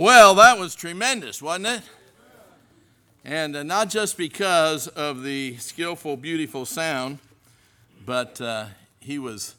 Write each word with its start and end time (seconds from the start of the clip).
Well, 0.00 0.34
that 0.36 0.58
was 0.58 0.74
tremendous, 0.74 1.42
wasn't 1.42 1.66
it? 1.66 1.82
And 3.22 3.54
uh, 3.54 3.62
not 3.62 3.90
just 3.90 4.16
because 4.16 4.88
of 4.88 5.22
the 5.22 5.58
skillful, 5.58 6.16
beautiful 6.16 6.64
sound, 6.64 7.18
but 8.06 8.40
uh, 8.40 8.64
he 9.00 9.18
was 9.18 9.56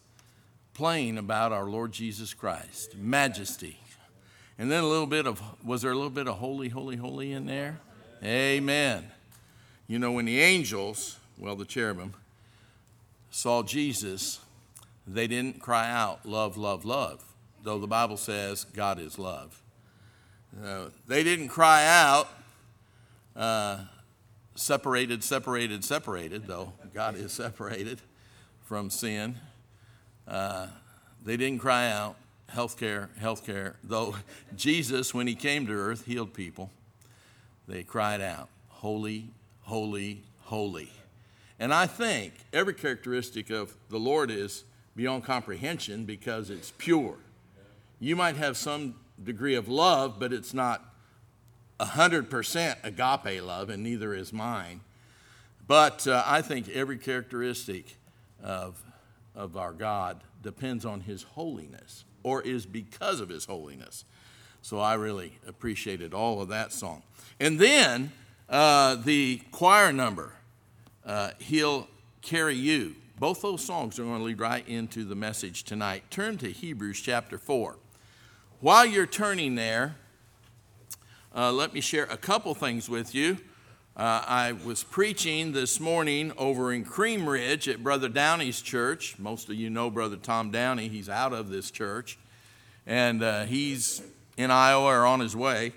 playing 0.73 1.19
about 1.19 1.51
our 1.51 1.65
Lord 1.65 1.91
Jesus 1.91 2.33
Christ, 2.33 2.95
majesty. 2.97 3.77
And 4.57 4.71
then 4.71 4.83
a 4.83 4.87
little 4.87 5.05
bit 5.05 5.27
of, 5.27 5.39
was 5.63 5.83
there 5.83 5.91
a 5.91 5.95
little 5.95 6.09
bit 6.09 6.27
of 6.27 6.37
holy, 6.39 6.69
holy, 6.69 6.95
holy 6.95 7.33
in 7.33 7.45
there? 7.45 7.77
Amen. 8.23 9.09
You 9.87 9.99
know, 9.99 10.11
when 10.11 10.25
the 10.25 10.39
angels, 10.41 11.19
well, 11.37 11.55
the 11.55 11.65
cherubim, 11.65 12.13
saw 13.29 13.61
Jesus, 13.61 14.39
they 15.05 15.27
didn't 15.27 15.61
cry 15.61 15.91
out, 15.91 16.25
love, 16.25 16.57
love, 16.57 16.83
love, 16.83 17.23
though 17.61 17.77
the 17.77 17.85
Bible 17.85 18.17
says 18.17 18.63
God 18.73 18.97
is 18.99 19.19
love. 19.19 19.60
Uh, 20.63 20.89
they 21.07 21.23
didn't 21.23 21.47
cry 21.47 21.85
out, 21.85 22.27
uh, 23.37 23.77
separated, 24.55 25.23
separated, 25.23 25.83
separated, 25.83 26.45
though 26.45 26.73
God 26.93 27.15
is 27.15 27.31
separated 27.31 27.99
from 28.65 28.89
sin. 28.89 29.35
Uh, 30.27 30.67
they 31.23 31.37
didn't 31.37 31.59
cry 31.61 31.89
out, 31.89 32.17
healthcare, 32.53 33.07
healthcare, 33.19 33.75
though 33.83 34.15
Jesus, 34.55 35.13
when 35.13 35.25
he 35.25 35.35
came 35.35 35.65
to 35.67 35.73
earth, 35.73 36.05
healed 36.05 36.33
people. 36.33 36.69
They 37.67 37.83
cried 37.83 38.19
out, 38.19 38.49
holy, 38.67 39.27
holy, 39.61 40.21
holy. 40.41 40.91
And 41.59 41.73
I 41.73 41.85
think 41.87 42.33
every 42.51 42.73
characteristic 42.73 43.49
of 43.51 43.77
the 43.89 43.99
Lord 43.99 44.29
is 44.29 44.65
beyond 44.97 45.23
comprehension 45.23 46.03
because 46.03 46.49
it's 46.49 46.71
pure. 46.77 47.15
You 48.01 48.17
might 48.17 48.35
have 48.35 48.57
some 48.57 48.95
degree 49.25 49.55
of 49.55 49.67
love, 49.67 50.15
but 50.19 50.33
it's 50.33 50.53
not 50.53 50.83
100% 51.79 52.75
agape 52.83 53.43
love, 53.43 53.69
and 53.69 53.83
neither 53.83 54.13
is 54.13 54.33
mine. 54.33 54.81
But 55.67 56.05
uh, 56.07 56.23
I 56.25 56.41
think 56.41 56.69
every 56.69 56.97
characteristic 56.97 57.97
of, 58.43 58.81
of 59.35 59.57
our 59.57 59.73
God 59.73 60.21
depends 60.43 60.85
on 60.85 61.01
his 61.01 61.23
holiness 61.23 62.03
or 62.23 62.41
is 62.41 62.65
because 62.65 63.19
of 63.19 63.29
his 63.29 63.45
holiness. 63.45 64.05
So 64.61 64.79
I 64.79 64.95
really 64.95 65.39
appreciated 65.47 66.13
all 66.13 66.41
of 66.41 66.49
that 66.49 66.71
song. 66.71 67.01
And 67.39 67.57
then 67.59 68.11
uh, 68.49 68.95
the 68.95 69.41
choir 69.51 69.91
number, 69.91 70.33
uh, 71.05 71.31
He'll 71.39 71.87
Carry 72.21 72.55
You. 72.55 72.95
Both 73.17 73.41
those 73.41 73.63
songs 73.63 73.97
are 73.99 74.03
going 74.03 74.19
to 74.19 74.23
lead 74.23 74.39
right 74.39 74.67
into 74.67 75.03
the 75.03 75.15
message 75.15 75.63
tonight. 75.63 76.03
Turn 76.11 76.37
to 76.39 76.51
Hebrews 76.51 76.99
chapter 77.01 77.37
4. 77.39 77.75
While 78.61 78.85
you're 78.85 79.07
turning 79.07 79.55
there, 79.55 79.95
uh, 81.35 81.51
let 81.51 81.73
me 81.73 81.81
share 81.81 82.03
a 82.03 82.15
couple 82.15 82.53
things 82.53 82.87
with 82.87 83.15
you. 83.15 83.39
Uh, 83.97 84.21
I 84.23 84.51
was 84.51 84.83
preaching 84.83 85.51
this 85.53 85.79
morning 85.79 86.31
over 86.37 86.71
in 86.71 86.85
Cream 86.85 87.27
Ridge 87.27 87.67
at 87.67 87.81
Brother 87.81 88.07
Downey's 88.07 88.61
church. 88.61 89.15
Most 89.17 89.49
of 89.49 89.55
you 89.55 89.71
know 89.71 89.89
Brother 89.89 90.15
Tom 90.15 90.51
Downey, 90.51 90.89
he's 90.89 91.09
out 91.09 91.33
of 91.33 91.49
this 91.49 91.71
church, 91.71 92.19
and 92.85 93.23
uh, 93.23 93.45
he's 93.45 94.03
in 94.37 94.51
Iowa 94.51 94.95
or 94.95 95.05
on 95.07 95.21
his 95.21 95.35
way. 95.35 95.71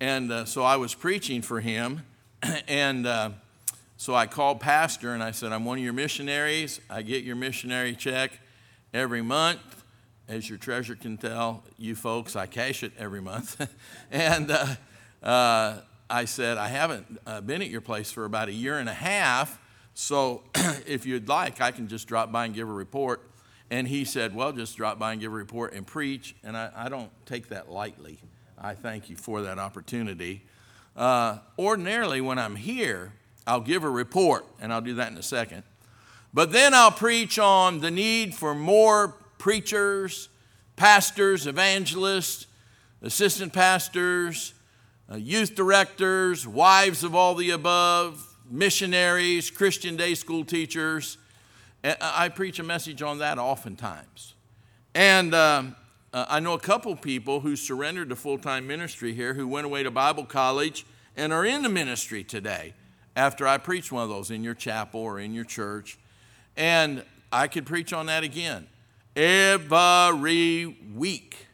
And 0.00 0.32
uh, 0.32 0.44
so 0.46 0.62
I 0.62 0.76
was 0.76 0.94
preaching 0.94 1.42
for 1.42 1.60
him, 1.60 2.04
and 2.66 3.06
uh, 3.06 3.30
so 3.98 4.14
I 4.14 4.26
called 4.28 4.60
Pastor 4.60 5.12
and 5.12 5.22
I 5.22 5.32
said, 5.32 5.52
I'm 5.52 5.66
one 5.66 5.76
of 5.76 5.84
your 5.84 5.92
missionaries. 5.92 6.80
I 6.88 7.02
get 7.02 7.22
your 7.22 7.36
missionary 7.36 7.94
check 7.94 8.40
every 8.94 9.20
month 9.20 9.60
as 10.28 10.48
your 10.48 10.58
treasurer 10.58 10.96
can 10.96 11.16
tell, 11.16 11.62
you 11.78 11.94
folks, 11.94 12.34
I 12.36 12.46
cash 12.46 12.82
it 12.82 12.92
every 12.98 13.20
month. 13.20 13.68
and 14.10 14.50
uh, 14.50 14.66
uh, 15.22 15.74
I 16.08 16.24
said, 16.24 16.56
I 16.56 16.68
haven't 16.68 17.18
uh, 17.26 17.40
been 17.40 17.60
at 17.62 17.68
your 17.68 17.80
place 17.82 18.10
for 18.10 18.24
about 18.24 18.48
a 18.48 18.52
year 18.52 18.78
and 18.78 18.88
a 18.88 18.94
half, 18.94 19.60
so 19.94 20.42
if 20.86 21.04
you'd 21.06 21.28
like, 21.28 21.60
I 21.60 21.70
can 21.70 21.88
just 21.88 22.08
drop 22.08 22.32
by 22.32 22.46
and 22.46 22.54
give 22.54 22.68
a 22.68 22.72
report. 22.72 23.28
And 23.70 23.86
he 23.88 24.04
said, 24.04 24.34
Well, 24.34 24.52
just 24.52 24.76
drop 24.76 24.98
by 24.98 25.12
and 25.12 25.20
give 25.20 25.32
a 25.32 25.36
report 25.36 25.72
and 25.72 25.86
preach. 25.86 26.36
And 26.44 26.54
I, 26.56 26.70
I 26.76 26.88
don't 26.90 27.10
take 27.24 27.48
that 27.48 27.70
lightly. 27.70 28.18
I 28.58 28.74
thank 28.74 29.08
you 29.08 29.16
for 29.16 29.40
that 29.42 29.58
opportunity. 29.58 30.42
Uh, 30.94 31.38
ordinarily, 31.58 32.20
when 32.20 32.38
I'm 32.38 32.56
here, 32.56 33.14
I'll 33.46 33.60
give 33.62 33.82
a 33.82 33.90
report, 33.90 34.44
and 34.60 34.72
I'll 34.72 34.82
do 34.82 34.94
that 34.94 35.10
in 35.10 35.18
a 35.18 35.22
second. 35.22 35.62
But 36.32 36.52
then 36.52 36.74
I'll 36.74 36.90
preach 36.90 37.38
on 37.38 37.80
the 37.80 37.90
need 37.90 38.34
for 38.34 38.54
more 38.54 39.14
preachers, 39.44 40.30
pastors, 40.74 41.46
evangelists, 41.46 42.46
assistant 43.02 43.52
pastors, 43.52 44.54
uh, 45.12 45.16
youth 45.16 45.54
directors, 45.54 46.46
wives 46.46 47.04
of 47.04 47.14
all 47.14 47.34
the 47.34 47.50
above, 47.50 48.36
missionaries, 48.50 49.50
Christian 49.50 49.96
day 49.96 50.14
school 50.14 50.46
teachers. 50.46 51.18
And 51.82 51.94
I 52.00 52.30
preach 52.30 52.58
a 52.58 52.62
message 52.62 53.02
on 53.02 53.18
that 53.18 53.38
oftentimes. 53.38 54.32
And 54.94 55.34
um, 55.34 55.76
uh, 56.14 56.24
I 56.26 56.40
know 56.40 56.54
a 56.54 56.58
couple 56.58 56.96
people 56.96 57.40
who 57.40 57.54
surrendered 57.54 58.08
to 58.08 58.16
full 58.16 58.38
time 58.38 58.66
ministry 58.66 59.12
here 59.12 59.34
who 59.34 59.46
went 59.46 59.66
away 59.66 59.82
to 59.82 59.90
Bible 59.90 60.24
college 60.24 60.86
and 61.18 61.34
are 61.34 61.44
in 61.44 61.60
the 61.60 61.68
ministry 61.68 62.24
today 62.24 62.72
after 63.14 63.46
I 63.46 63.58
preach 63.58 63.92
one 63.92 64.04
of 64.04 64.08
those 64.08 64.30
in 64.30 64.42
your 64.42 64.54
chapel 64.54 65.02
or 65.02 65.20
in 65.20 65.34
your 65.34 65.44
church. 65.44 65.98
And 66.56 67.04
I 67.30 67.46
could 67.48 67.66
preach 67.66 67.92
on 67.92 68.06
that 68.06 68.24
again. 68.24 68.68
Every 69.16 70.66
week, 70.92 71.46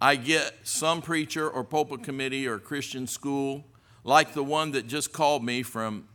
I 0.00 0.16
get 0.16 0.52
some 0.64 1.00
preacher 1.00 1.48
or 1.48 1.62
pulpit 1.62 2.02
committee 2.02 2.48
or 2.48 2.58
Christian 2.58 3.06
school, 3.06 3.64
like 4.02 4.34
the 4.34 4.42
one 4.42 4.72
that 4.72 4.88
just 4.88 5.12
called 5.12 5.44
me 5.44 5.62
from, 5.62 6.08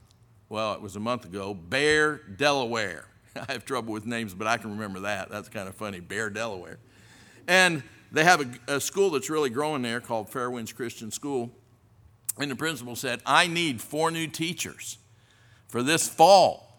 well, 0.50 0.74
it 0.74 0.82
was 0.82 0.98
a 0.98 1.00
month 1.00 1.24
ago, 1.24 1.54
Bear, 1.54 2.18
Delaware. 2.18 3.06
I 3.38 3.50
have 3.54 3.64
trouble 3.64 3.94
with 3.94 4.06
names, 4.06 4.34
but 4.34 4.46
I 4.46 4.58
can 4.58 4.72
remember 4.72 5.00
that. 5.02 5.30
That's 5.30 5.48
kind 5.48 5.70
of 5.70 5.76
funny, 5.76 6.02
Bear, 6.02 6.30
Delaware. 6.30 6.80
And 7.48 7.82
they 8.12 8.26
have 8.26 8.42
a, 8.68 8.74
a 8.76 8.82
school 8.82 9.10
that's 9.12 9.30
really 9.30 9.50
growing 9.50 9.82
there 9.82 10.02
called 10.02 10.30
Fairwinds 10.30 10.76
Christian 10.76 11.12
School. 11.12 11.50
And 12.40 12.52
the 12.52 12.56
principal 12.58 12.98
said, 12.98 13.22
I 13.26 13.48
need 13.48 13.80
four 13.82 14.12
new 14.12 14.28
teachers 14.28 14.98
for 15.70 15.82
this 15.82 16.10
fall. 16.10 16.78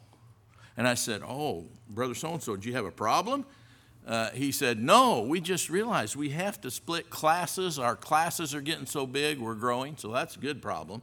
And 0.76 0.86
I 0.86 0.92
said, 0.94 1.22
Oh, 1.26 1.64
Brother 1.88 2.14
so 2.14 2.34
and 2.34 2.42
so, 2.42 2.54
do 2.56 2.68
you 2.68 2.74
have 2.74 2.84
a 2.84 2.90
problem? 2.92 3.46
Uh, 4.10 4.28
he 4.32 4.50
said, 4.50 4.82
No, 4.82 5.20
we 5.22 5.40
just 5.40 5.70
realized 5.70 6.16
we 6.16 6.30
have 6.30 6.60
to 6.62 6.70
split 6.72 7.10
classes. 7.10 7.78
Our 7.78 7.94
classes 7.94 8.56
are 8.56 8.60
getting 8.60 8.84
so 8.86 9.06
big, 9.06 9.38
we're 9.38 9.54
growing, 9.54 9.96
so 9.96 10.10
that's 10.10 10.34
a 10.34 10.40
good 10.40 10.60
problem. 10.60 11.00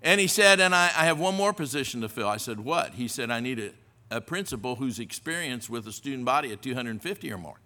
And 0.00 0.18
he 0.18 0.26
said, 0.26 0.58
And 0.58 0.74
I, 0.74 0.86
I 0.86 1.04
have 1.04 1.20
one 1.20 1.34
more 1.34 1.52
position 1.52 2.00
to 2.00 2.08
fill. 2.08 2.26
I 2.26 2.38
said, 2.38 2.60
What? 2.60 2.94
He 2.94 3.08
said, 3.08 3.30
I 3.30 3.40
need 3.40 3.58
a, 3.60 3.70
a 4.10 4.20
principal 4.22 4.76
who's 4.76 4.98
experienced 4.98 5.68
with 5.68 5.86
a 5.86 5.92
student 5.92 6.24
body 6.24 6.50
of 6.50 6.62
250 6.62 7.30
or 7.30 7.36
more. 7.36 7.60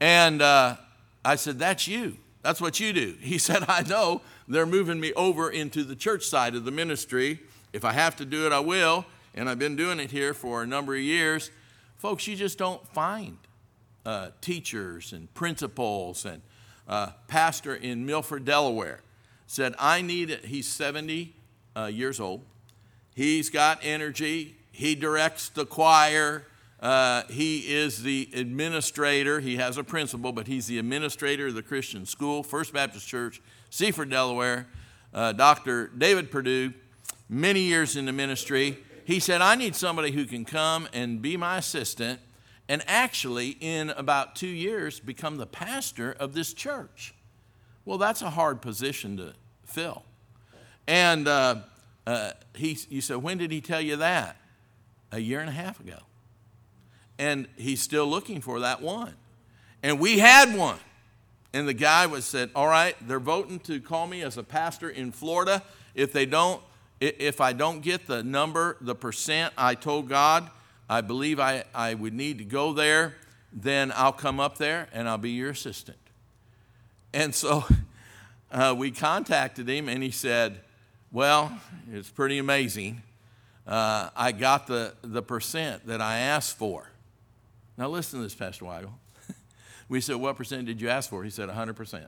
And 0.00 0.42
uh, 0.42 0.76
I 1.24 1.36
said, 1.36 1.58
That's 1.58 1.88
you. 1.88 2.18
That's 2.42 2.60
what 2.60 2.78
you 2.78 2.92
do. 2.92 3.16
He 3.22 3.38
said, 3.38 3.64
I 3.68 3.80
know 3.84 4.20
they're 4.46 4.66
moving 4.66 5.00
me 5.00 5.14
over 5.14 5.50
into 5.50 5.82
the 5.82 5.96
church 5.96 6.26
side 6.26 6.54
of 6.54 6.66
the 6.66 6.70
ministry. 6.72 7.40
If 7.72 7.86
I 7.86 7.92
have 7.92 8.16
to 8.16 8.26
do 8.26 8.44
it, 8.46 8.52
I 8.52 8.60
will. 8.60 9.06
And 9.34 9.48
I've 9.48 9.58
been 9.58 9.76
doing 9.76 9.98
it 9.98 10.10
here 10.10 10.34
for 10.34 10.62
a 10.62 10.66
number 10.66 10.94
of 10.94 11.00
years. 11.00 11.50
Folks, 11.96 12.26
you 12.26 12.36
just 12.36 12.58
don't 12.58 12.86
find 12.88 13.38
uh, 14.06 14.30
teachers 14.40 15.12
and 15.12 15.32
principals 15.34 16.24
and 16.24 16.40
uh, 16.88 17.08
pastor 17.26 17.74
in 17.74 18.06
Milford, 18.06 18.44
Delaware, 18.44 19.00
said, 19.48 19.74
I 19.78 20.00
need 20.00 20.30
it. 20.30 20.46
He's 20.46 20.68
70 20.68 21.34
uh, 21.74 21.86
years 21.86 22.20
old. 22.20 22.42
He's 23.14 23.50
got 23.50 23.80
energy. 23.82 24.54
He 24.70 24.94
directs 24.94 25.48
the 25.48 25.66
choir. 25.66 26.44
Uh, 26.80 27.24
he 27.28 27.74
is 27.74 28.02
the 28.02 28.28
administrator. 28.34 29.40
He 29.40 29.56
has 29.56 29.76
a 29.76 29.84
principal, 29.84 30.30
but 30.32 30.46
he's 30.46 30.68
the 30.68 30.78
administrator 30.78 31.48
of 31.48 31.54
the 31.54 31.62
Christian 31.62 32.06
school, 32.06 32.42
First 32.42 32.72
Baptist 32.72 33.08
Church, 33.08 33.42
Seaford, 33.70 34.10
Delaware. 34.10 34.66
Uh, 35.12 35.32
Dr. 35.32 35.88
David 35.88 36.30
Perdue, 36.30 36.74
many 37.28 37.60
years 37.60 37.96
in 37.96 38.04
the 38.04 38.12
ministry. 38.12 38.76
He 39.06 39.18
said, 39.18 39.40
I 39.40 39.54
need 39.54 39.74
somebody 39.74 40.10
who 40.10 40.26
can 40.26 40.44
come 40.44 40.88
and 40.92 41.22
be 41.22 41.38
my 41.38 41.56
assistant 41.56 42.20
and 42.68 42.82
actually, 42.88 43.50
in 43.60 43.90
about 43.90 44.34
two 44.34 44.48
years, 44.48 44.98
become 44.98 45.36
the 45.36 45.46
pastor 45.46 46.12
of 46.18 46.34
this 46.34 46.52
church. 46.52 47.14
Well, 47.84 47.96
that's 47.98 48.22
a 48.22 48.30
hard 48.30 48.60
position 48.60 49.16
to 49.18 49.34
fill. 49.64 50.02
And 50.88 51.28
uh, 51.28 51.56
uh, 52.08 52.32
he, 52.56 52.76
you 52.90 53.00
said, 53.00 53.18
when 53.18 53.38
did 53.38 53.52
he 53.52 53.60
tell 53.60 53.80
you 53.80 53.96
that? 53.96 54.36
A 55.12 55.20
year 55.20 55.38
and 55.38 55.48
a 55.48 55.52
half 55.52 55.78
ago. 55.78 55.98
And 57.18 57.46
he's 57.56 57.80
still 57.80 58.06
looking 58.06 58.40
for 58.40 58.58
that 58.60 58.82
one. 58.82 59.14
And 59.84 60.00
we 60.00 60.18
had 60.18 60.56
one. 60.56 60.78
And 61.52 61.68
the 61.68 61.72
guy 61.74 62.06
was 62.06 62.24
said, 62.24 62.50
all 62.52 62.66
right, 62.66 62.96
they're 63.06 63.20
voting 63.20 63.60
to 63.60 63.80
call 63.80 64.08
me 64.08 64.22
as 64.22 64.36
a 64.36 64.42
pastor 64.42 64.90
in 64.90 65.12
Florida. 65.12 65.62
If 65.94 66.12
they 66.12 66.26
don't, 66.26 66.60
if 67.00 67.40
I 67.40 67.52
don't 67.52 67.80
get 67.80 68.08
the 68.08 68.24
number, 68.24 68.76
the 68.80 68.96
percent 68.96 69.54
I 69.56 69.76
told 69.76 70.08
God, 70.08 70.50
I 70.88 71.00
believe 71.00 71.40
I, 71.40 71.64
I 71.74 71.94
would 71.94 72.14
need 72.14 72.38
to 72.38 72.44
go 72.44 72.72
there, 72.72 73.14
then 73.52 73.92
I'll 73.96 74.12
come 74.12 74.38
up 74.38 74.56
there 74.58 74.88
and 74.92 75.08
I'll 75.08 75.18
be 75.18 75.30
your 75.30 75.50
assistant. 75.50 75.98
And 77.12 77.34
so 77.34 77.64
uh, 78.52 78.74
we 78.76 78.90
contacted 78.92 79.68
him 79.68 79.88
and 79.88 80.02
he 80.02 80.10
said, 80.10 80.60
Well, 81.10 81.52
it's 81.92 82.10
pretty 82.10 82.38
amazing. 82.38 83.02
Uh, 83.66 84.10
I 84.14 84.30
got 84.30 84.68
the, 84.68 84.94
the 85.02 85.22
percent 85.22 85.86
that 85.88 86.00
I 86.00 86.18
asked 86.18 86.56
for. 86.56 86.88
Now, 87.76 87.88
listen 87.88 88.20
to 88.20 88.22
this, 88.24 88.34
Pastor 88.34 88.64
Weigel. 88.64 88.90
we 89.88 90.00
said, 90.00 90.16
What 90.16 90.36
percent 90.36 90.66
did 90.66 90.80
you 90.80 90.88
ask 90.88 91.10
for? 91.10 91.24
He 91.24 91.30
said, 91.30 91.48
100%. 91.48 92.06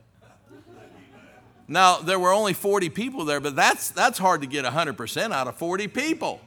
now, 1.67 1.97
there 1.97 2.17
were 2.17 2.31
only 2.31 2.53
40 2.53 2.89
people 2.91 3.25
there, 3.25 3.41
but 3.41 3.57
that's, 3.57 3.89
that's 3.89 4.17
hard 4.17 4.39
to 4.39 4.47
get 4.47 4.63
100% 4.63 5.31
out 5.33 5.49
of 5.49 5.57
40 5.57 5.89
people. 5.89 6.39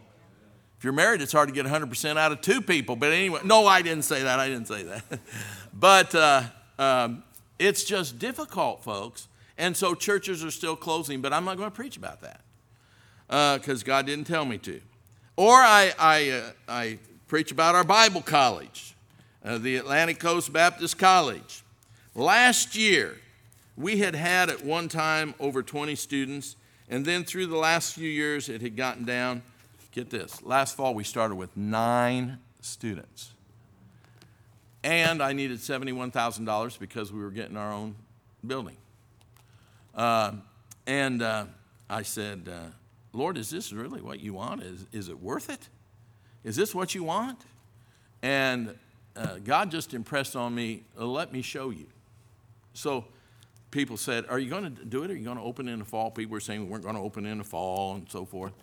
If 0.83 0.85
you're 0.85 0.95
married, 0.95 1.23
it's 1.23 1.31
hard 1.31 1.49
to 1.49 1.55
get 1.55 1.65
100% 1.65 2.17
out 2.17 2.33
of 2.33 2.41
two 2.41 2.61
people. 2.61 2.97
But 2.97 3.13
anyway, 3.13 3.39
no, 3.45 3.69
I 3.69 3.83
didn't 3.83 4.03
say 4.03 4.25
that. 4.25 4.41
I 4.41 4.49
didn't 4.49 4.67
say 4.67 4.83
that. 4.83 5.21
but 5.73 6.13
uh, 6.13 6.43
um, 6.77 7.23
it's 7.61 7.85
just 7.85 8.19
difficult, 8.19 8.83
folks. 8.83 9.29
And 9.57 9.77
so 9.77 9.95
churches 9.95 10.45
are 10.45 10.51
still 10.51 10.75
closing, 10.75 11.21
but 11.23 11.33
I'm 11.33 11.45
not 11.45 11.57
going 11.57 11.71
to 11.71 11.75
preach 11.77 11.97
about 11.97 12.21
that 12.23 12.41
because 13.61 13.83
uh, 13.85 13.87
God 13.87 14.07
didn't 14.07 14.25
tell 14.27 14.45
me 14.45 14.59
to. 14.59 14.81
Or 15.37 15.55
I, 15.55 15.93
I, 15.97 16.31
uh, 16.31 16.51
I 16.69 16.99
preach 17.29 17.53
about 17.53 17.77
our 17.77 17.85
Bible 17.85 18.21
college, 18.21 18.97
uh, 19.45 19.59
the 19.59 19.77
Atlantic 19.77 20.19
Coast 20.19 20.53
Baptist 20.53 20.99
College. 20.99 21.63
Last 22.17 22.75
year, 22.75 23.21
we 23.77 23.99
had 23.99 24.17
had 24.17 24.51
at 24.51 24.65
one 24.65 24.89
time 24.89 25.37
over 25.39 25.63
20 25.63 25.95
students, 25.95 26.57
and 26.89 27.05
then 27.05 27.23
through 27.23 27.47
the 27.47 27.57
last 27.57 27.95
few 27.95 28.09
years, 28.09 28.49
it 28.49 28.63
had 28.63 28.75
gotten 28.77 29.05
down 29.05 29.43
get 29.93 30.11
this, 30.11 30.43
last 30.43 30.77
fall 30.77 30.95
we 30.95 31.05
started 31.05 31.37
with 31.37 31.57
nine 31.57 32.39
students. 32.61 33.35
And 34.83 35.23
I 35.23 35.33
needed 35.35 35.59
$71,000 35.61 36.79
because 36.81 37.13
we 37.13 37.21
were 37.21 37.31
getting 37.31 37.57
our 37.57 37.73
own 37.73 37.95
building. 38.45 38.77
Uh, 39.95 40.33
and 40.87 41.23
uh, 41.23 41.45
I 41.89 42.03
said, 42.03 42.49
uh, 42.53 42.71
Lord, 43.13 43.39
is 43.39 43.49
this 43.51 43.73
really 43.73 44.01
what 44.01 44.19
you 44.19 44.35
want? 44.35 44.63
Is, 44.63 44.87
is 44.91 45.09
it 45.09 45.21
worth 45.21 45.51
it? 45.51 45.69
Is 46.43 46.57
this 46.57 46.75
what 46.75 46.95
you 46.97 47.05
want? 47.05 47.39
And 48.23 48.75
uh, 49.15 49.37
God 49.45 49.71
just 49.71 49.95
impressed 49.95 50.35
on 50.35 50.55
me, 50.55 50.83
uh, 50.99 51.05
let 51.05 51.33
me 51.33 51.43
show 51.43 51.71
you. 51.71 51.87
So 52.75 53.05
people 53.71 53.97
said, 53.97 54.25
Are 54.29 54.39
you 54.39 54.49
going 54.49 54.65
to 54.75 54.85
do 54.87 55.03
it? 55.05 55.11
Are 55.11 55.15
you 55.15 55.25
going 55.25 55.37
to 55.37 55.43
open 55.43 55.69
in 55.69 55.81
the 55.81 55.85
fall? 55.85 56.11
People 56.11 56.33
were 56.33 56.41
saying, 56.41 56.69
We're 56.69 56.79
going 56.79 56.95
to 56.95 57.01
open 57.03 57.27
in 57.27 57.39
the 57.39 57.45
fall 57.45 57.95
and 57.97 58.11
so 58.11 58.25
forth 58.25 58.55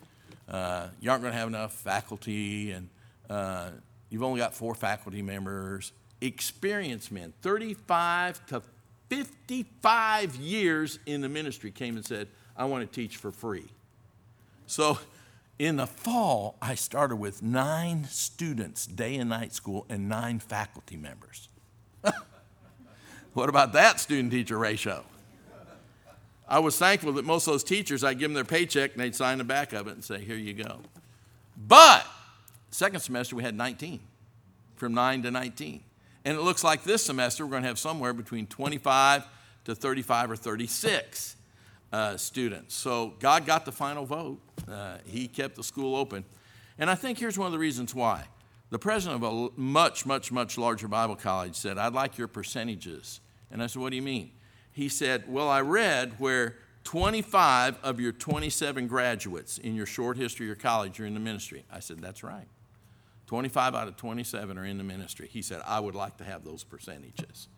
uh, 0.50 0.88
you 1.00 1.12
aren't 1.12 1.22
going 1.22 1.34
to 1.34 1.38
have 1.40 1.48
enough 1.48 1.74
faculty, 1.74 2.72
and 2.72 2.90
uh, 3.30 3.69
you've 4.10 4.24
only 4.24 4.40
got 4.40 4.54
four 4.54 4.74
faculty 4.75 5.22
members. 5.22 5.92
Experienced 6.22 7.12
men, 7.12 7.34
35 7.42 8.46
to 8.48 8.62
55 9.10 10.36
years 10.36 11.00
in 11.06 11.22
the 11.22 11.30
ministry, 11.30 11.72
came 11.72 11.96
and 11.96 12.06
said, 12.06 12.28
I 12.57 12.66
want 12.66 12.90
to 12.90 12.94
teach 12.94 13.18
for 13.18 13.31
free. 13.31 13.69
So 14.68 14.98
in 15.60 15.78
the 15.78 15.88
fall, 15.88 16.56
I 16.62 16.75
started 16.75 17.16
with 17.18 17.42
nine 17.44 18.06
students, 18.06 18.86
day 18.86 19.16
and 19.16 19.30
night 19.30 19.54
school, 19.54 19.86
and 19.88 20.10
nine 20.10 20.40
faculty 20.40 20.98
members. 20.98 21.48
what 23.34 23.48
about 23.50 23.72
that 23.74 24.00
student 24.00 24.31
teacher 24.31 24.57
ratio? 24.57 25.04
I 26.50 26.57
was 26.60 26.78
thankful 26.80 27.13
that 27.13 27.25
most 27.25 27.48
of 27.48 27.54
those 27.54 27.63
teachers, 27.63 28.04
I'd 28.04 28.16
give 28.18 28.30
them 28.30 28.34
their 28.34 28.44
paycheck 28.44 28.94
and 28.96 29.01
they'd 29.04 29.13
sign 29.13 29.38
the 29.38 29.44
back 29.44 29.72
of 29.72 29.88
it 29.88 29.92
and 29.92 30.04
say, 30.04 30.19
here 30.19 30.36
you 30.36 30.54
go. 30.56 30.80
But 31.68 32.04
second 32.72 33.01
semester, 33.01 33.36
we 33.36 33.44
had 33.44 33.54
19, 33.56 34.00
from 34.75 34.96
9 34.96 35.24
to 35.24 35.31
19. 35.31 35.84
And 36.25 36.38
it 36.38 36.42
looks 36.42 36.63
like 36.63 36.84
this 36.84 37.04
semester, 37.04 37.46
we're 37.46 37.51
going 37.51 37.62
to 37.62 37.68
have 37.68 37.78
somewhere 37.78 38.13
between 38.13 38.48
25 38.48 39.28
to 39.66 39.75
35 39.75 40.31
or 40.31 40.36
36 40.36 41.36
uh, 41.94 42.18
students. 42.18 42.74
So 42.75 43.13
God 43.19 43.45
got 43.45 43.66
the 43.66 43.72
final 43.72 44.06
vote. 44.07 44.40
Uh, 44.68 44.95
he 45.06 45.28
kept 45.28 45.56
the 45.56 45.63
school 45.63 45.95
open. 45.95 46.25
And 46.80 46.90
I 46.90 46.95
think 46.95 47.19
here's 47.19 47.38
one 47.38 47.45
of 47.45 47.52
the 47.52 47.60
reasons 47.60 47.94
why. 47.94 48.24
The 48.72 48.80
president 48.80 49.24
of 49.24 49.31
a 49.34 49.50
much, 49.60 50.06
much, 50.06 50.31
much 50.31 50.57
larger 50.57 50.88
Bible 50.88 51.16
college 51.16 51.56
said, 51.56 51.78
I'd 51.78 51.94
like 51.94 52.18
your 52.18 52.28
percentages. 52.28 53.19
And 53.52 53.62
I 53.63 53.68
said, 53.68 53.81
What 53.81 53.90
do 53.92 53.95
you 53.95 54.04
mean? 54.04 54.31
he 54.80 54.88
said, 54.90 55.26
Well, 55.28 55.50
I 55.50 55.60
read 55.62 56.14
where 56.20 56.56
25 56.86 57.80
of 57.84 58.00
your 58.00 58.14
27 58.14 58.88
graduates 58.88 59.58
in 59.58 59.76
your 59.76 59.86
short 59.86 60.16
history 60.16 60.46
of 60.46 60.48
your 60.48 60.56
college 60.56 61.00
are 61.02 61.06
in 61.06 61.14
the 61.16 61.20
ministry. 61.20 61.66
I 61.72 61.80
said, 61.81 62.00
That's 62.00 62.24
right. 62.24 62.48
25 63.28 63.76
out 63.76 63.88
of 63.90 63.98
27 63.98 64.58
are 64.58 64.64
in 64.66 64.78
the 64.78 64.84
ministry. 64.86 65.28
He 65.31 65.42
said, 65.42 65.62
I 65.68 65.80
would 65.81 65.96
like 65.96 66.16
to 66.20 66.24
have 66.24 66.44
those 66.46 66.64
percentages. 66.64 67.50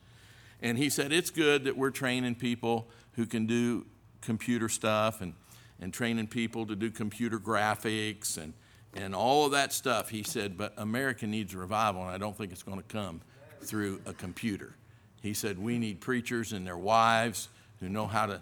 And 0.64 0.78
he 0.80 0.90
said, 0.90 1.12
It's 1.14 1.30
good 1.30 1.64
that 1.66 1.78
we're 1.78 1.92
training 1.92 2.36
people 2.36 2.88
who 3.14 3.26
can 3.28 3.46
do 3.46 3.86
computer 4.22 4.68
stuff 4.68 5.22
and, 5.22 5.34
and 5.80 5.94
training 5.94 6.26
people 6.28 6.66
to 6.66 6.76
do 6.76 6.90
computer 6.90 7.38
graphics 7.40 8.36
and, 8.38 8.54
and 8.96 9.14
all 9.14 9.46
of 9.46 9.52
that 9.52 9.74
stuff. 9.74 10.10
He 10.10 10.24
said, 10.24 10.58
But 10.58 10.74
America 10.76 11.28
needs 11.28 11.54
a 11.54 11.60
revival, 11.60 12.02
and 12.02 12.10
I 12.10 12.18
don't 12.18 12.36
think 12.36 12.52
it's 12.52 12.64
going 12.64 12.80
to 12.80 12.88
come 12.90 13.22
through 13.62 14.02
a 14.08 14.14
computer. 14.14 14.74
He 15.22 15.34
said, 15.34 15.60
We 15.60 15.78
need 15.78 16.02
preachers 16.02 16.52
and 16.52 16.66
their 16.66 16.78
wives 16.78 17.48
who 17.80 17.90
know 17.90 18.08
how 18.08 18.26
to, 18.26 18.42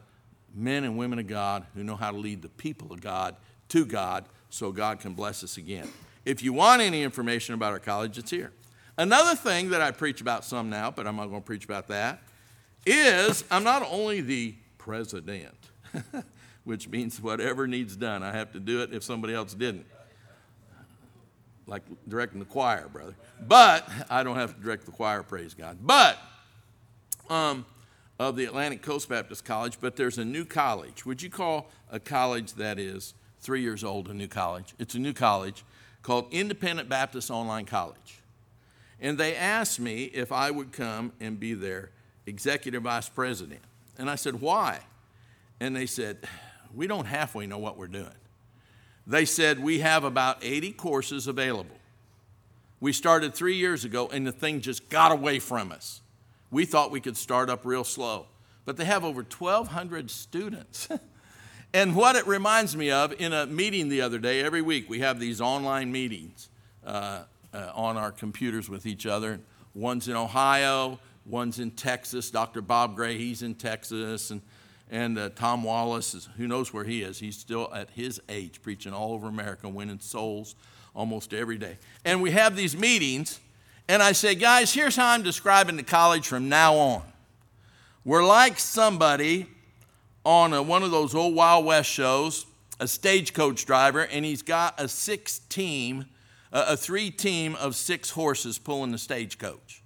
men 0.56 0.84
and 0.84 0.98
women 0.98 1.20
of 1.20 1.28
God, 1.28 1.66
who 1.76 1.84
know 1.84 1.96
how 1.96 2.12
to 2.12 2.18
lead 2.18 2.42
the 2.42 2.50
people 2.50 2.92
of 2.94 3.02
God 3.02 3.36
to 3.70 3.86
God 3.86 4.26
so 4.50 4.72
God 4.72 5.00
can 5.00 5.14
bless 5.14 5.44
us 5.44 5.58
again. 5.58 5.88
If 6.26 6.42
you 6.42 6.54
want 6.54 6.81
any 6.81 7.04
information 7.04 7.54
about 7.54 7.72
our 7.74 7.80
college, 7.80 8.18
it's 8.18 8.31
here. 8.31 8.52
Another 8.98 9.36
thing 9.36 9.70
that 9.70 9.81
I 9.81 9.92
preach 9.92 10.22
about 10.22 10.44
some 10.44 10.70
now, 10.70 10.90
but 10.92 11.06
I'm 11.08 11.16
not 11.16 11.28
going 11.28 11.42
to 11.42 11.46
preach 11.46 11.66
about 11.66 11.88
that, 11.90 12.22
is 12.86 13.44
I'm 13.52 13.64
not 13.64 13.84
only 13.90 14.22
the 14.22 14.56
president, 14.78 15.56
which 16.64 16.88
means 16.90 17.22
whatever 17.22 17.68
needs 17.68 17.96
done, 17.96 18.24
I 18.24 18.31
have 18.31 18.52
to 18.54 18.60
do 18.60 18.81
it 18.81 18.92
if 18.94 19.04
somebody 19.04 19.34
else 19.34 19.54
didn't. 19.54 19.86
Like 21.68 21.84
directing 22.08 22.40
the 22.40 22.46
choir, 22.46 22.88
brother. 22.92 23.14
But 23.48 23.88
I 24.10 24.24
don't 24.24 24.36
have 24.38 24.56
to 24.56 24.62
direct 24.62 24.86
the 24.86 24.92
choir, 24.92 25.22
praise 25.24 25.54
God. 25.54 25.78
But 25.81 26.18
um, 27.30 27.66
of 28.20 28.36
the 28.36 28.46
Atlantic 28.46 28.81
Coast 28.81 29.08
Baptist 29.10 29.46
College, 29.46 29.78
but 29.80 29.96
there's 29.96 30.18
a 30.18 30.26
new 30.26 30.44
college. 30.44 31.06
Would 31.06 31.22
you 31.22 31.30
call 31.30 31.70
a 31.92 32.00
college 32.00 32.54
that 32.54 32.80
is 32.80 33.14
three 33.40 33.62
years 33.62 33.84
old 33.84 34.10
a 34.10 34.14
new 34.14 34.28
college? 34.28 34.74
It's 34.80 34.96
a 34.96 35.00
new 35.00 35.14
college 35.14 35.64
called 36.02 36.28
Independent 36.31 36.90
Baptist 36.90 37.30
Online 37.30 37.66
College. 37.66 38.20
And 39.00 39.18
they 39.18 39.36
asked 39.36 39.80
me 39.80 40.06
if 40.06 40.31
I 40.34 40.52
would 40.52 40.74
come 40.74 41.14
and 41.22 41.40
be 41.40 41.54
their 41.54 41.92
executive 42.26 42.84
vice 42.84 43.08
president. 43.08 43.62
And 43.98 44.10
I 44.10 44.16
said, 44.16 44.42
Why? 44.42 44.80
And 45.62 45.76
they 45.76 45.86
said, 45.86 46.18
We 46.76 46.88
don't 46.88 47.06
halfway 47.06 47.45
know 47.48 47.57
what 47.57 47.78
we're 47.78 47.88
doing. 47.88 48.09
They 49.07 49.24
said, 49.24 49.64
We 49.64 49.80
have 49.80 50.04
about 50.04 50.40
80 50.44 50.74
courses 50.74 51.28
available. 51.28 51.76
We 52.81 52.92
started 52.92 53.33
three 53.33 53.56
years 53.56 53.83
ago, 53.86 54.07
and 54.12 54.26
the 54.28 54.31
thing 54.33 54.59
just 54.62 54.90
got 54.90 55.12
away 55.14 55.40
from 55.40 55.71
us. 55.71 56.02
We 56.51 56.65
thought 56.65 56.91
we 56.91 56.99
could 56.99 57.18
start 57.18 57.49
up 57.49 57.61
real 57.63 57.83
slow, 57.83 58.25
but 58.65 58.77
they 58.77 58.85
have 58.85 59.03
over 59.06 59.23
1,200 59.23 60.09
students. 60.09 60.89
and 61.73 61.95
what 61.95 62.15
it 62.15 62.25
reminds 62.25 62.75
me 62.75 62.89
of 62.89 63.13
in 63.21 63.33
a 63.33 63.45
meeting 63.45 63.89
the 63.89 64.01
other 64.01 64.18
day, 64.18 64.41
every 64.41 64.63
week 64.63 64.89
we 64.89 64.99
have 64.99 65.19
these 65.19 65.41
online 65.41 65.91
meetings 65.91 66.49
uh, 66.85 67.23
uh, 67.53 67.71
on 67.75 67.97
our 67.97 68.11
computers 68.11 68.68
with 68.68 68.87
each 68.87 69.06
other. 69.06 69.39
One's 69.75 70.07
in 70.07 70.15
Ohio, 70.15 70.99
one's 71.25 71.59
in 71.59 71.69
Texas. 71.71 72.31
Dr. 72.31 72.61
Bob 72.61 72.95
Gray, 72.95 73.18
he's 73.18 73.44
in 73.44 73.53
Texas. 73.53 74.31
And, 74.31 74.41
and 74.89 75.19
uh, 75.19 75.29
Tom 75.35 75.63
Wallace, 75.63 76.15
is, 76.15 76.29
who 76.37 76.47
knows 76.47 76.73
where 76.73 76.83
he 76.83 77.03
is? 77.03 77.19
He's 77.19 77.37
still 77.37 77.71
at 77.75 77.91
his 77.91 78.19
age 78.27 78.63
preaching 78.63 78.91
all 78.91 79.13
over 79.13 79.27
America, 79.27 79.69
winning 79.69 79.99
souls 79.99 80.56
almost 80.95 81.31
every 81.31 81.59
day. 81.59 81.77
And 82.03 82.23
we 82.23 82.31
have 82.31 82.56
these 82.56 82.75
meetings 82.75 83.39
and 83.90 84.04
I 84.04 84.12
said, 84.12 84.40
guys, 84.40 84.72
here's 84.72 84.96
how 84.96 85.08
I'm 85.12 85.24
describing 85.24 85.76
the 85.76 85.81
college 85.84 86.28
from 86.28 86.48
now 86.48 86.76
on. 86.76 87.02
We're 88.06 88.24
like 88.24 88.60
somebody 88.60 89.48
on 90.24 90.54
a, 90.54 90.62
one 90.62 90.84
of 90.84 90.92
those 90.92 91.16
old 91.16 91.34
Wild 91.34 91.66
West 91.66 91.90
shows, 91.90 92.46
a 92.80 92.88
stagecoach 92.88 93.66
driver, 93.66 94.02
and 94.02 94.24
he's 94.24 94.44
got 94.44 94.80
a 94.80 94.88
six 94.88 95.40
team, 95.40 96.06
a, 96.54 96.66
a 96.69 96.78
three 96.78 97.10
team 97.10 97.56
of 97.56 97.76
six 97.76 98.12
horses 98.12 98.60
pulling 98.60 98.92
the 98.92 99.00
stagecoach. 99.00 99.81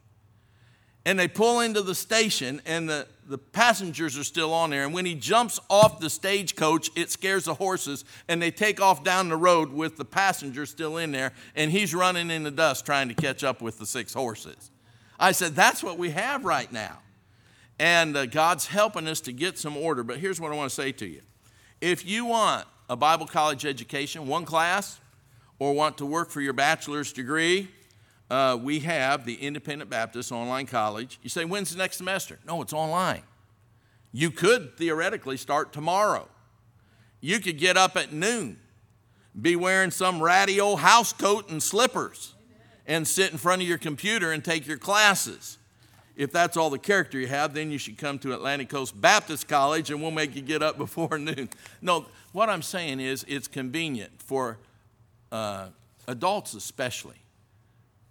And 1.06 1.18
they 1.18 1.30
pull 1.30 1.62
into 1.62 1.82
the 1.82 1.96
station, 1.96 2.62
and 2.66 2.90
the 2.90 3.08
the 3.28 3.38
passengers 3.38 4.18
are 4.18 4.24
still 4.24 4.54
on 4.54 4.70
there. 4.70 4.84
And 4.84 4.94
when 4.94 5.06
he 5.06 5.16
jumps 5.16 5.60
off 5.70 6.00
the 6.00 6.10
stagecoach, 6.10 6.90
it 6.96 7.12
scares 7.12 7.46
the 7.46 7.54
horses, 7.54 8.06
and 8.28 8.42
they 8.42 8.52
take 8.52 8.82
off 8.82 9.04
down 9.04 9.30
the 9.30 9.38
road 9.38 9.72
with 9.72 9.98
the 9.98 10.06
passenger 10.06 10.66
still 10.66 10.98
in 10.98 11.12
there, 11.12 11.32
and 11.56 11.72
he's 11.72 11.94
running 11.94 12.30
in 12.32 12.44
the 12.44 12.52
dust 12.52 12.86
trying 12.86 13.08
to 13.10 13.14
catch 13.16 13.44
up 13.44 13.62
with 13.62 13.78
the 13.80 13.86
six 13.86 14.14
horses. 14.14 14.72
I 15.20 15.32
said, 15.32 15.56
That's 15.56 15.84
what 15.84 15.98
we 15.98 16.12
have 16.12 16.44
right 16.46 16.72
now. 16.72 17.00
And 17.80 18.16
uh, 18.16 18.26
God's 18.26 18.68
helping 18.68 19.08
us 19.08 19.22
to 19.22 19.32
get 19.34 19.58
some 19.58 19.76
order. 19.76 20.04
But 20.04 20.18
here's 20.18 20.40
what 20.40 20.52
I 20.52 20.56
want 20.56 20.70
to 20.70 20.76
say 20.76 20.92
to 20.94 21.08
you 21.08 21.22
if 21.82 22.06
you 22.06 22.26
want 22.26 22.66
a 22.90 22.96
Bible 22.96 23.26
college 23.26 23.66
education, 23.66 24.28
one 24.28 24.46
class, 24.46 25.00
or 25.60 25.74
want 25.74 25.98
to 26.00 26.06
work 26.06 26.30
for 26.30 26.42
your 26.42 26.54
bachelor's 26.54 27.14
degree, 27.14 27.70
uh, 28.34 28.56
we 28.58 28.80
have 28.80 29.26
the 29.26 29.36
Independent 29.36 29.92
Baptist 29.92 30.32
Online 30.32 30.66
College. 30.66 31.20
You 31.22 31.30
say, 31.30 31.46
when's 31.46 31.70
the 31.70 31.78
next 31.78 31.98
semester? 31.98 32.40
No, 32.48 32.64
it's 32.64 32.74
online. 32.74 33.22
You 34.12 34.32
could 34.32 34.76
theoretically 34.76 35.38
start 35.38 35.72
tomorrow. 35.72 36.28
You 37.22 37.38
could 37.40 37.60
get 37.60 37.78
up 37.78 37.96
at 37.96 38.12
noon, 38.12 38.58
be 39.40 39.56
wearing 39.56 39.92
some 39.92 40.20
ratty 40.20 40.60
old 40.60 40.80
house 40.80 41.14
coat 41.14 41.52
and 41.52 41.62
slippers, 41.62 42.34
and 42.88 43.08
sit 43.08 43.32
in 43.32 43.38
front 43.38 43.62
of 43.62 43.68
your 43.68 43.78
computer 43.78 44.32
and 44.32 44.44
take 44.44 44.66
your 44.66 44.78
classes. 44.80 45.60
If 46.16 46.32
that's 46.32 46.58
all 46.58 46.72
the 46.72 46.80
character 46.80 47.20
you 47.20 47.28
have, 47.28 47.54
then 47.54 47.70
you 47.70 47.78
should 47.78 48.00
come 48.00 48.18
to 48.20 48.34
Atlantic 48.34 48.68
Coast 48.68 49.00
Baptist 49.00 49.48
College 49.48 49.92
and 49.92 50.02
we'll 50.02 50.10
make 50.12 50.36
you 50.36 50.42
get 50.42 50.64
up 50.64 50.78
before 50.80 51.20
noon. 51.20 51.50
No, 51.84 52.08
what 52.32 52.50
I'm 52.50 52.64
saying 52.64 53.00
is 53.00 53.24
it's 53.28 53.48
convenient 53.48 54.20
for 54.24 54.58
uh, 55.32 55.68
adults, 56.08 56.56
especially 56.56 57.18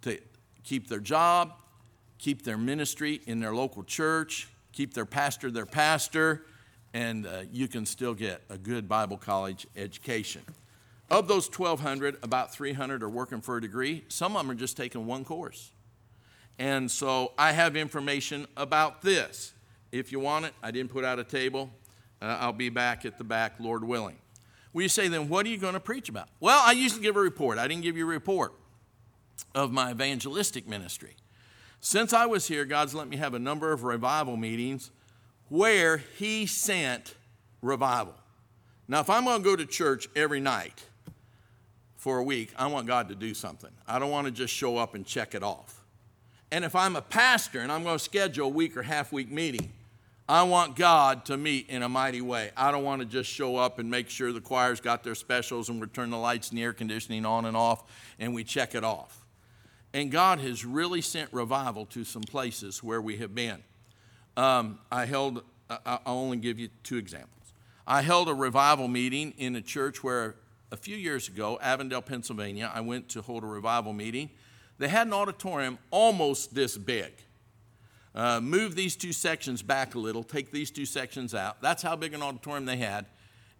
to 0.03 0.19
keep 0.63 0.87
their 0.87 0.99
job, 0.99 1.53
keep 2.19 2.43
their 2.43 2.57
ministry 2.57 3.21
in 3.25 3.39
their 3.39 3.53
local 3.55 3.83
church, 3.83 4.47
keep 4.71 4.93
their 4.93 5.05
pastor 5.05 5.49
their 5.51 5.65
pastor, 5.65 6.45
and 6.93 7.25
uh, 7.25 7.41
you 7.51 7.67
can 7.67 7.85
still 7.85 8.13
get 8.13 8.41
a 8.49 8.57
good 8.57 8.87
Bible 8.87 9.17
college 9.17 9.65
education. 9.75 10.41
Of 11.09 11.27
those 11.27 11.47
1,200, 11.47 12.17
about 12.23 12.53
300 12.53 13.03
are 13.03 13.09
working 13.09 13.41
for 13.41 13.57
a 13.57 13.61
degree. 13.61 14.03
Some 14.07 14.35
of 14.35 14.43
them 14.43 14.51
are 14.51 14.59
just 14.59 14.77
taking 14.77 15.05
one 15.05 15.25
course. 15.25 15.71
And 16.59 16.89
so 16.89 17.33
I 17.37 17.51
have 17.51 17.75
information 17.75 18.47
about 18.55 19.01
this. 19.01 19.53
If 19.91 20.11
you 20.11 20.19
want 20.19 20.45
it, 20.45 20.53
I 20.61 20.71
didn't 20.71 20.91
put 20.91 21.03
out 21.03 21.19
a 21.19 21.23
table. 21.23 21.69
Uh, 22.21 22.37
I'll 22.39 22.53
be 22.53 22.69
back 22.69 23.05
at 23.05 23.17
the 23.17 23.23
back, 23.23 23.53
Lord 23.59 23.83
willing. 23.83 24.17
Well, 24.71 24.81
you 24.81 24.89
say, 24.89 25.07
then 25.07 25.29
what 25.29 25.45
are 25.45 25.49
you 25.49 25.57
going 25.57 25.73
to 25.73 25.79
preach 25.79 26.09
about? 26.09 26.29
Well, 26.39 26.61
I 26.63 26.71
usually 26.71 27.01
give 27.01 27.15
a 27.15 27.19
report. 27.21 27.57
I 27.59 27.67
didn't 27.67 27.83
give 27.83 27.97
you 27.97 28.05
a 28.05 28.09
report 28.09 28.53
of 29.55 29.71
my 29.71 29.91
evangelistic 29.91 30.67
ministry. 30.67 31.15
Since 31.79 32.13
I 32.13 32.25
was 32.25 32.47
here, 32.47 32.65
God's 32.65 32.93
let 32.95 33.07
me 33.07 33.17
have 33.17 33.33
a 33.33 33.39
number 33.39 33.71
of 33.71 33.83
revival 33.83 34.37
meetings 34.37 34.91
where 35.49 35.97
He 35.97 36.45
sent 36.45 37.15
revival. 37.61 38.15
Now, 38.87 38.99
if 39.01 39.09
I'm 39.09 39.25
going 39.25 39.43
to 39.43 39.43
go 39.43 39.55
to 39.55 39.65
church 39.65 40.07
every 40.15 40.39
night 40.39 40.83
for 41.97 42.17
a 42.17 42.23
week, 42.23 42.51
I 42.57 42.67
want 42.67 42.87
God 42.87 43.09
to 43.09 43.15
do 43.15 43.33
something. 43.33 43.71
I 43.87 43.99
don't 43.99 44.11
want 44.11 44.25
to 44.25 44.31
just 44.31 44.53
show 44.53 44.77
up 44.77 44.95
and 44.95 45.05
check 45.05 45.35
it 45.35 45.43
off. 45.43 45.83
And 46.51 46.63
if 46.63 46.75
I'm 46.75 46.95
a 46.95 47.01
pastor 47.01 47.59
and 47.61 47.71
I'm 47.71 47.83
going 47.83 47.97
to 47.97 48.03
schedule 48.03 48.47
a 48.47 48.51
week 48.51 48.77
or 48.77 48.83
half 48.83 49.11
week 49.11 49.31
meeting, 49.31 49.71
I 50.29 50.43
want 50.43 50.77
God 50.77 51.25
to 51.25 51.35
meet 51.35 51.67
in 51.69 51.83
a 51.83 51.89
mighty 51.89 52.21
way. 52.21 52.51
I 52.55 52.71
don't 52.71 52.83
want 52.83 53.01
to 53.01 53.05
just 53.07 53.29
show 53.29 53.57
up 53.57 53.79
and 53.79 53.89
make 53.91 54.09
sure 54.09 54.31
the 54.31 54.39
choir's 54.39 54.79
got 54.79 55.03
their 55.03 55.15
specials 55.15 55.67
and 55.67 55.81
we 55.81 55.87
turn 55.87 56.11
the 56.11 56.17
lights 56.17 56.49
and 56.49 56.57
the 56.57 56.63
air 56.63 56.71
conditioning 56.71 57.25
on 57.25 57.43
and 57.45 57.57
off 57.57 57.83
and 58.19 58.33
we 58.33 58.45
check 58.45 58.73
it 58.75 58.85
off. 58.85 59.22
And 59.93 60.09
God 60.09 60.39
has 60.39 60.65
really 60.65 61.01
sent 61.01 61.31
revival 61.31 61.85
to 61.87 62.03
some 62.03 62.23
places 62.23 62.81
where 62.83 62.99
we 63.01 63.17
have 63.17 63.35
been. 63.35 63.61
Um, 64.35 64.79
I 64.91 65.05
held, 65.05 65.43
I'll 65.85 66.01
only 66.07 66.37
give 66.37 66.57
you 66.59 66.69
two 66.81 66.97
examples. 66.97 67.53
I 67.85 68.01
held 68.01 68.27
a 68.27 68.33
revival 68.33 68.87
meeting 68.87 69.33
in 69.37 69.55
a 69.55 69.61
church 69.61 70.03
where 70.03 70.35
a 70.71 70.77
few 70.77 70.97
years 70.97 71.27
ago, 71.27 71.59
Avondale, 71.61 72.01
Pennsylvania, 72.01 72.71
I 72.73 72.81
went 72.81 73.09
to 73.09 73.21
hold 73.21 73.43
a 73.43 73.47
revival 73.47 73.93
meeting. 73.93 74.31
They 74.79 74.87
had 74.87 75.05
an 75.05 75.13
auditorium 75.13 75.77
almost 75.91 76.55
this 76.55 76.75
big. 76.75 77.11
Uh, 78.15 78.39
move 78.39 78.75
these 78.75 78.95
two 78.95 79.13
sections 79.13 79.61
back 79.61 79.93
a 79.93 79.99
little, 79.99 80.23
take 80.23 80.49
these 80.51 80.71
two 80.71 80.85
sections 80.87 81.35
out. 81.35 81.61
That's 81.61 81.83
how 81.83 81.95
big 81.95 82.13
an 82.15 82.23
auditorium 82.23 82.65
they 82.65 82.77
had. 82.77 83.05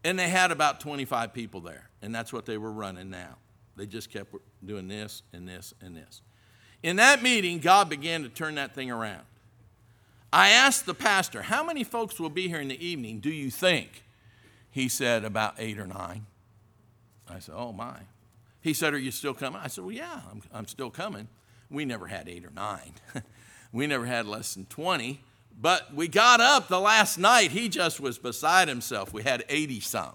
And 0.03 0.17
they 0.17 0.29
had 0.29 0.51
about 0.51 0.79
25 0.79 1.31
people 1.33 1.61
there, 1.61 1.89
and 2.01 2.13
that's 2.13 2.33
what 2.33 2.45
they 2.47 2.57
were 2.57 2.71
running 2.71 3.11
now. 3.11 3.37
They 3.75 3.85
just 3.85 4.09
kept 4.11 4.33
doing 4.65 4.87
this 4.87 5.23
and 5.33 5.47
this 5.47 5.73
and 5.81 5.95
this. 5.95 6.21
In 6.83 6.97
that 6.97 7.23
meeting, 7.23 7.59
God 7.59 7.89
began 7.89 8.23
to 8.23 8.29
turn 8.29 8.55
that 8.55 8.75
thing 8.75 8.91
around. 8.91 9.23
I 10.31 10.49
asked 10.49 10.85
the 10.85 10.93
pastor, 10.93 11.43
How 11.43 11.63
many 11.63 11.83
folks 11.83 12.19
will 12.19 12.29
be 12.29 12.47
here 12.47 12.59
in 12.59 12.67
the 12.67 12.85
evening, 12.85 13.19
do 13.19 13.29
you 13.29 13.49
think? 13.49 14.03
He 14.69 14.87
said, 14.89 15.23
About 15.23 15.55
eight 15.57 15.79
or 15.79 15.87
nine. 15.87 16.25
I 17.27 17.39
said, 17.39 17.55
Oh, 17.57 17.71
my. 17.71 17.97
He 18.61 18.73
said, 18.73 18.93
Are 18.93 18.97
you 18.99 19.11
still 19.11 19.33
coming? 19.33 19.61
I 19.63 19.67
said, 19.67 19.83
Well, 19.85 19.95
yeah, 19.95 20.21
I'm, 20.31 20.41
I'm 20.53 20.67
still 20.67 20.89
coming. 20.89 21.27
We 21.69 21.85
never 21.85 22.07
had 22.07 22.27
eight 22.29 22.45
or 22.45 22.51
nine, 22.51 22.93
we 23.71 23.87
never 23.87 24.05
had 24.05 24.25
less 24.27 24.53
than 24.55 24.65
20. 24.65 25.19
But 25.59 25.93
we 25.93 26.07
got 26.07 26.41
up 26.41 26.67
the 26.67 26.79
last 26.79 27.19
night. 27.19 27.51
He 27.51 27.69
just 27.69 27.99
was 27.99 28.17
beside 28.17 28.67
himself. 28.67 29.13
We 29.13 29.21
had 29.21 29.45
80 29.47 29.81
some. 29.81 30.13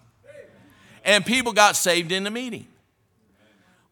And 1.05 1.25
people 1.25 1.53
got 1.53 1.77
saved 1.77 2.11
in 2.11 2.25
the 2.25 2.31
meeting. 2.33 2.67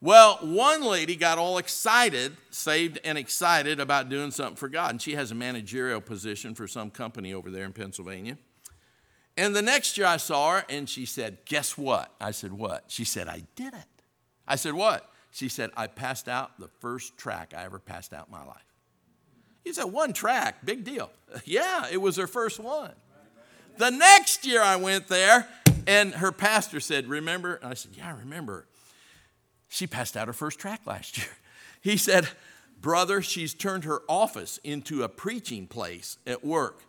Well, 0.07 0.37
one 0.41 0.83
lady 0.85 1.17
got 1.17 1.37
all 1.37 1.59
excited, 1.59 2.37
saved 2.51 3.01
and 3.03 3.19
excited 3.19 3.81
about 3.81 4.09
doing 4.09 4.31
something 4.31 4.55
for 4.55 4.69
God, 4.69 4.91
and 4.93 5.03
she 5.03 5.17
has 5.17 5.33
a 5.33 5.35
managerial 5.35 6.01
position 6.01 6.55
for 6.55 6.69
some 6.69 6.93
company 6.93 7.35
over 7.35 7.51
there 7.51 7.65
in 7.65 7.73
Pennsylvania. 7.73 8.39
And 9.37 9.57
the 9.57 9.63
next 9.63 9.99
year 9.99 10.07
I 10.07 10.19
saw 10.19 10.53
her 10.61 10.65
and 10.69 10.89
she 10.89 11.07
said, 11.07 11.39
Guess 11.45 11.77
what? 11.77 12.15
I 12.21 12.31
said, 12.31 12.53
What? 12.53 12.85
She 12.87 13.03
said, 13.05 13.27
I 13.27 13.43
did 13.57 13.75
it. 13.75 14.05
I 14.47 14.55
said, 14.55 14.75
What? 14.75 15.11
She 15.33 15.49
said, 15.49 15.71
I 15.77 15.89
passed 15.89 16.29
out 16.29 16.53
the 16.61 16.69
first 16.79 17.19
track 17.19 17.53
I 17.53 17.65
ever 17.65 17.81
passed 17.81 18.13
out 18.15 18.29
in 18.29 18.33
my 18.33 18.45
life. 18.47 18.65
You 19.65 19.73
said, 19.75 19.87
One 19.87 20.13
track, 20.13 20.65
big 20.65 20.85
deal. 20.85 21.11
Yeah, 21.45 21.87
it 21.91 21.97
was 21.97 22.15
her 22.15 22.29
first 22.29 22.61
one. 22.61 22.93
The 23.79 23.91
next 23.91 24.47
year 24.47 24.63
I 24.63 24.77
went 24.77 25.09
there 25.09 25.49
and 25.89 26.15
her 26.15 26.31
pastor 26.31 26.79
said, 26.79 27.09
Remember? 27.09 27.55
And 27.57 27.73
I 27.73 27.75
said, 27.75 27.91
Yeah, 27.97 28.09
I 28.15 28.17
remember. 28.21 28.69
She 29.69 29.87
passed 29.87 30.17
out 30.17 30.27
her 30.29 30.33
first 30.33 30.59
track 30.59 30.83
last 30.87 31.19
year. 31.19 31.29
He 31.83 31.97
said, 31.99 32.29
Brother, 32.81 33.23
she's 33.23 33.55
turned 33.55 33.85
her 33.85 34.01
office 34.09 34.59
into 34.65 35.05
a 35.05 35.09
preaching 35.09 35.69
place 35.69 36.17
at 36.27 36.45
work. 36.45 36.83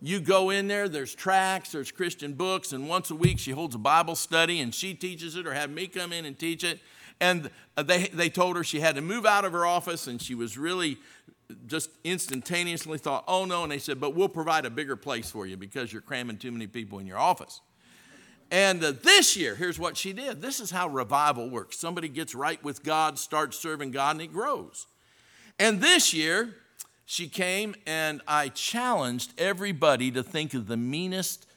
You 0.00 0.20
go 0.20 0.50
in 0.50 0.68
there, 0.68 0.88
there's 0.88 1.12
tracts, 1.12 1.72
there's 1.72 1.90
Christian 1.90 2.34
books, 2.34 2.72
and 2.72 2.88
once 2.88 3.10
a 3.10 3.16
week 3.16 3.40
she 3.40 3.50
holds 3.50 3.74
a 3.74 3.78
Bible 3.78 4.14
study 4.14 4.60
and 4.60 4.72
she 4.72 4.94
teaches 4.94 5.34
it 5.34 5.44
or 5.44 5.54
have 5.54 5.70
me 5.70 5.88
come 5.88 6.12
in 6.12 6.24
and 6.24 6.38
teach 6.38 6.62
it. 6.62 6.78
And 7.20 7.50
uh, 7.76 7.82
they, 7.82 8.06
they 8.08 8.28
told 8.28 8.54
her 8.54 8.62
she 8.62 8.78
had 8.78 8.94
to 8.94 9.00
move 9.02 9.26
out 9.26 9.44
of 9.44 9.50
her 9.52 9.66
office 9.66 10.06
and 10.06 10.22
she 10.22 10.36
was 10.36 10.56
really 10.56 10.98
just 11.66 11.90
instantaneously 12.04 12.98
thought, 12.98 13.24
oh 13.26 13.46
no. 13.46 13.64
And 13.64 13.72
they 13.72 13.78
said, 13.78 13.98
but 13.98 14.14
we'll 14.14 14.28
provide 14.28 14.66
a 14.66 14.70
bigger 14.70 14.94
place 14.94 15.30
for 15.32 15.46
you 15.46 15.56
because 15.56 15.92
you're 15.92 16.02
cramming 16.02 16.36
too 16.36 16.52
many 16.52 16.68
people 16.68 17.00
in 17.00 17.06
your 17.08 17.18
office. 17.18 17.60
And 18.54 18.80
this 18.80 19.36
year, 19.36 19.56
here's 19.56 19.80
what 19.80 19.96
she 19.96 20.12
did. 20.12 20.40
This 20.40 20.60
is 20.60 20.70
how 20.70 20.86
revival 20.86 21.50
works. 21.50 21.76
Somebody 21.76 22.06
gets 22.08 22.36
right 22.36 22.62
with 22.62 22.84
God, 22.84 23.18
starts 23.18 23.58
serving 23.58 23.90
God, 23.90 24.12
and 24.12 24.20
it 24.22 24.32
grows. 24.32 24.86
And 25.58 25.80
this 25.80 26.14
year, 26.14 26.54
she 27.04 27.28
came 27.28 27.74
and 27.84 28.22
I 28.28 28.50
challenged 28.50 29.32
everybody 29.38 30.12
to 30.12 30.22
think 30.22 30.54
of 30.54 30.68
the 30.68 30.76
meanest, 30.76 31.48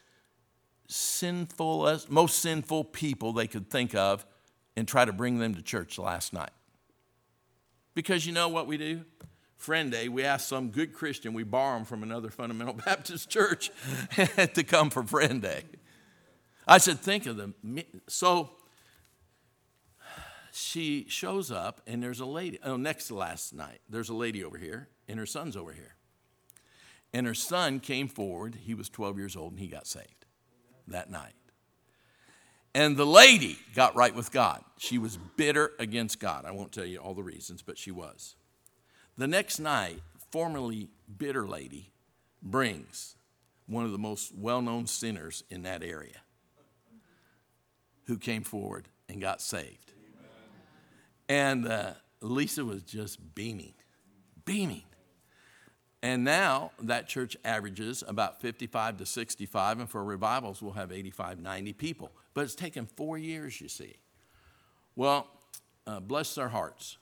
sinful, 0.88 1.86
uh, 1.86 2.00
most 2.10 2.40
sinful 2.40 2.86
people 2.86 3.32
they 3.32 3.46
could 3.46 3.70
think 3.70 3.94
of 3.94 4.26
and 4.76 4.88
try 4.88 5.06
to 5.06 5.14
bring 5.14 5.38
them 5.38 5.54
to 5.54 5.62
church 5.62 6.00
last 6.00 6.34
night. 6.34 6.50
Because 7.94 8.26
you 8.26 8.34
know 8.34 8.50
what 8.50 8.66
we 8.66 8.76
do? 8.76 9.02
friend 9.56 9.92
day, 9.92 10.08
we 10.10 10.24
ask 10.24 10.48
some 10.48 10.72
good 10.72 10.94
Christian, 10.94 11.34
we 11.34 11.44
borrow 11.44 11.76
them 11.76 11.86
from 11.86 12.02
another 12.02 12.30
fundamental 12.32 12.74
Baptist 12.74 13.30
church 13.30 13.70
to 14.56 14.64
come 14.64 14.90
for 14.90 15.04
friend 15.04 15.44
day. 15.44 15.62
I 16.68 16.78
said, 16.80 17.00
think 17.00 17.26
of 17.26 17.38
them. 17.38 17.56
So 18.08 18.50
she 20.52 21.06
shows 21.08 21.50
up, 21.50 21.82
and 21.88 22.04
there's 22.04 22.20
a 22.20 22.26
lady. 22.26 22.60
Oh, 22.64 22.76
next 22.76 23.10
last 23.10 23.54
night, 23.54 23.80
there's 23.90 24.10
a 24.10 24.14
lady 24.14 24.44
over 24.44 24.58
here, 24.58 24.90
and 25.08 25.18
her 25.18 25.26
son's 25.26 25.56
over 25.56 25.72
here. 25.72 25.96
And 27.14 27.26
her 27.26 27.34
son 27.34 27.80
came 27.80 28.10
forward. 28.10 28.56
He 28.66 28.74
was 28.74 28.90
12 28.90 29.18
years 29.18 29.36
old, 29.38 29.52
and 29.54 29.60
he 29.62 29.68
got 29.68 29.88
saved 29.88 30.26
that 30.88 31.10
night. 31.10 31.34
And 32.76 32.98
the 32.98 33.06
lady 33.06 33.58
got 33.74 33.96
right 33.96 34.14
with 34.14 34.32
God. 34.32 34.62
She 34.78 34.98
was 34.98 35.18
bitter 35.38 35.72
against 35.80 36.20
God. 36.20 36.46
I 36.46 36.52
won't 36.52 36.72
tell 36.72 36.86
you 36.86 36.98
all 37.00 37.16
the 37.16 37.24
reasons, 37.24 37.62
but 37.62 37.78
she 37.78 37.92
was. 37.92 38.36
The 39.18 39.26
next 39.26 39.58
night, 39.60 40.00
formerly 40.32 40.90
bitter 41.18 41.48
lady 41.48 41.92
brings 42.44 43.16
one 43.68 43.86
of 43.86 43.92
the 43.92 43.98
most 43.98 44.36
well 44.36 44.62
known 44.62 44.86
sinners 44.86 45.44
in 45.50 45.64
that 45.64 45.82
area 45.82 46.22
who 48.08 48.18
came 48.18 48.42
forward 48.42 48.88
and 49.10 49.22
got 49.22 49.42
saved. 49.42 49.94
And 51.30 51.68
uh, 51.68 51.92
Lisa 52.22 52.64
was 52.66 52.82
just 52.84 53.36
beaming, 53.36 53.74
beaming. 54.46 54.84
And 56.02 56.24
now 56.24 56.72
that 56.84 57.08
church 57.10 57.36
averages 57.44 58.02
about 58.08 58.40
55 58.40 58.98
to 58.98 59.06
65, 59.06 59.80
and 59.80 59.90
for 59.90 60.04
revivals, 60.04 60.62
we'll 60.62 60.74
have 60.74 60.92
85, 60.92 61.40
90 61.40 61.74
people. 61.74 62.12
But 62.34 62.46
it's 62.46 62.56
taken 62.56 62.86
four 62.86 63.18
years, 63.18 63.60
you 63.60 63.68
see. 63.68 63.96
Well, 64.96 65.28
uh, 65.86 66.00
bless 66.00 66.36
their 66.36 66.50
hearts. 66.50 66.98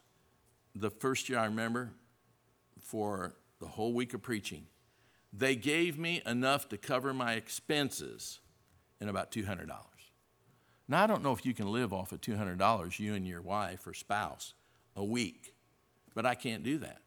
The 0.73 0.89
first 0.89 1.29
year 1.29 1.37
I 1.37 1.45
remember, 1.45 1.91
for 2.81 3.35
the 3.59 3.67
whole 3.67 3.93
week 3.93 4.13
of 4.13 4.23
preaching, 4.23 4.65
they 5.31 5.55
gave 5.55 5.99
me 5.99 6.21
enough 6.25 6.67
to 6.69 6.77
cover 6.77 7.13
my 7.13 7.33
expenses 7.33 8.39
in 8.99 9.07
about 9.09 9.31
$200. 9.31 9.69
Now, 10.87 11.03
I 11.03 11.07
don't 11.07 11.23
know 11.23 11.31
if 11.31 11.45
you 11.45 11.53
can 11.53 11.71
live 11.71 11.93
off 11.93 12.11
of 12.11 12.21
$200, 12.21 12.99
you 12.99 13.13
and 13.15 13.27
your 13.27 13.41
wife 13.41 13.87
or 13.87 13.93
spouse, 13.93 14.53
a 14.95 15.03
week, 15.03 15.53
but 16.13 16.25
I 16.25 16.35
can't 16.35 16.63
do 16.63 16.77
that. 16.79 17.01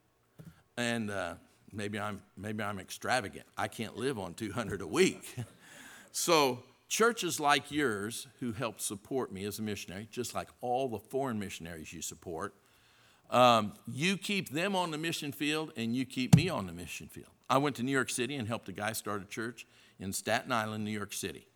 And 0.77 1.11
uh, 1.11 1.35
maybe, 1.73 1.99
I'm, 1.99 2.21
maybe 2.37 2.63
I'm 2.65 2.81
extravagant. 2.81 3.47
I 3.57 3.69
can't 3.69 3.97
live 3.97 4.19
on 4.19 4.35
200 4.35 4.81
a 4.83 4.87
week. 4.87 5.33
so, 6.13 6.63
churches 6.89 7.39
like 7.39 7.71
yours 7.71 8.27
who 8.41 8.53
help 8.53 8.81
support 8.81 9.33
me 9.33 9.45
as 9.45 9.59
a 9.59 9.63
missionary, 9.63 10.09
just 10.11 10.35
like 10.35 10.49
all 10.61 10.89
the 10.89 10.99
foreign 10.99 11.39
missionaries 11.39 11.93
you 11.93 12.03
support, 12.03 12.55
um, 13.31 13.75
you 13.87 14.17
keep 14.17 14.49
them 14.49 14.75
on 14.75 14.91
the 14.91 14.99
mission 14.99 15.31
field 15.31 15.73
and 15.77 15.95
you 15.95 16.05
keep 16.05 16.35
me 16.35 16.49
on 16.49 16.67
the 16.67 16.73
mission 16.73 17.07
field. 17.07 17.31
I 17.49 17.59
went 17.59 17.77
to 17.77 17.83
New 17.83 17.93
York 17.93 18.11
City 18.11 18.35
and 18.37 18.49
helped 18.49 18.69
a 18.69 18.73
guy 18.73 18.93
start 18.93 19.23
a 19.23 19.27
church 19.27 19.67
in 20.01 20.13
Staten 20.13 20.51
Island, 20.51 20.85
New 20.85 20.91
York 20.91 21.13
City. 21.13 21.48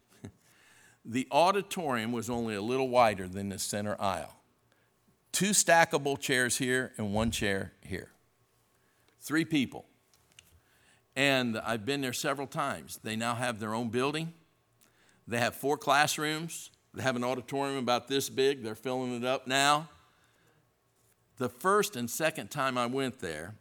The 1.05 1.27
auditorium 1.31 2.13
was 2.13 2.31
only 2.31 2.55
a 2.55 2.63
little 2.63 2.89
wider 2.89 3.27
than 3.27 3.49
the 3.49 3.59
center 3.59 3.97
aisle. 4.01 4.37
Two 5.33 5.51
stackable 5.51 6.19
chairs 6.21 6.59
here 6.59 6.93
and 6.97 7.13
one 7.13 7.31
chair 7.31 7.73
here. 7.81 8.11
Three 9.21 9.45
people. 9.45 9.87
And 11.17 11.59
I've 11.59 11.85
been 11.85 12.01
there 12.01 12.13
several 12.13 12.47
times. 12.47 13.01
They 13.03 13.17
now 13.17 13.35
have 13.35 13.59
their 13.59 13.75
own 13.75 13.89
building. 13.89 14.33
They 15.27 15.39
have 15.39 15.55
four 15.55 15.77
classrooms. 15.77 16.71
They 16.95 17.03
have 17.03 17.17
an 17.17 17.25
auditorium 17.25 17.79
about 17.79 18.09
this 18.09 18.29
big. 18.29 18.63
They're 18.63 18.75
filling 18.75 19.15
it 19.17 19.25
up 19.25 19.47
now. 19.47 19.89
The 21.39 21.49
first 21.49 21.97
and 21.97 22.09
second 22.09 22.51
time 22.51 22.77
I 22.79 22.87
went 22.87 23.19
there, 23.21 23.55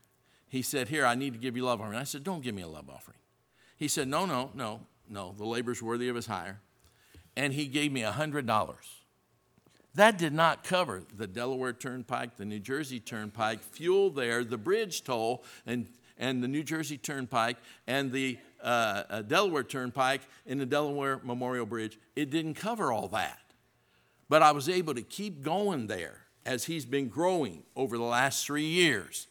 he 0.48 0.62
said, 0.62 0.90
Here, 0.90 1.06
I 1.06 1.16
need 1.16 1.34
to 1.34 1.40
give 1.40 1.56
you 1.56 1.66
a 1.66 1.68
love 1.68 1.82
offering. 1.82 1.98
I 1.98 2.04
said, 2.04 2.24
Don't 2.24 2.44
give 2.44 2.54
me 2.54 2.62
a 2.62 2.68
love 2.68 2.90
offering. 2.90 3.18
He 3.78 3.88
said, 3.88 4.08
No, 4.08 4.26
no, 4.26 4.52
no, 4.54 4.82
no. 5.10 5.34
The 5.38 5.46
labor's 5.46 5.82
worthy 5.82 6.10
of 6.10 6.16
his 6.16 6.28
hire 6.28 6.60
and 7.36 7.54
he 7.54 7.66
gave 7.68 7.92
me 7.92 8.02
$100. 8.02 8.74
That 9.96 10.18
did 10.18 10.34
not 10.34 10.64
cover 10.64 11.04
the 11.16 11.28
Delaware 11.28 11.74
Turnpike, 11.74 12.38
the 12.38 12.46
New 12.46 12.60
Jersey 12.60 13.00
Turnpike, 13.00 13.62
fuel 13.62 14.10
there, 14.10 14.44
the 14.44 14.58
bridge 14.58 15.04
toll, 15.04 15.44
and, 15.66 15.88
and 16.18 16.42
the 16.44 16.48
New 16.48 16.64
Jersey 16.64 16.98
Turnpike, 16.98 17.58
and 17.88 18.12
the 18.12 18.38
uh, 18.64 19.04
uh 19.10 19.22
Delaware 19.24 19.64
Turnpike, 19.64 20.22
and 20.48 20.62
the 20.62 20.66
Delaware 20.66 21.20
Memorial 21.24 21.66
Bridge. 21.66 21.98
It 22.16 22.30
didn't 22.30 22.54
cover 22.54 22.92
all 22.92 23.10
that. 23.10 23.40
But 24.30 24.42
I 24.42 24.54
was 24.54 24.70
able 24.70 24.94
to 24.96 25.02
keep 25.02 25.42
going 25.44 25.88
there 25.88 26.22
as 26.46 26.66
he's 26.66 26.86
been 26.86 27.10
growing 27.10 27.64
over 27.76 27.98
the 27.98 28.04
last 28.04 28.46
three 28.46 28.66
years 28.66 29.28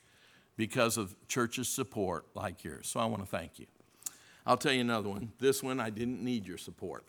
because 0.59 0.99
of 0.99 1.15
church's 1.27 1.69
support 1.69 2.27
like 2.35 2.65
yours. 2.65 2.87
So 2.89 3.01
I 3.01 3.07
want 3.07 3.23
to 3.23 3.27
thank 3.29 3.59
you. 3.59 3.67
I'll 4.47 4.57
tell 4.59 4.73
you 4.73 4.83
another 4.83 5.09
one. 5.09 5.33
This 5.39 5.63
one, 5.63 5.81
I 5.81 5.89
didn't 5.89 6.23
need 6.23 6.47
your 6.47 6.59
support 6.59 7.05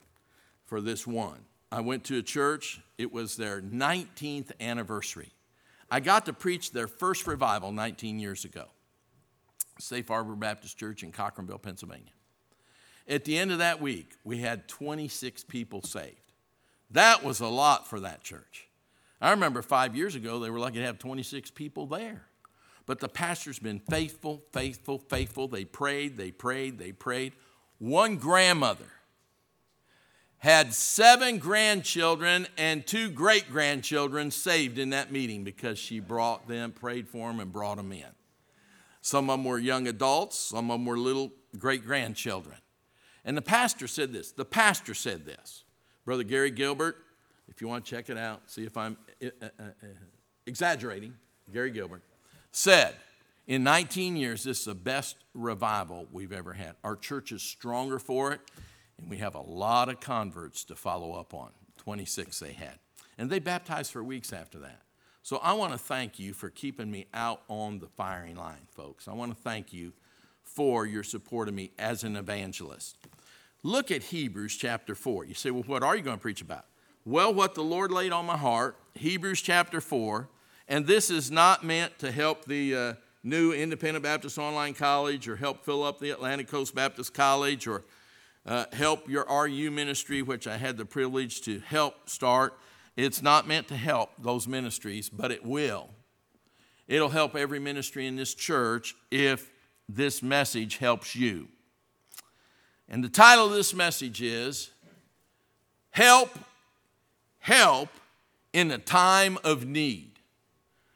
for 0.72 0.80
this 0.80 1.06
one. 1.06 1.40
I 1.70 1.82
went 1.82 2.06
to 2.06 2.18
a 2.18 2.22
church, 2.22 2.80
it 2.98 3.12
was 3.12 3.36
their 3.36 3.62
19th 3.62 4.54
anniversary. 4.62 5.34
I 5.92 6.00
got 6.00 6.28
to 6.28 6.34
preach 6.34 6.72
their 6.72 6.88
first 6.88 7.28
revival 7.28 7.74
19 7.74 8.20
years 8.20 8.46
ago, 8.46 8.68
Safe 9.82 10.08
Harbor 10.08 10.34
Baptist 10.38 10.78
Church 10.78 11.04
in 11.04 11.12
Cochranville, 11.12 11.62
Pennsylvania. 11.62 12.14
At 13.06 13.26
the 13.26 13.38
end 13.38 13.52
of 13.52 13.58
that 13.58 13.82
week, 13.82 14.14
we 14.24 14.38
had 14.38 14.70
26 14.70 15.44
people 15.44 15.82
saved. 15.82 16.16
That 16.92 17.22
was 17.22 17.42
a 17.42 17.48
lot 17.50 17.86
for 17.90 18.00
that 18.00 18.24
church. 18.24 18.70
I 19.22 19.32
remember 19.32 19.62
five 19.62 19.94
years 19.94 20.16
ago, 20.16 20.40
they 20.40 20.50
were 20.50 20.60
lucky 20.60 20.78
to 20.78 20.86
have 20.86 21.00
26 21.00 21.52
people 21.52 21.86
there. 21.86 22.24
But 22.86 23.02
the 23.02 23.10
pastor's 23.10 23.60
been 23.60 23.80
faithful, 23.80 24.42
faithful, 24.54 25.00
faithful. 25.00 25.50
They 25.50 25.66
prayed, 25.66 26.16
they 26.16 26.32
prayed, 26.32 26.80
they 26.80 26.94
prayed. 26.94 27.34
One 27.78 28.16
grandmother 28.16 28.86
had 30.42 30.74
seven 30.74 31.38
grandchildren 31.38 32.48
and 32.58 32.86
two 32.88 33.12
great 33.12 33.48
grandchildren 33.52 34.32
saved 34.32 34.80
in 34.80 34.90
that 34.90 35.12
meeting 35.12 35.44
because 35.44 35.78
she 35.78 36.00
brought 36.00 36.48
them, 36.48 36.72
prayed 36.72 37.08
for 37.08 37.30
them, 37.30 37.40
and 37.40 37.54
brought 37.54 37.78
them 37.78 37.92
in. 37.92 38.08
Some 39.02 39.30
of 39.30 39.38
them 39.38 39.46
were 39.46 39.60
young 39.60 39.88
adults, 39.88 40.36
some 40.40 40.72
of 40.72 40.80
them 40.80 40.88
were 40.88 40.98
little 40.98 41.32
great 41.60 41.86
grandchildren. 41.86 42.56
And 43.24 43.38
the 43.38 43.42
pastor 43.44 43.86
said 43.88 44.12
this. 44.14 44.32
The 44.32 44.44
pastor 44.46 44.96
said 44.96 45.28
this. 45.28 45.64
Brother 46.06 46.24
Gary 46.24 46.50
Gilbert, 46.50 46.98
if 47.48 47.62
you 47.62 47.68
want 47.68 47.86
to 47.86 47.90
check 47.92 48.10
it 48.10 48.18
out, 48.18 48.42
see 48.48 48.64
if 48.66 48.76
I'm 48.76 48.98
uh, 49.24 49.28
uh, 49.44 49.46
uh, 49.60 49.64
exaggerating, 50.48 51.14
Gary 51.54 51.70
Gilbert 51.70 52.02
said, 52.52 52.96
in 53.46 53.64
19 53.64 54.16
years, 54.18 54.44
this 54.46 54.60
is 54.62 54.66
the 54.66 54.74
best 54.74 55.18
revival 55.36 56.08
we've 56.12 56.32
ever 56.34 56.54
had. 56.54 56.74
Our 56.84 56.96
church 56.96 57.32
is 57.32 57.44
stronger 57.44 58.00
for 58.00 58.32
it. 58.32 58.42
And 59.02 59.10
we 59.10 59.18
have 59.18 59.36
a 59.36 59.42
lot 59.42 59.90
of 59.90 60.00
converts 60.00 60.64
to 60.66 60.76
follow 60.76 61.14
up 61.14 61.34
on. 61.34 61.50
26 61.78 62.38
they 62.40 62.54
had. 62.54 62.78
And 63.18 63.28
they 63.30 63.40
baptized 63.40 63.92
for 63.92 64.04
weeks 64.04 64.32
after 64.32 64.60
that. 64.60 64.84
So 65.24 65.38
I 65.38 65.54
want 65.54 65.72
to 65.72 65.78
thank 65.80 66.20
you 66.20 66.34
for 66.34 66.50
keeping 66.52 66.90
me 66.92 67.08
out 67.14 67.42
on 67.48 67.80
the 67.80 67.88
firing 67.88 68.36
line, 68.36 68.68
folks. 68.70 69.08
I 69.08 69.14
want 69.14 69.36
to 69.36 69.42
thank 69.42 69.74
you 69.74 69.92
for 70.44 70.86
your 70.86 71.02
support 71.04 71.48
of 71.48 71.54
me 71.56 71.72
as 71.80 72.04
an 72.04 72.16
evangelist. 72.16 72.98
Look 73.64 73.90
at 73.92 74.04
Hebrews 74.04 74.56
chapter 74.58 74.94
4. 74.96 75.26
You 75.26 75.34
say, 75.34 75.50
well, 75.52 75.64
what 75.66 75.82
are 75.84 75.96
you 75.96 76.02
going 76.04 76.18
to 76.18 76.22
preach 76.22 76.42
about? 76.42 76.66
Well, 77.06 77.34
what 77.34 77.56
the 77.56 77.64
Lord 77.64 77.92
laid 77.92 78.12
on 78.12 78.26
my 78.28 78.38
heart, 78.38 78.76
Hebrews 78.94 79.42
chapter 79.42 79.82
4, 79.82 80.30
and 80.68 80.86
this 80.86 81.10
is 81.10 81.32
not 81.32 81.64
meant 81.64 81.98
to 82.00 82.12
help 82.12 82.46
the 82.46 82.76
uh, 82.76 82.94
new 83.24 83.54
Independent 83.54 84.04
Baptist 84.04 84.38
Online 84.38 84.74
College 84.76 85.28
or 85.28 85.36
help 85.36 85.64
fill 85.64 85.84
up 85.84 86.00
the 86.00 86.12
Atlantic 86.12 86.48
Coast 86.48 86.76
Baptist 86.76 87.14
College 87.16 87.66
or 87.68 87.84
uh, 88.46 88.66
help 88.74 89.08
your 89.10 89.26
RU 89.30 89.72
ministry, 89.72 90.22
which 90.22 90.48
I 90.48 90.58
had 90.58 90.78
the 90.78 90.86
privilege 90.86 91.42
to 91.42 91.60
help 91.60 92.10
start. 92.10 92.58
It's 92.98 93.22
not 93.22 93.48
meant 93.48 93.68
to 93.70 93.76
help 93.78 94.10
those 94.20 94.48
ministries, 94.48 95.10
but 95.10 95.32
it 95.32 95.46
will. 95.46 95.90
It'll 96.88 97.10
help 97.10 97.36
every 97.36 97.60
ministry 97.60 98.08
in 98.08 98.16
this 98.16 98.34
church 98.34 98.96
if 99.12 99.50
this 99.88 100.24
message 100.24 100.78
helps 100.78 101.16
you. 101.16 101.48
And 102.90 103.04
the 103.04 103.10
title 103.10 103.46
of 103.46 103.54
this 103.54 103.74
message 103.74 104.22
is 104.22 104.72
Help, 105.92 106.38
Help 107.40 107.90
in 108.52 108.72
a 108.72 108.78
Time 108.78 109.38
of 109.44 109.66
Need. 109.66 110.20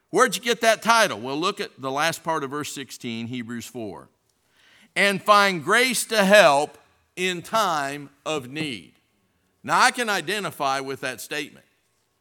Where'd 0.10 0.36
you 0.36 0.42
get 0.42 0.62
that 0.62 0.82
title? 0.82 1.20
Well, 1.20 1.38
look 1.38 1.62
at 1.62 1.70
the 1.78 1.92
last 1.92 2.24
part 2.24 2.44
of 2.44 2.52
verse 2.52 2.74
16, 2.74 3.28
Hebrews 3.28 3.66
4. 3.66 4.10
And 4.96 5.22
find 5.22 5.64
grace 5.64 6.06
to 6.08 6.24
help 6.26 6.78
in 7.15 7.41
time 7.41 8.10
of 8.25 8.49
need. 8.49 8.93
Now, 9.63 9.80
I 9.82 9.91
can 9.91 10.10
identify 10.10 10.80
with 10.80 11.01
that 11.01 11.21
statement 11.21 11.65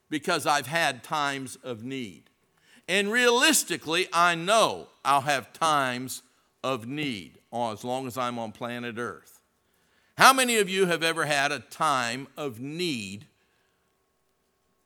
because 0.09 0.47
I've 0.47 0.67
had 0.67 1.03
times 1.03 1.57
of 1.63 1.83
need. 1.85 2.25
And 2.89 3.11
realistically, 3.11 4.09
I 4.13 4.35
know 4.35 4.89
I'll 5.05 5.23
have 5.23 5.53
times 5.53 6.23
of 6.63 6.87
need 6.87 7.39
oh, 7.53 7.73
as 7.73 7.85
long 7.85 8.07
as 8.07 8.17
I'm 8.17 8.39
on 8.39 8.53
planet 8.53 8.99
Earth. 8.99 9.41
How 10.17 10.33
many 10.33 10.59
of 10.59 10.69
you 10.69 10.87
have 10.87 11.03
ever 11.03 11.25
had 11.25 11.51
a 11.51 11.59
time 11.59 12.29
of 12.37 12.61
need 12.61 13.27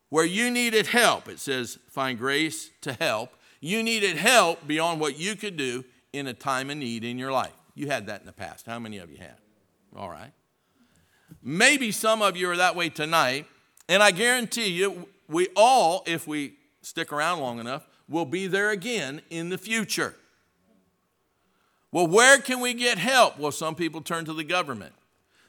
where 0.08 0.24
you 0.24 0.50
needed 0.50 0.86
help? 0.86 1.28
It 1.28 1.38
says, 1.38 1.78
find 1.90 2.18
grace 2.18 2.70
to 2.80 2.92
help. 2.94 3.34
You 3.60 3.82
needed 3.82 4.16
help 4.16 4.66
beyond 4.66 5.00
what 5.00 5.18
you 5.18 5.36
could 5.36 5.56
do 5.56 5.84
in 6.12 6.26
a 6.28 6.34
time 6.34 6.70
of 6.70 6.76
need 6.78 7.04
in 7.04 7.18
your 7.18 7.30
life. 7.32 7.52
You 7.74 7.88
had 7.88 8.06
that 8.06 8.20
in 8.20 8.26
the 8.26 8.32
past. 8.32 8.66
How 8.66 8.78
many 8.78 8.98
of 8.98 9.10
you 9.10 9.18
have? 9.18 9.38
All 9.98 10.08
right. 10.08 10.30
Maybe 11.42 11.90
some 11.90 12.22
of 12.22 12.36
you 12.36 12.48
are 12.50 12.56
that 12.56 12.76
way 12.76 12.88
tonight, 12.88 13.46
and 13.88 14.00
I 14.00 14.12
guarantee 14.12 14.68
you, 14.68 15.08
we 15.28 15.48
all, 15.56 16.04
if 16.06 16.24
we 16.26 16.54
stick 16.82 17.12
around 17.12 17.40
long 17.40 17.58
enough, 17.58 17.84
will 18.08 18.24
be 18.24 18.46
there 18.46 18.70
again 18.70 19.20
in 19.28 19.48
the 19.48 19.58
future. 19.58 20.14
Well, 21.90 22.06
where 22.06 22.38
can 22.38 22.60
we 22.60 22.74
get 22.74 22.96
help? 22.96 23.38
Well, 23.40 23.50
some 23.50 23.74
people 23.74 24.00
turn 24.00 24.24
to 24.26 24.32
the 24.32 24.44
government, 24.44 24.92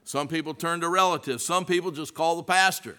some 0.03 0.27
people 0.27 0.55
turn 0.55 0.81
to 0.81 0.89
relatives, 0.89 1.45
some 1.45 1.63
people 1.63 1.91
just 1.91 2.15
call 2.15 2.35
the 2.35 2.43
pastor. 2.43 2.97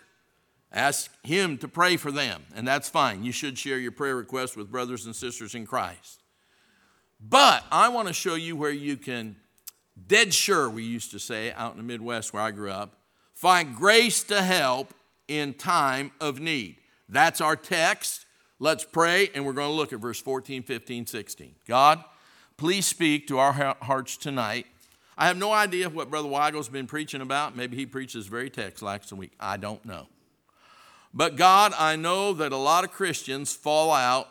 Ask 0.73 1.11
him 1.25 1.59
to 1.59 1.67
pray 1.67 1.97
for 1.97 2.13
them, 2.13 2.45
and 2.55 2.67
that's 2.69 2.89
fine. 2.89 3.25
You 3.25 3.33
should 3.33 3.59
share 3.59 3.79
your 3.81 3.91
prayer 3.91 4.15
requests 4.15 4.55
with 4.55 4.71
brothers 4.71 5.05
and 5.07 5.17
sisters 5.17 5.57
in 5.57 5.67
Christ. 5.67 6.23
But 7.21 7.65
I 7.73 7.89
want 7.89 8.07
to 8.07 8.15
show 8.15 8.37
you 8.37 8.55
where 8.55 8.71
you 8.71 8.97
can 8.97 9.35
dead 10.09 10.35
sure, 10.35 10.69
we 10.69 10.83
used 10.85 11.11
to 11.11 11.19
say 11.19 11.53
out 11.53 11.73
in 11.73 11.79
the 11.79 11.85
Midwest 11.85 12.33
where 12.33 12.43
I 12.43 12.51
grew 12.51 12.71
up, 12.71 12.95
find 13.35 13.75
grace 13.75 14.23
to 14.25 14.43
help 14.43 14.95
in 15.29 15.55
time 15.55 16.13
of 16.21 16.41
need. 16.41 16.77
That's 17.09 17.41
our 17.41 17.57
text. 17.57 18.27
Let's 18.59 18.85
pray, 18.85 19.31
and 19.35 19.45
we're 19.47 19.55
going 19.55 19.69
to 19.69 19.73
look 19.75 19.93
at 19.93 20.01
verse 20.01 20.21
14, 20.21 20.63
15, 20.65 21.07
16. 21.07 21.55
God, 21.67 22.05
please 22.57 22.87
speak 22.87 23.27
to 23.29 23.39
our 23.39 23.75
hearts 23.81 24.17
tonight. 24.17 24.67
I 25.17 25.27
have 25.27 25.37
no 25.39 25.53
idea 25.53 25.89
what 25.89 26.11
Brother 26.11 26.29
Weigel's 26.29 26.69
been 26.69 26.87
preaching 26.87 27.21
about. 27.21 27.57
Maybe 27.57 27.77
he 27.77 27.87
preaches 27.87 28.25
this 28.25 28.27
very 28.27 28.51
text 28.51 28.83
last 28.83 29.13
week. 29.13 29.33
I 29.41 29.57
don't 29.57 29.85
know. 29.85 30.07
But 31.13 31.37
God, 31.37 31.73
I 31.79 31.97
know 31.97 32.33
that 32.35 32.53
a 32.53 32.57
lot 32.57 32.85
of 32.85 32.91
Christians 32.93 33.55
fall 33.55 33.93
out, 33.93 34.29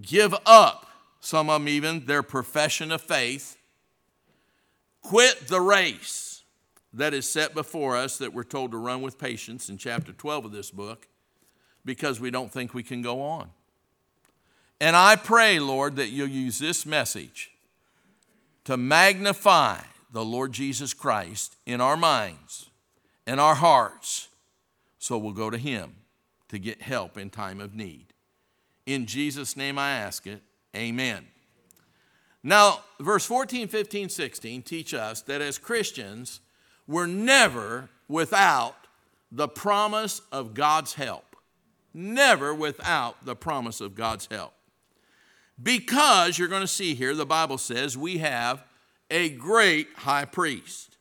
give 0.00 0.34
up, 0.46 0.86
some 1.20 1.48
of 1.50 1.60
them 1.60 1.68
even, 1.68 2.06
their 2.06 2.22
profession 2.22 2.92
of 2.92 3.00
faith 3.00 3.56
Quit 5.02 5.48
the 5.48 5.60
race 5.60 6.42
that 6.94 7.12
is 7.12 7.28
set 7.28 7.54
before 7.54 7.96
us 7.96 8.18
that 8.18 8.32
we're 8.32 8.44
told 8.44 8.70
to 8.70 8.76
run 8.76 9.02
with 9.02 9.18
patience 9.18 9.68
in 9.68 9.76
chapter 9.76 10.12
12 10.12 10.46
of 10.46 10.52
this 10.52 10.70
book 10.70 11.06
because 11.84 12.20
we 12.20 12.30
don't 12.30 12.50
think 12.52 12.72
we 12.72 12.82
can 12.82 13.02
go 13.02 13.20
on. 13.22 13.50
And 14.80 14.96
I 14.96 15.16
pray, 15.16 15.58
Lord, 15.58 15.96
that 15.96 16.08
you'll 16.08 16.28
use 16.28 16.58
this 16.58 16.86
message 16.86 17.50
to 18.64 18.76
magnify 18.76 19.78
the 20.12 20.24
Lord 20.24 20.52
Jesus 20.52 20.94
Christ 20.94 21.56
in 21.66 21.80
our 21.80 21.96
minds 21.96 22.68
and 23.26 23.40
our 23.40 23.54
hearts 23.54 24.28
so 24.98 25.18
we'll 25.18 25.32
go 25.32 25.50
to 25.50 25.58
Him 25.58 25.94
to 26.48 26.58
get 26.58 26.80
help 26.82 27.16
in 27.16 27.30
time 27.30 27.60
of 27.60 27.74
need. 27.74 28.06
In 28.86 29.06
Jesus' 29.06 29.56
name 29.56 29.78
I 29.78 29.92
ask 29.92 30.26
it. 30.26 30.42
Amen. 30.76 31.26
Now, 32.42 32.80
verse 32.98 33.24
14, 33.24 33.68
15, 33.68 34.08
16 34.08 34.62
teach 34.62 34.94
us 34.94 35.20
that 35.22 35.40
as 35.40 35.58
Christians, 35.58 36.40
we're 36.88 37.06
never 37.06 37.88
without 38.08 38.74
the 39.30 39.48
promise 39.48 40.20
of 40.32 40.54
God's 40.54 40.94
help. 40.94 41.36
Never 41.94 42.54
without 42.54 43.24
the 43.24 43.36
promise 43.36 43.80
of 43.80 43.94
God's 43.94 44.26
help. 44.30 44.54
Because 45.62 46.38
you're 46.38 46.48
going 46.48 46.62
to 46.62 46.66
see 46.66 46.94
here, 46.94 47.14
the 47.14 47.26
Bible 47.26 47.58
says 47.58 47.96
we 47.96 48.18
have 48.18 48.64
a 49.10 49.28
great 49.28 49.88
high 49.98 50.24
priest. 50.24 50.96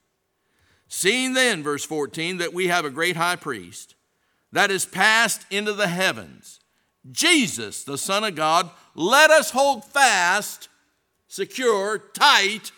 Seeing 0.87 1.33
then, 1.33 1.63
verse 1.63 1.85
14, 1.85 2.37
that 2.37 2.53
we 2.53 2.67
have 2.67 2.85
a 2.85 2.89
great 2.89 3.15
high 3.15 3.37
priest 3.37 3.95
that 4.51 4.69
is 4.69 4.85
passed 4.85 5.45
into 5.49 5.71
the 5.71 5.87
heavens, 5.87 6.59
Jesus, 7.09 7.85
the 7.85 7.97
Son 7.97 8.25
of 8.25 8.35
God, 8.35 8.69
let 8.93 9.31
us 9.31 9.49
hold 9.51 9.85
fast 9.85 10.67
secure, 11.31 11.97
tight 12.13 12.71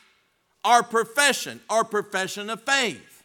our 0.63 0.83
profession, 0.83 1.59
our 1.69 1.83
profession 1.83 2.49
of 2.51 2.61
faith. 2.61 3.23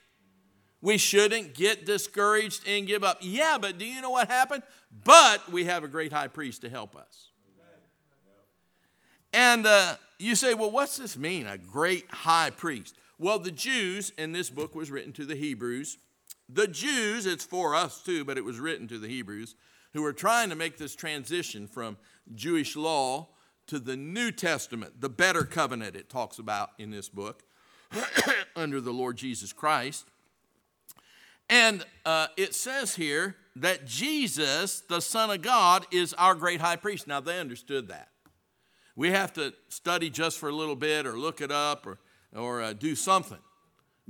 We 0.81 0.97
shouldn't 0.99 1.55
get 1.55 1.85
discouraged 1.87 2.67
and 2.67 2.85
give 2.87 3.05
up. 3.05 3.19
Yeah, 3.21 3.59
but 3.61 3.79
do 3.79 3.85
you 3.85 4.01
know 4.01 4.11
what 4.11 4.29
happened? 4.29 4.63
But 5.05 5.51
we 5.53 5.67
have 5.67 5.85
a 5.85 5.89
great 5.89 6.13
high 6.13 6.29
priest 6.29 6.63
to 6.63 6.71
help 6.71 6.97
us. 6.97 7.29
And 9.33 9.67
uh, 9.67 9.97
you 10.19 10.35
say, 10.35 10.55
well, 10.55 10.71
what's 10.71 10.97
this 10.97 11.17
mean, 11.17 11.47
a 11.47 11.59
great 11.59 12.11
high 12.11 12.51
priest? 12.51 12.95
Well, 13.19 13.39
the 13.39 13.51
Jews, 13.51 14.11
and 14.19 14.35
this 14.35 14.49
book 14.49 14.75
was 14.75 14.91
written 14.91 15.13
to 15.15 15.27
the 15.27 15.35
Hebrews, 15.37 15.99
the 16.49 16.67
Jews, 16.67 17.27
it's 17.27 17.45
for 17.45 17.75
us 17.75 18.03
too, 18.03 18.25
but 18.25 18.39
it 18.39 18.45
was 18.45 18.59
written 18.59 18.89
to 18.89 18.99
the 18.99 19.09
Hebrews, 19.09 19.55
who 19.93 20.01
were 20.03 20.15
trying 20.15 20.49
to 20.49 20.57
make 20.57 20.79
this 20.79 20.95
transition 20.97 21.67
from 21.69 21.99
Jewish 22.35 22.75
law 22.75 23.29
to 23.69 23.79
the 23.79 23.97
New 23.97 24.33
Testament, 24.33 25.01
the 25.01 25.09
better 25.09 25.45
covenant 25.45 25.95
it 25.95 26.09
talks 26.09 26.39
about 26.39 26.71
in 26.79 26.91
this 26.91 27.09
book 27.09 27.43
under 28.57 28.81
the 28.81 28.93
Lord 28.93 29.17
Jesus 29.17 29.53
Christ. 29.53 30.07
And 31.49 31.85
uh, 32.05 32.27
it 32.37 32.55
says 32.55 32.97
here 32.97 33.37
that 33.57 33.87
Jesus, 33.87 34.81
the 34.81 35.01
Son 35.01 35.31
of 35.31 35.41
God, 35.43 35.87
is 35.91 36.15
our 36.15 36.35
great 36.35 36.61
high 36.61 36.77
priest. 36.77 37.07
Now, 37.07 37.21
they 37.21 37.39
understood 37.39 37.89
that. 37.89 38.09
We 38.97 39.11
have 39.11 39.33
to 39.35 39.55
study 39.69 40.11
just 40.11 40.39
for 40.39 40.49
a 40.49 40.53
little 40.55 40.77
bit 40.77 41.07
or 41.07 41.17
look 41.19 41.41
it 41.41 41.53
up 41.53 41.87
or, 41.87 41.99
or 42.35 42.63
uh, 42.63 42.73
do 42.73 42.95
something. 42.95 43.39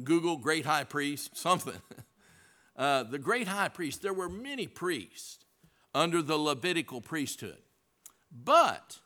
Google 0.02 0.36
great 0.36 0.64
high 0.66 0.84
priest, 0.84 1.36
something. 1.36 1.74
uh, 2.76 3.02
the 3.04 3.18
great 3.18 3.48
high 3.48 3.68
priest, 3.68 4.02
there 4.02 4.14
were 4.14 4.28
many 4.28 4.66
priests 4.66 5.38
under 5.94 6.22
the 6.22 6.38
Levitical 6.38 7.00
priesthood. 7.00 7.58
But 8.32 8.98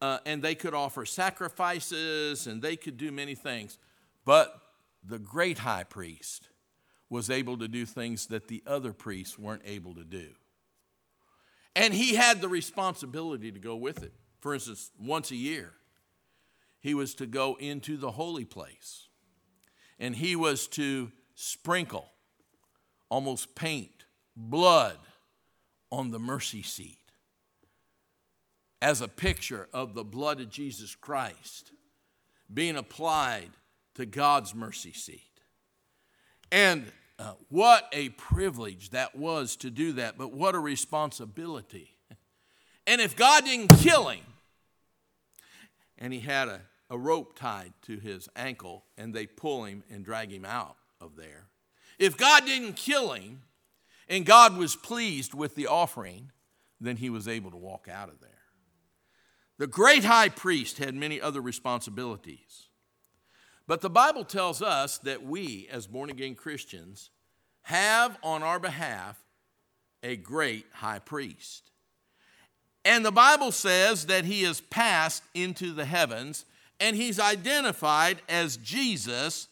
uh, 0.00 0.18
and 0.26 0.42
they 0.42 0.54
could 0.54 0.74
offer 0.74 1.04
sacrifices 1.06 2.46
and 2.46 2.60
they 2.62 2.76
could 2.76 2.96
do 2.96 3.10
many 3.10 3.34
things. 3.34 3.78
But 4.24 4.54
the 5.04 5.18
great 5.18 5.58
high 5.58 5.84
priest 5.84 6.48
was 7.08 7.30
able 7.30 7.56
to 7.58 7.68
do 7.68 7.86
things 7.86 8.26
that 8.26 8.48
the 8.48 8.62
other 8.66 8.92
priests 8.92 9.38
weren't 9.38 9.62
able 9.64 9.94
to 9.94 10.04
do. 10.04 10.28
And 11.74 11.94
he 11.94 12.14
had 12.16 12.40
the 12.40 12.48
responsibility 12.48 13.52
to 13.52 13.58
go 13.58 13.76
with 13.76 14.02
it. 14.02 14.12
For 14.40 14.54
instance, 14.54 14.90
once 14.98 15.30
a 15.30 15.36
year, 15.36 15.72
he 16.80 16.94
was 16.94 17.14
to 17.16 17.26
go 17.26 17.56
into 17.60 17.96
the 17.96 18.10
holy 18.10 18.44
place 18.44 19.08
and 19.98 20.14
he 20.14 20.36
was 20.36 20.66
to 20.68 21.10
sprinkle, 21.34 22.06
almost 23.08 23.54
paint, 23.54 24.04
blood 24.36 24.98
on 25.90 26.10
the 26.10 26.18
mercy 26.18 26.62
seat 26.62 26.98
as 28.86 29.00
a 29.00 29.08
picture 29.08 29.66
of 29.72 29.94
the 29.94 30.04
blood 30.04 30.40
of 30.40 30.48
Jesus 30.48 30.94
Christ 30.94 31.72
being 32.54 32.76
applied 32.76 33.50
to 33.96 34.06
God's 34.06 34.54
mercy 34.54 34.92
seat. 34.92 35.40
And 36.52 36.84
uh, 37.18 37.32
what 37.48 37.88
a 37.92 38.10
privilege 38.10 38.90
that 38.90 39.16
was 39.16 39.56
to 39.56 39.70
do 39.70 39.94
that, 39.94 40.16
but 40.16 40.32
what 40.32 40.54
a 40.54 40.60
responsibility. 40.60 41.96
And 42.86 43.00
if 43.00 43.16
God 43.16 43.44
didn't 43.44 43.76
kill 43.76 44.06
him, 44.06 44.22
and 45.98 46.12
he 46.12 46.20
had 46.20 46.46
a, 46.46 46.60
a 46.88 46.96
rope 46.96 47.36
tied 47.36 47.72
to 47.86 47.96
his 47.98 48.28
ankle, 48.36 48.84
and 48.96 49.12
they 49.12 49.26
pull 49.26 49.64
him 49.64 49.82
and 49.90 50.04
drag 50.04 50.30
him 50.32 50.44
out 50.44 50.76
of 51.00 51.16
there. 51.16 51.46
If 51.98 52.16
God 52.16 52.44
didn't 52.46 52.74
kill 52.74 53.14
him, 53.14 53.42
and 54.08 54.24
God 54.24 54.56
was 54.56 54.76
pleased 54.76 55.34
with 55.34 55.56
the 55.56 55.66
offering, 55.66 56.30
then 56.80 56.98
he 56.98 57.10
was 57.10 57.26
able 57.26 57.50
to 57.50 57.56
walk 57.56 57.88
out 57.92 58.08
of 58.10 58.20
there. 58.20 58.30
The 59.58 59.66
great 59.66 60.04
high 60.04 60.28
priest 60.28 60.78
had 60.78 60.94
many 60.94 61.20
other 61.20 61.40
responsibilities. 61.40 62.64
But 63.66 63.80
the 63.80 63.90
Bible 63.90 64.24
tells 64.24 64.62
us 64.62 64.98
that 64.98 65.24
we, 65.24 65.66
as 65.70 65.86
born 65.86 66.10
again 66.10 66.34
Christians, 66.34 67.10
have 67.62 68.16
on 68.22 68.42
our 68.42 68.60
behalf 68.60 69.18
a 70.02 70.16
great 70.16 70.66
high 70.72 70.98
priest. 70.98 71.70
And 72.84 73.04
the 73.04 73.10
Bible 73.10 73.50
says 73.50 74.06
that 74.06 74.24
he 74.24 74.42
has 74.42 74.60
passed 74.60 75.24
into 75.34 75.72
the 75.72 75.84
heavens 75.84 76.44
and 76.78 76.94
he's 76.94 77.18
identified 77.18 78.18
as 78.28 78.58
Jesus, 78.58 79.48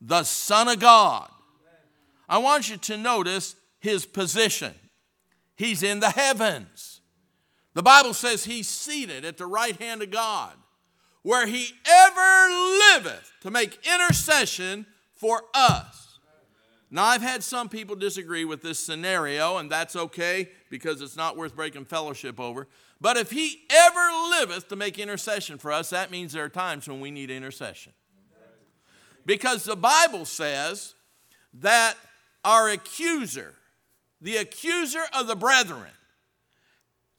the 0.00 0.24
Son 0.24 0.66
of 0.68 0.80
God. 0.80 1.28
I 2.28 2.38
want 2.38 2.68
you 2.70 2.78
to 2.78 2.96
notice 2.96 3.54
his 3.78 4.06
position. 4.06 4.74
He's 5.54 5.82
in 5.82 6.00
the 6.00 6.10
heavens. 6.10 6.91
The 7.74 7.82
Bible 7.82 8.14
says 8.14 8.44
he's 8.44 8.68
seated 8.68 9.24
at 9.24 9.38
the 9.38 9.46
right 9.46 9.76
hand 9.76 10.02
of 10.02 10.10
God, 10.10 10.52
where 11.22 11.46
he 11.46 11.68
ever 11.86 12.48
liveth 12.94 13.32
to 13.42 13.50
make 13.50 13.78
intercession 13.86 14.86
for 15.14 15.42
us. 15.54 16.18
Now, 16.90 17.04
I've 17.04 17.22
had 17.22 17.42
some 17.42 17.70
people 17.70 17.96
disagree 17.96 18.44
with 18.44 18.60
this 18.60 18.78
scenario, 18.78 19.56
and 19.56 19.70
that's 19.72 19.96
okay 19.96 20.50
because 20.68 21.00
it's 21.00 21.16
not 21.16 21.38
worth 21.38 21.56
breaking 21.56 21.86
fellowship 21.86 22.38
over. 22.38 22.68
But 23.00 23.16
if 23.16 23.30
he 23.30 23.62
ever 23.70 24.08
liveth 24.38 24.68
to 24.68 24.76
make 24.76 24.98
intercession 24.98 25.56
for 25.56 25.72
us, 25.72 25.88
that 25.90 26.10
means 26.10 26.34
there 26.34 26.44
are 26.44 26.48
times 26.50 26.86
when 26.86 27.00
we 27.00 27.10
need 27.10 27.30
intercession. 27.30 27.92
Because 29.24 29.64
the 29.64 29.76
Bible 29.76 30.26
says 30.26 30.94
that 31.54 31.94
our 32.44 32.68
accuser, 32.68 33.54
the 34.20 34.36
accuser 34.36 35.04
of 35.14 35.26
the 35.26 35.36
brethren, 35.36 35.90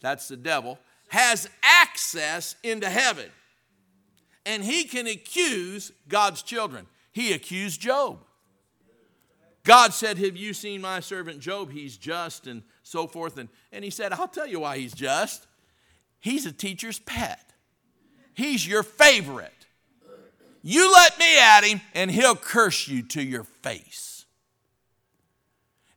that's 0.03 0.27
the 0.27 0.37
devil, 0.37 0.77
has 1.07 1.49
access 1.63 2.55
into 2.61 2.87
heaven. 2.87 3.25
And 4.45 4.63
he 4.63 4.83
can 4.83 5.07
accuse 5.07 5.91
God's 6.09 6.43
children. 6.43 6.85
He 7.13 7.31
accused 7.33 7.79
Job. 7.81 8.19
God 9.63 9.93
said, 9.93 10.17
Have 10.19 10.35
you 10.35 10.53
seen 10.53 10.81
my 10.81 10.99
servant 10.99 11.39
Job? 11.39 11.71
He's 11.71 11.95
just 11.95 12.45
and 12.45 12.63
so 12.83 13.07
forth. 13.07 13.37
And, 13.37 13.47
and 13.71 13.83
he 13.83 13.89
said, 13.89 14.11
I'll 14.11 14.27
tell 14.27 14.45
you 14.45 14.59
why 14.59 14.77
he's 14.77 14.93
just. 14.93 15.47
He's 16.19 16.45
a 16.45 16.51
teacher's 16.51 16.99
pet, 16.99 17.43
he's 18.35 18.67
your 18.67 18.83
favorite. 18.83 19.53
You 20.65 20.93
let 20.93 21.19
me 21.19 21.39
at 21.39 21.65
him, 21.65 21.81
and 21.93 22.09
he'll 22.09 22.37
curse 22.37 22.87
you 22.87 23.03
to 23.09 23.21
your 23.21 23.43
face. 23.43 24.25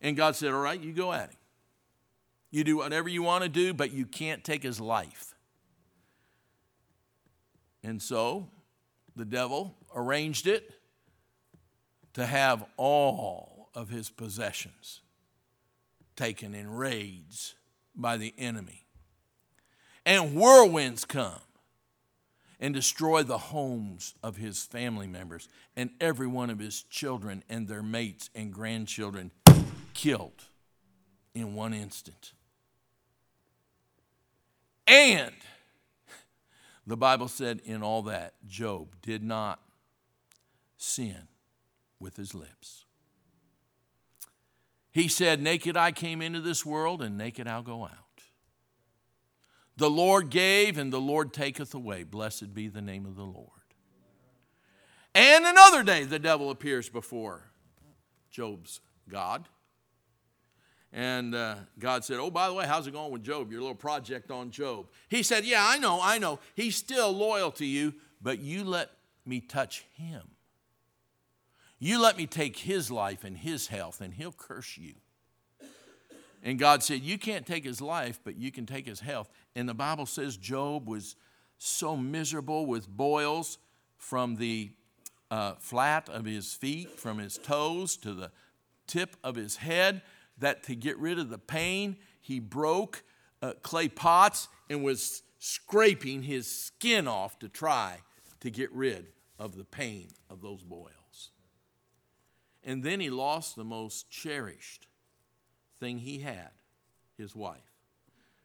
And 0.03 0.17
God 0.17 0.35
said, 0.37 0.53
All 0.53 0.61
right, 0.61 0.81
you 0.81 0.93
go 0.93 1.13
at 1.13 1.31
him. 1.31 1.37
You 2.51 2.65
do 2.65 2.77
whatever 2.77 3.09
you 3.09 3.23
want 3.23 3.43
to 3.45 3.49
do, 3.49 3.75
but 3.75 3.93
you 3.93 4.07
can't 4.07 4.45
take 4.45 4.63
his 4.63 4.81
life. 4.81 5.35
And 7.83 8.01
so 8.01 8.49
the 9.15 9.25
devil 9.25 9.77
arranged 9.95 10.47
it 10.47 10.73
to 12.15 12.25
have 12.27 12.65
all 12.77 13.71
of 13.75 13.89
his 13.89 14.11
possessions 14.11 15.01
taken 16.15 16.55
in 16.55 16.71
raids 16.71 17.55
by 17.95 18.17
the 18.17 18.33
enemy. 18.39 18.85
And 20.05 20.33
whirlwinds 20.35 21.05
come 21.05 21.41
and 22.59 22.73
destroy 22.73 23.23
the 23.23 23.37
homes 23.37 24.15
of 24.23 24.37
his 24.37 24.65
family 24.65 25.07
members 25.07 25.49
and 25.77 25.91
every 26.01 26.27
one 26.27 26.49
of 26.49 26.59
his 26.59 26.83
children 26.85 27.43
and 27.49 27.69
their 27.69 27.83
mates 27.83 28.31
and 28.35 28.53
grandchildren 28.53 29.31
killed 29.93 30.45
in 31.35 31.55
one 31.55 31.75
instant. 31.75 32.33
And 34.87 35.35
the 36.87 36.97
Bible 36.97 37.29
said, 37.29 37.61
in 37.65 37.83
all 37.83 38.03
that, 38.03 38.35
Job 38.47 38.95
did 39.03 39.23
not 39.23 39.61
sin 40.77 41.27
with 41.99 42.17
his 42.17 42.35
lips. 42.35 42.85
He 44.93 45.09
said, 45.09 45.43
Naked 45.43 45.77
I 45.77 45.93
came 45.93 46.23
into 46.23 46.41
this 46.41 46.65
world, 46.65 47.03
and 47.03 47.19
naked 47.19 47.49
I'll 47.49 47.63
go 47.63 47.85
out. 47.85 47.91
The 49.77 49.91
Lord 49.91 50.31
gave, 50.31 50.79
and 50.79 50.91
the 50.93 51.01
Lord 51.01 51.33
taketh 51.35 51.75
away. 51.75 52.03
Blessed 52.05 52.55
be 52.55 52.69
the 52.69 52.81
name 52.81 53.05
of 53.05 53.17
the 53.17 53.25
Lord. 53.27 53.51
And 55.15 55.45
another 55.45 55.83
day, 55.83 56.05
the 56.05 56.19
devil 56.19 56.51
appears 56.51 56.89
before 56.89 57.43
Job's 58.31 58.81
God 59.09 59.49
and 60.97 61.35
uh, 61.35 61.57
God 61.79 62.07
said, 62.07 62.17
Oh, 62.19 62.31
by 62.31 62.49
the 62.49 62.55
way, 62.55 62.67
how's 62.67 62.87
it 62.87 62.93
going 62.93 63.13
with 63.13 63.23
Job? 63.23 63.53
Your 63.53 63.61
little 63.61 63.75
project 63.77 64.31
on 64.31 64.51
Job. 64.51 64.87
He 65.11 65.23
said, 65.23 65.45
Yeah, 65.45 65.61
I 65.69 65.77
know, 65.79 66.01
I 66.03 66.17
know. 66.17 66.39
He's 66.55 66.75
still 66.75 67.13
loyal 67.13 67.51
to 67.53 67.67
you, 67.67 67.93
but 68.23 68.39
you 68.41 68.65
let 68.65 68.89
me 69.27 69.41
touch 69.41 69.85
him. 69.93 70.23
You 71.79 72.01
let 72.01 72.17
me 72.17 72.25
take 72.27 72.57
his 72.57 72.91
life 72.91 73.25
and 73.25 73.37
his 73.37 73.67
health, 73.67 74.01
and 74.01 74.15
he'll 74.15 74.33
curse 74.33 74.79
you. 74.79 74.95
And 76.43 76.59
God 76.59 76.83
said, 76.83 77.03
You 77.03 77.19
can't 77.19 77.47
take 77.47 77.63
his 77.63 77.83
life, 77.83 78.19
but 78.25 78.37
you 78.39 78.51
can 78.51 78.65
take 78.65 78.87
his 78.87 79.01
health. 79.01 79.29
And 79.55 79.69
the 79.69 79.75
Bible 79.75 80.07
says 80.07 80.39
Job 80.39 80.89
was 80.89 81.15
so 81.59 81.95
miserable 81.95 82.65
with 82.65 82.89
boils 82.89 83.59
from 83.99 84.37
the 84.37 84.71
uh, 85.31 85.57
flat 85.59 86.09
of 86.09 86.25
his 86.25 86.55
feet, 86.55 86.89
from 86.99 87.19
his 87.19 87.37
toes 87.37 87.99
to 87.99 88.15
the 88.15 88.31
tip 88.87 89.17
of 89.23 89.35
his 89.35 89.57
head 89.57 90.01
that 90.39 90.65
to 90.65 90.75
get 90.75 90.99
rid 90.99 91.19
of 91.19 91.31
the 91.31 91.39
pain, 91.39 91.97
he 92.21 92.41
broke 92.41 93.03
uh, 93.43 93.53
clay 93.63 93.89
pots 93.89 94.49
and 94.69 94.83
was 94.85 95.23
scraping 95.39 96.23
his 96.23 96.51
skin 96.51 97.07
off 97.09 97.39
to 97.39 97.49
try 97.49 97.99
to 98.41 98.51
get 98.51 98.73
rid 98.73 99.07
of 99.39 99.57
the 99.57 99.65
pain 99.65 100.09
of 100.31 100.41
those 100.43 100.63
boils. 100.63 101.31
And 102.65 102.83
then 102.83 103.01
he 103.01 103.11
lost 103.11 103.55
the 103.57 103.65
most 103.65 104.11
cherished 104.11 104.87
thing 105.79 105.99
he 105.99 106.19
had 106.19 106.51
his 107.17 107.35
wife. 107.35 107.73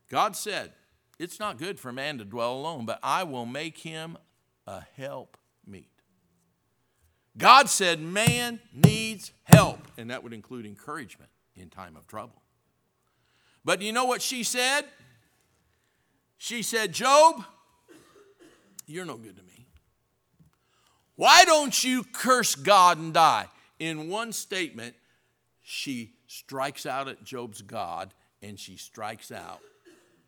God 0.09 0.35
said, 0.35 0.73
It's 1.17 1.39
not 1.39 1.57
good 1.57 1.79
for 1.79 1.91
man 1.91 2.17
to 2.19 2.25
dwell 2.25 2.53
alone, 2.53 2.85
but 2.85 2.99
I 3.01 3.23
will 3.23 3.45
make 3.45 3.79
him 3.79 4.17
a 4.67 4.81
help 4.95 5.37
meet. 5.65 5.89
God 7.37 7.67
said, 7.67 7.99
Man 7.99 8.59
needs 8.73 9.31
help, 9.45 9.79
and 9.97 10.11
that 10.11 10.21
would 10.23 10.33
include 10.33 10.65
encouragement 10.65 11.31
in 11.61 11.69
time 11.69 11.95
of 11.95 12.07
trouble. 12.07 12.41
But 13.63 13.79
do 13.79 13.85
you 13.85 13.93
know 13.93 14.05
what 14.05 14.21
she 14.21 14.43
said? 14.43 14.83
She 16.37 16.63
said, 16.63 16.91
Job, 16.91 17.43
you're 18.87 19.05
no 19.05 19.15
good 19.17 19.37
to 19.37 19.43
me. 19.43 19.67
Why 21.15 21.45
don't 21.45 21.81
you 21.83 22.03
curse 22.03 22.55
God 22.55 22.97
and 22.97 23.13
die? 23.13 23.45
In 23.79 24.09
one 24.09 24.33
statement, 24.33 24.95
she 25.61 26.13
strikes 26.27 26.85
out 26.87 27.07
at 27.07 27.23
Job's 27.23 27.61
God 27.61 28.13
and 28.41 28.59
she 28.59 28.75
strikes 28.75 29.31
out 29.31 29.59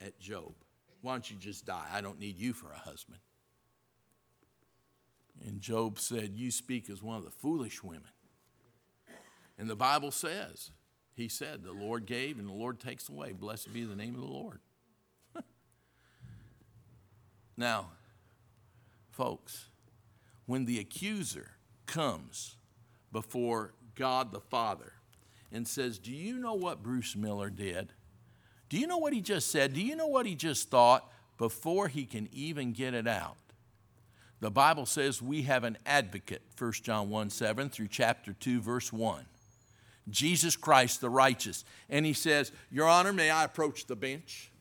at 0.02 0.20
Job. 0.20 0.54
Why 1.02 1.14
don't 1.14 1.30
you 1.30 1.38
just 1.38 1.66
die? 1.66 1.88
I 1.92 2.02
don't 2.02 2.20
need 2.20 2.38
you 2.40 2.54
for 2.54 2.72
a 2.72 2.78
husband. 2.78 3.20
And 5.48 5.60
Job 5.60 6.00
said, 6.00 6.34
You 6.36 6.52
speak 6.52 6.90
as 6.90 7.02
one 7.02 7.18
of 7.18 7.26
the 7.26 7.32
foolish 7.32 7.84
women. 7.84 8.04
And 9.58 9.68
the 9.70 9.76
Bible 9.76 10.12
says, 10.12 10.70
he 11.16 11.28
said, 11.28 11.64
The 11.64 11.72
Lord 11.72 12.06
gave 12.06 12.40
and 12.40 12.48
the 12.50 12.54
Lord 12.54 12.80
takes 12.80 13.08
away. 13.10 13.34
Blessed 13.34 13.74
be 13.74 13.84
the 13.84 13.96
name 13.96 14.16
of 14.16 14.22
the 14.22 14.28
Lord. 14.28 14.60
now, 17.58 17.92
folks, 19.12 19.66
when 20.46 20.66
the 20.66 20.80
accuser 20.80 21.52
comes 21.86 22.56
before 23.12 23.74
God 23.96 24.32
the 24.32 24.40
Father 24.40 24.94
and 25.52 25.68
says, 25.68 26.00
Do 26.00 26.12
you 26.12 26.38
know 26.40 26.56
what 26.56 26.82
Bruce 26.82 27.16
Miller 27.16 27.50
did? 27.50 27.94
Do 28.70 28.80
you 28.80 28.88
know 28.88 28.98
what 28.98 29.14
he 29.14 29.22
just 29.22 29.52
said? 29.52 29.74
Do 29.74 29.82
you 29.82 29.96
know 29.96 30.08
what 30.08 30.26
he 30.26 30.34
just 30.34 30.72
thought 30.72 31.12
before 31.38 31.90
he 31.90 32.06
can 32.06 32.28
even 32.32 32.74
get 32.74 32.96
it 32.96 33.08
out? 33.08 33.38
The 34.40 34.50
Bible 34.50 34.86
says 34.88 35.22
we 35.22 35.44
have 35.44 35.64
an 35.64 35.78
advocate, 35.86 36.42
1 36.58 36.72
John 36.82 37.12
1 37.12 37.30
7 37.30 37.70
through 37.70 37.88
chapter 37.90 38.34
2, 38.34 38.62
verse 38.62 38.92
1. 38.92 39.26
Jesus 40.10 40.56
Christ 40.56 41.02
the 41.02 41.10
righteous. 41.10 41.64
And 41.90 42.06
he 42.06 42.14
says, 42.14 42.52
Your 42.72 42.88
Honor, 42.88 43.14
may 43.14 43.30
I 43.30 43.46
approach 43.46 43.86
the 43.86 43.96
bench? 43.96 44.52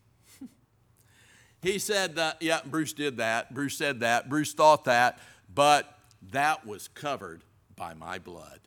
he 1.62 1.78
said, 1.78 2.18
uh, 2.18 2.32
Yeah, 2.40 2.60
Bruce 2.64 2.92
did 2.92 3.16
that. 3.18 3.52
Bruce 3.52 3.76
said 3.76 4.00
that. 4.00 4.28
Bruce 4.28 4.52
thought 4.52 4.84
that. 4.84 5.18
But 5.52 5.98
that 6.32 6.66
was 6.66 6.88
covered 6.88 7.42
by 7.76 7.94
my 7.94 8.18
blood. 8.18 8.60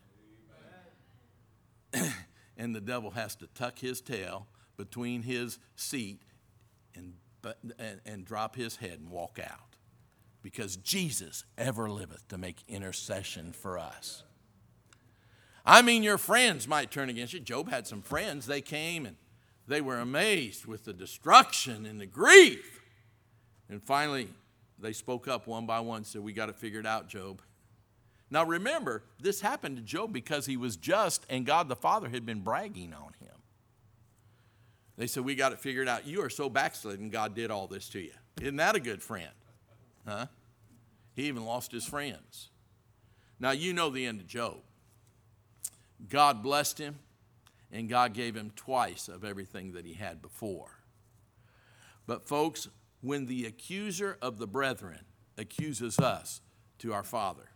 and 2.57 2.75
the 2.75 2.81
devil 2.81 3.11
has 3.11 3.35
to 3.38 3.47
tuck 3.47 3.79
his 3.79 4.01
tail 4.01 4.47
between 4.77 5.23
his 5.23 5.57
seat 5.75 6.21
and, 6.95 7.13
and, 7.79 8.01
and 8.05 8.25
drop 8.25 8.55
his 8.57 8.75
head 8.75 8.99
and 8.99 9.09
walk 9.09 9.39
out 9.41 9.59
because 10.41 10.75
Jesus 10.77 11.45
ever 11.57 11.89
liveth 11.89 12.27
to 12.27 12.38
make 12.38 12.57
intercession 12.67 13.53
for 13.53 13.79
us. 13.79 14.23
I 15.65 15.82
mean, 15.82 16.04
your 16.04 16.19
friends 16.19 16.67
might 16.67 16.91
turn 16.91 17.10
against 17.10 17.34
you. 17.34 17.39
Job 17.39 17.69
had 17.69 17.88
some 17.88 18.01
friends. 18.04 18.45
They 18.45 18.62
came 18.62 19.06
and 19.06 19.15
they 19.67 19.82
were 19.82 19.97
amazed 19.97 20.65
with 20.67 20.86
the 20.86 20.93
destruction 20.93 21.86
and 21.88 21.99
the 21.99 22.06
grief. 22.06 22.82
And 23.67 23.82
finally, 23.82 24.30
they 24.78 24.93
spoke 24.93 25.28
up 25.28 25.47
one 25.47 25.65
by 25.65 25.80
one, 25.80 26.04
said, 26.04 26.21
We 26.23 26.34
got 26.34 26.47
to 26.47 26.54
figure 26.54 26.80
it 26.80 26.86
out, 26.86 27.08
Job. 27.10 27.41
Now 28.30 28.43
remember, 28.43 29.04
this 29.19 29.41
happened 29.41 29.78
to 29.78 29.82
Job 29.82 30.13
because 30.13 30.45
he 30.45 30.56
was 30.58 30.78
just 30.78 31.25
and 31.30 31.45
God 31.45 31.67
the 31.67 31.75
Father 31.75 32.10
had 32.10 32.25
been 32.25 32.41
bragging 32.41 32.93
on 32.93 33.13
him. 33.19 33.32
They 34.97 35.08
said, 35.08 35.25
We 35.25 35.34
got 35.34 35.51
it 35.51 35.60
figured 35.60 35.88
out. 35.88 36.06
You 36.06 36.23
are 36.23 36.30
so 36.30 36.47
backslidden, 36.47 37.10
God 37.10 37.34
did 37.34 37.49
all 37.49 37.65
this 37.65 37.89
to 37.89 37.99
you. 37.99 38.12
Isn't 38.39 38.58
that 38.58 38.75
a 38.75 38.80
good 38.80 39.01
friend? 39.01 39.30
Huh? 40.08 40.28
He 41.15 41.23
even 41.23 41.43
lost 41.43 41.71
his 41.71 41.86
friends. 41.86 42.49
Now 43.39 43.51
you 43.51 43.73
know 43.73 43.89
the 43.89 44.06
end 44.06 44.21
of 44.21 44.28
Job. 44.28 44.58
God 46.10 46.43
blessed 46.43 46.77
him, 46.79 46.99
and 47.71 47.89
God 47.89 48.13
gave 48.13 48.36
him 48.36 48.51
twice 48.55 49.08
of 49.08 49.23
everything 49.23 49.73
that 49.73 49.86
he 49.86 49.93
had 49.93 50.21
before. 50.21 50.71
But, 52.08 52.27
folks, 52.27 52.67
when 53.01 53.25
the 53.25 53.45
accuser 53.45 54.17
of 54.21 54.38
the 54.38 54.47
brethren 54.47 55.05
accuses 55.38 55.97
us 55.99 56.41
to 56.79 56.93
our 56.93 57.03
Father, 57.03 57.49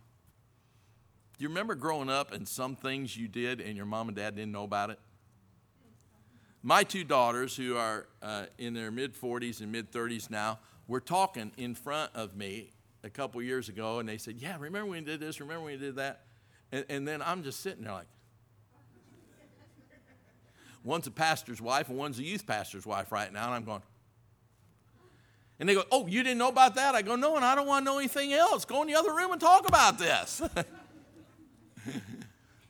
do 1.38 1.42
you 1.44 1.48
remember 1.48 1.74
growing 1.74 2.08
up 2.10 2.32
and 2.32 2.46
some 2.46 2.76
things 2.76 3.16
you 3.16 3.28
did 3.28 3.60
and 3.60 3.76
your 3.76 3.86
mom 3.86 4.08
and 4.08 4.16
dad 4.16 4.34
didn't 4.34 4.52
know 4.52 4.64
about 4.64 4.90
it? 4.90 4.98
My 6.62 6.82
two 6.84 7.04
daughters, 7.04 7.56
who 7.56 7.76
are 7.76 8.06
uh, 8.22 8.44
in 8.58 8.74
their 8.74 8.90
mid 8.90 9.14
40s 9.14 9.60
and 9.62 9.72
mid 9.72 9.90
30s 9.92 10.28
now, 10.28 10.58
were 10.86 11.00
talking 11.00 11.52
in 11.56 11.74
front 11.74 12.10
of 12.14 12.36
me 12.36 12.72
a 13.02 13.08
couple 13.08 13.40
years 13.40 13.70
ago 13.70 13.98
and 13.98 14.06
they 14.08 14.18
said, 14.18 14.36
Yeah, 14.36 14.56
remember 14.58 14.90
when 14.90 15.02
we 15.04 15.10
did 15.10 15.20
this? 15.20 15.40
Remember 15.40 15.64
when 15.64 15.72
we 15.72 15.80
did 15.86 15.96
that? 15.96 16.24
And, 16.70 16.84
and 16.90 17.08
then 17.08 17.22
I'm 17.22 17.42
just 17.42 17.60
sitting 17.60 17.84
there 17.84 17.94
like, 17.94 18.08
One's 20.82 21.06
a 21.06 21.10
pastor's 21.10 21.60
wife 21.60 21.88
and 21.88 21.98
one's 21.98 22.18
a 22.18 22.22
youth 22.22 22.46
pastor's 22.46 22.86
wife 22.86 23.12
right 23.12 23.32
now. 23.32 23.46
And 23.46 23.54
I'm 23.54 23.64
going, 23.64 23.82
and 25.58 25.68
they 25.68 25.74
go, 25.74 25.84
Oh, 25.90 26.06
you 26.06 26.22
didn't 26.22 26.38
know 26.38 26.48
about 26.48 26.74
that? 26.76 26.94
I 26.94 27.02
go, 27.02 27.16
No, 27.16 27.36
and 27.36 27.44
I 27.44 27.54
don't 27.54 27.66
want 27.66 27.84
to 27.84 27.92
know 27.92 27.98
anything 27.98 28.32
else. 28.32 28.64
Go 28.64 28.82
in 28.82 28.88
the 28.88 28.94
other 28.94 29.14
room 29.14 29.32
and 29.32 29.40
talk 29.40 29.68
about 29.68 29.98
this. 29.98 30.40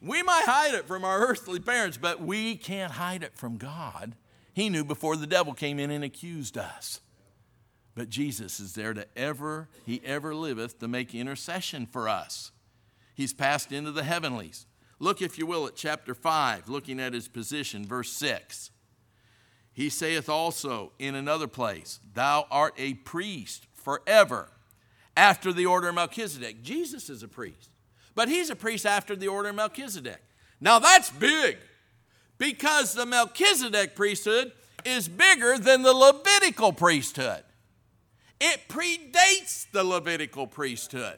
we 0.02 0.22
might 0.22 0.42
hide 0.44 0.74
it 0.74 0.86
from 0.86 1.04
our 1.04 1.20
earthly 1.26 1.60
parents, 1.60 1.96
but 1.96 2.20
we 2.20 2.56
can't 2.56 2.92
hide 2.92 3.22
it 3.22 3.36
from 3.36 3.56
God. 3.56 4.14
He 4.52 4.68
knew 4.68 4.84
before 4.84 5.16
the 5.16 5.28
devil 5.28 5.54
came 5.54 5.78
in 5.78 5.90
and 5.90 6.02
accused 6.02 6.58
us. 6.58 7.00
But 7.94 8.08
Jesus 8.08 8.60
is 8.60 8.74
there 8.74 8.94
to 8.94 9.06
ever, 9.16 9.68
he 9.86 10.00
ever 10.04 10.34
liveth 10.34 10.80
to 10.80 10.88
make 10.88 11.14
intercession 11.14 11.86
for 11.86 12.08
us. 12.08 12.50
He's 13.14 13.32
passed 13.32 13.72
into 13.72 13.92
the 13.92 14.02
heavenlies. 14.02 14.66
Look, 15.02 15.22
if 15.22 15.38
you 15.38 15.46
will, 15.46 15.66
at 15.66 15.74
chapter 15.76 16.14
5, 16.14 16.68
looking 16.68 17.00
at 17.00 17.14
his 17.14 17.26
position, 17.26 17.86
verse 17.86 18.12
6. 18.12 18.70
He 19.72 19.88
saith 19.88 20.28
also 20.28 20.92
in 20.98 21.14
another 21.14 21.46
place, 21.48 22.00
Thou 22.14 22.46
art 22.50 22.74
a 22.76 22.94
priest 22.94 23.66
forever 23.74 24.48
after 25.16 25.54
the 25.54 25.64
order 25.64 25.88
of 25.88 25.94
Melchizedek. 25.94 26.62
Jesus 26.62 27.08
is 27.08 27.22
a 27.22 27.28
priest, 27.28 27.70
but 28.14 28.28
he's 28.28 28.50
a 28.50 28.56
priest 28.56 28.84
after 28.84 29.16
the 29.16 29.28
order 29.28 29.48
of 29.48 29.54
Melchizedek. 29.54 30.20
Now 30.60 30.78
that's 30.78 31.08
big 31.08 31.56
because 32.36 32.92
the 32.92 33.06
Melchizedek 33.06 33.96
priesthood 33.96 34.52
is 34.84 35.08
bigger 35.08 35.56
than 35.56 35.80
the 35.80 35.94
Levitical 35.94 36.74
priesthood. 36.74 37.42
It 38.38 38.60
predates 38.68 39.70
the 39.70 39.82
Levitical 39.84 40.46
priesthood. 40.46 41.16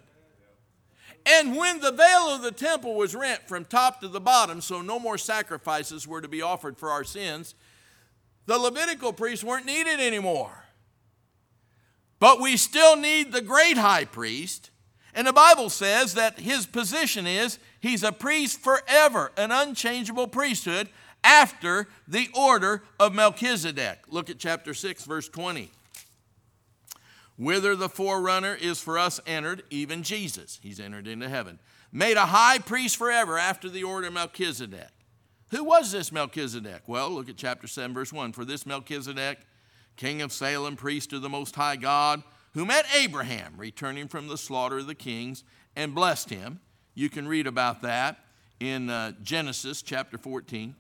And 1.26 1.56
when 1.56 1.80
the 1.80 1.92
veil 1.92 2.34
of 2.34 2.42
the 2.42 2.52
temple 2.52 2.94
was 2.94 3.14
rent 3.14 3.42
from 3.46 3.64
top 3.64 4.00
to 4.00 4.08
the 4.08 4.20
bottom, 4.20 4.60
so 4.60 4.82
no 4.82 4.98
more 4.98 5.18
sacrifices 5.18 6.06
were 6.06 6.20
to 6.20 6.28
be 6.28 6.42
offered 6.42 6.76
for 6.78 6.90
our 6.90 7.04
sins, 7.04 7.54
the 8.46 8.58
Levitical 8.58 9.12
priests 9.12 9.44
weren't 9.44 9.66
needed 9.66 10.00
anymore. 10.00 10.52
But 12.18 12.40
we 12.40 12.56
still 12.56 12.96
need 12.96 13.32
the 13.32 13.40
great 13.40 13.76
high 13.78 14.04
priest. 14.04 14.70
And 15.14 15.26
the 15.26 15.32
Bible 15.32 15.70
says 15.70 16.14
that 16.14 16.40
his 16.40 16.66
position 16.66 17.26
is 17.26 17.58
he's 17.80 18.02
a 18.02 18.12
priest 18.12 18.60
forever, 18.60 19.30
an 19.36 19.52
unchangeable 19.52 20.26
priesthood 20.26 20.88
after 21.22 21.86
the 22.08 22.28
order 22.34 22.82
of 22.98 23.14
Melchizedek. 23.14 23.98
Look 24.08 24.28
at 24.30 24.38
chapter 24.38 24.74
6, 24.74 25.04
verse 25.04 25.28
20 25.28 25.70
whither 27.36 27.74
the 27.76 27.88
forerunner 27.88 28.54
is 28.54 28.80
for 28.80 28.98
us 28.98 29.20
entered, 29.26 29.62
even 29.70 30.02
Jesus, 30.02 30.58
he's 30.62 30.80
entered 30.80 31.06
into 31.06 31.28
heaven, 31.28 31.58
made 31.90 32.16
a 32.16 32.26
high 32.26 32.58
priest 32.58 32.96
forever 32.96 33.38
after 33.38 33.68
the 33.68 33.84
order 33.84 34.08
of 34.08 34.12
Melchizedek. 34.14 34.88
Who 35.50 35.64
was 35.64 35.92
this 35.92 36.10
Melchizedek? 36.12 36.82
Well, 36.86 37.10
look 37.10 37.28
at 37.28 37.36
chapter 37.36 37.66
7, 37.66 37.92
verse 37.92 38.12
1. 38.12 38.32
For 38.32 38.44
this 38.44 38.64
Melchizedek, 38.64 39.38
king 39.96 40.22
of 40.22 40.32
Salem, 40.32 40.76
priest 40.76 41.12
of 41.12 41.20
the 41.20 41.28
Most 41.28 41.54
High 41.54 41.76
God, 41.76 42.22
who 42.54 42.64
met 42.64 42.86
Abraham 42.96 43.54
returning 43.58 44.08
from 44.08 44.28
the 44.28 44.38
slaughter 44.38 44.78
of 44.78 44.86
the 44.86 44.94
kings 44.94 45.44
and 45.76 45.94
blessed 45.94 46.30
him. 46.30 46.60
You 46.94 47.10
can 47.10 47.28
read 47.28 47.46
about 47.46 47.82
that 47.82 48.18
in 48.60 48.88
uh, 48.88 49.12
Genesis 49.22 49.82
chapter 49.82 50.16
14. 50.16 50.74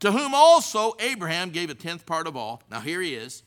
To 0.00 0.12
whom 0.12 0.34
also 0.34 0.94
Abraham 1.00 1.50
gave 1.50 1.70
a 1.70 1.74
tenth 1.74 2.04
part 2.04 2.26
of 2.26 2.36
all. 2.36 2.62
Now 2.70 2.80
here 2.80 3.00
he 3.00 3.14
is. 3.14 3.42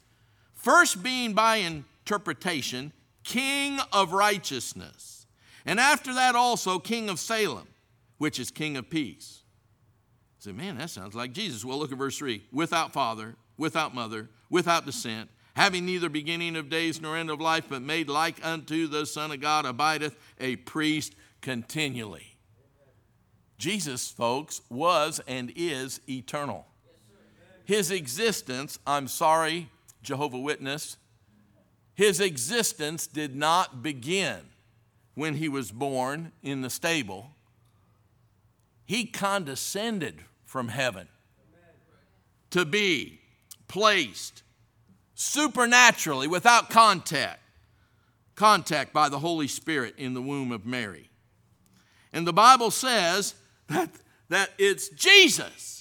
First 0.55 1.01
being 1.03 1.33
by 1.33 1.57
in 1.57 1.85
interpretation, 2.01 2.91
king 3.23 3.79
of 3.93 4.13
righteousness. 4.13 5.27
And 5.65 5.79
after 5.79 6.13
that, 6.15 6.35
also, 6.35 6.79
king 6.79 7.07
of 7.09 7.19
Salem, 7.19 7.67
which 8.17 8.39
is 8.39 8.49
king 8.49 8.77
of 8.77 8.89
peace. 8.89 9.41
I 10.41 10.45
said, 10.45 10.55
man, 10.57 10.77
that 10.79 10.89
sounds 10.89 11.13
like 11.13 11.33
Jesus. 11.33 11.63
Well, 11.63 11.77
look 11.77 11.91
at 11.91 11.97
verse 11.99 12.17
3 12.17 12.43
without 12.51 12.93
father, 12.93 13.35
without 13.57 13.93
mother, 13.93 14.29
without 14.49 14.85
descent, 14.87 15.29
having 15.55 15.85
neither 15.85 16.09
beginning 16.09 16.55
of 16.55 16.69
days 16.69 16.99
nor 16.99 17.15
end 17.15 17.29
of 17.29 17.39
life, 17.39 17.65
but 17.69 17.83
made 17.83 18.09
like 18.09 18.43
unto 18.43 18.87
the 18.87 19.05
Son 19.05 19.31
of 19.31 19.39
God, 19.39 19.65
abideth 19.65 20.17
a 20.39 20.55
priest 20.55 21.13
continually. 21.41 22.25
Jesus, 23.59 24.09
folks, 24.09 24.61
was 24.71 25.21
and 25.27 25.53
is 25.55 25.99
eternal. 26.09 26.65
His 27.65 27.91
existence, 27.91 28.79
I'm 28.87 29.07
sorry, 29.07 29.69
Jehovah 30.01 30.39
Witness, 30.39 30.97
his 32.01 32.19
existence 32.19 33.05
did 33.05 33.35
not 33.35 33.83
begin 33.83 34.39
when 35.13 35.35
he 35.35 35.47
was 35.47 35.71
born 35.71 36.31
in 36.41 36.61
the 36.61 36.69
stable. 36.71 37.29
He 38.85 39.05
condescended 39.05 40.15
from 40.45 40.69
heaven 40.69 41.07
to 42.49 42.65
be 42.65 43.21
placed 43.67 44.41
supernaturally 45.13 46.27
without 46.27 46.71
contact 46.71 47.39
contact 48.33 48.91
by 48.93 49.07
the 49.07 49.19
holy 49.19 49.47
spirit 49.47 49.93
in 49.99 50.15
the 50.15 50.21
womb 50.21 50.51
of 50.51 50.65
mary 50.65 51.09
and 52.11 52.25
the 52.27 52.33
bible 52.33 52.71
says 52.71 53.35
that, 53.67 53.89
that 54.29 54.49
it's 54.57 54.89
jesus 54.89 55.80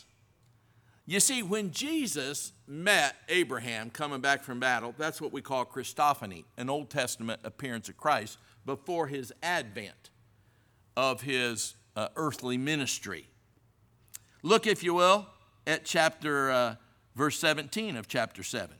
you 1.10 1.18
see, 1.18 1.42
when 1.42 1.72
Jesus 1.72 2.52
met 2.68 3.16
Abraham 3.28 3.90
coming 3.90 4.20
back 4.20 4.44
from 4.44 4.60
battle, 4.60 4.94
that's 4.96 5.20
what 5.20 5.32
we 5.32 5.40
call 5.42 5.64
Christophany, 5.64 6.44
an 6.56 6.70
Old 6.70 6.88
Testament 6.88 7.40
appearance 7.42 7.88
of 7.88 7.96
Christ 7.96 8.38
before 8.64 9.08
his 9.08 9.32
advent 9.42 10.10
of 10.96 11.20
his 11.22 11.74
uh, 11.96 12.06
earthly 12.14 12.56
ministry. 12.56 13.26
Look, 14.44 14.68
if 14.68 14.84
you 14.84 14.94
will, 14.94 15.26
at 15.66 15.84
chapter, 15.84 16.52
uh, 16.52 16.74
verse 17.16 17.40
17 17.40 17.96
of 17.96 18.06
chapter 18.06 18.44
7. 18.44 18.76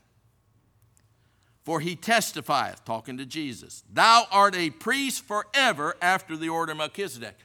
For 1.64 1.80
he 1.80 1.96
testifieth, 1.96 2.84
talking 2.84 3.18
to 3.18 3.26
Jesus, 3.26 3.82
Thou 3.92 4.22
art 4.30 4.54
a 4.54 4.70
priest 4.70 5.24
forever 5.24 5.96
after 6.00 6.36
the 6.36 6.48
order 6.48 6.70
of 6.70 6.78
Melchizedek. 6.78 7.38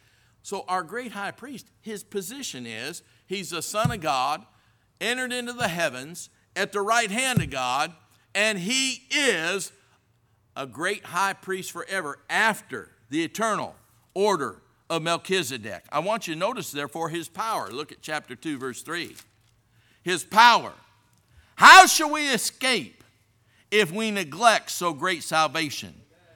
So, 0.44 0.64
our 0.68 0.84
great 0.84 1.14
high 1.14 1.32
priest, 1.32 1.72
his 1.82 2.04
position 2.04 2.68
is 2.68 3.02
he's 3.26 3.50
the 3.50 3.64
Son 3.64 3.90
of 3.90 4.00
God 4.00 4.46
entered 5.02 5.34
into 5.34 5.54
the 5.54 5.68
heavens 5.68 6.30
at 6.56 6.72
the 6.72 6.82
right 6.82 7.12
hand 7.12 7.42
of 7.42 7.50
God, 7.50 7.94
and 8.34 8.58
he 8.60 9.04
is 9.12 9.72
a 10.56 10.66
great 10.66 11.06
high 11.06 11.34
priest 11.34 11.72
forever 11.72 12.20
after 12.30 12.90
the 13.10 13.24
eternal 13.24 13.76
order 14.14 14.62
of 14.90 15.02
Melchizedek. 15.02 15.84
I 15.92 16.00
want 16.00 16.28
you 16.28 16.34
to 16.34 16.40
notice, 16.40 16.72
therefore, 16.72 17.10
his 17.10 17.28
power. 17.28 17.70
Look 17.70 17.92
at 17.92 18.02
chapter 18.02 18.36
2, 18.36 18.58
verse 18.58 18.82
3. 18.82 19.16
His 20.04 20.24
power. 20.24 20.74
How 21.56 21.88
shall 21.88 22.12
we 22.12 22.30
escape 22.30 23.04
if 23.72 23.92
we 23.92 24.12
neglect 24.12 24.70
so 24.70 24.94
great 24.94 25.24
salvation, 25.24 25.94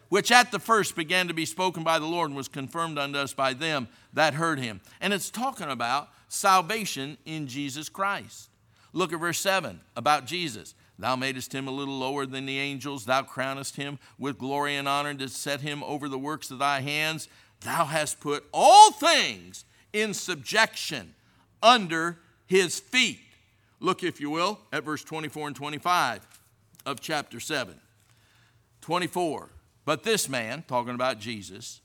which 0.09 0.31
at 0.31 0.51
the 0.51 0.59
first 0.59 0.95
began 0.95 1.27
to 1.27 1.33
be 1.33 1.45
spoken 1.45 1.83
by 1.83 1.99
the 1.99 2.05
Lord 2.05 2.29
and 2.29 2.37
was 2.37 2.47
confirmed 2.47 2.97
unto 2.97 3.19
us 3.19 3.33
by 3.33 3.53
them 3.53 3.87
that 4.13 4.33
heard 4.33 4.59
him? 4.59 4.81
And 4.99 5.13
it's 5.13 5.29
talking 5.29 5.69
about 5.69 6.09
salvation 6.29 7.17
in 7.25 7.47
Jesus 7.47 7.89
Christ. 7.89 8.49
Look 8.93 9.11
at 9.11 9.19
verse 9.19 9.39
7 9.39 9.81
about 9.97 10.25
Jesus. 10.25 10.73
Thou 10.97 11.15
madest 11.15 11.53
him 11.53 11.67
a 11.67 11.71
little 11.71 11.97
lower 11.97 12.25
than 12.25 12.45
the 12.45 12.59
angels. 12.59 13.05
Thou 13.05 13.21
crownest 13.23 13.75
him 13.75 13.99
with 14.17 14.37
glory 14.37 14.75
and 14.75 14.87
honor 14.87 15.13
to 15.15 15.29
set 15.29 15.61
him 15.61 15.83
over 15.83 16.07
the 16.07 16.17
works 16.17 16.51
of 16.51 16.59
thy 16.59 16.81
hands. 16.81 17.27
Thou 17.61 17.85
hast 17.85 18.19
put 18.19 18.45
all 18.53 18.91
things 18.91 19.65
in 19.93 20.13
subjection 20.13 21.13
under 21.61 22.17
his 22.47 22.79
feet. 22.79 23.19
Look, 23.79 24.03
if 24.03 24.19
you 24.19 24.29
will, 24.29 24.59
at 24.73 24.83
verse 24.83 25.03
24 25.03 25.47
and 25.47 25.55
25 25.55 26.25
of 26.85 26.99
chapter 26.99 27.39
7. 27.39 27.75
24. 28.81 29.49
But 29.85 30.03
this 30.03 30.27
man, 30.27 30.63
talking 30.67 30.95
about 30.95 31.19
Jesus, 31.19 31.79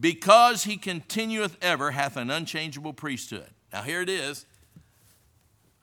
because 0.00 0.64
he 0.64 0.76
continueth 0.76 1.56
ever, 1.60 1.90
hath 1.90 2.16
an 2.16 2.30
unchangeable 2.30 2.92
priesthood. 2.94 3.48
Now, 3.72 3.82
here 3.82 4.00
it 4.00 4.08
is, 4.08 4.46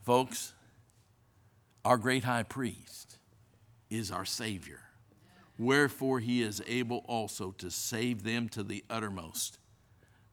folks. 0.04 0.54
Our 1.86 1.98
great 1.98 2.24
high 2.24 2.44
priest 2.44 3.18
is 3.90 4.10
our 4.10 4.24
Savior. 4.26 4.80
Wherefore, 5.60 6.20
he 6.22 6.42
is 6.42 6.64
able 6.66 7.00
also 7.08 7.52
to 7.58 7.70
save 7.70 8.24
them 8.24 8.48
to 8.50 8.64
the 8.64 8.84
uttermost 8.90 9.60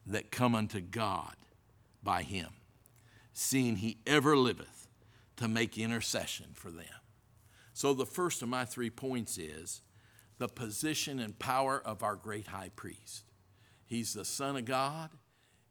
that 0.07 0.31
come 0.31 0.55
unto 0.55 0.81
God 0.81 1.35
by 2.03 2.23
him, 2.23 2.49
seeing 3.33 3.77
he 3.77 3.99
ever 4.07 4.37
liveth 4.37 4.89
to 5.37 5.49
make 5.49 5.77
intercession 5.77 6.47
for 6.55 6.71
them. 6.71 6.87
So, 7.75 7.93
the 7.95 8.07
first 8.07 8.43
of 8.43 8.49
my 8.49 8.65
three 8.65 8.91
points 8.91 9.39
is 9.39 9.83
the 10.39 10.49
position 10.49 11.19
and 11.19 11.37
power 11.39 11.81
of 11.85 12.03
our 12.03 12.15
great 12.17 12.47
high 12.47 12.71
priest. 12.77 13.25
He's 13.87 14.15
the 14.15 14.25
Son 14.25 14.57
of 14.57 14.65
God, 14.67 15.11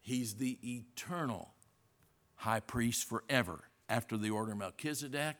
he's 0.01 0.35
the 0.35 0.59
eternal 0.61 1.53
high 2.39 2.59
priest 2.61 3.07
forever 3.07 3.59
after 3.89 4.15
the 4.17 4.29
order 4.29 4.53
of 4.53 4.57
Melchizedek, 4.57 5.35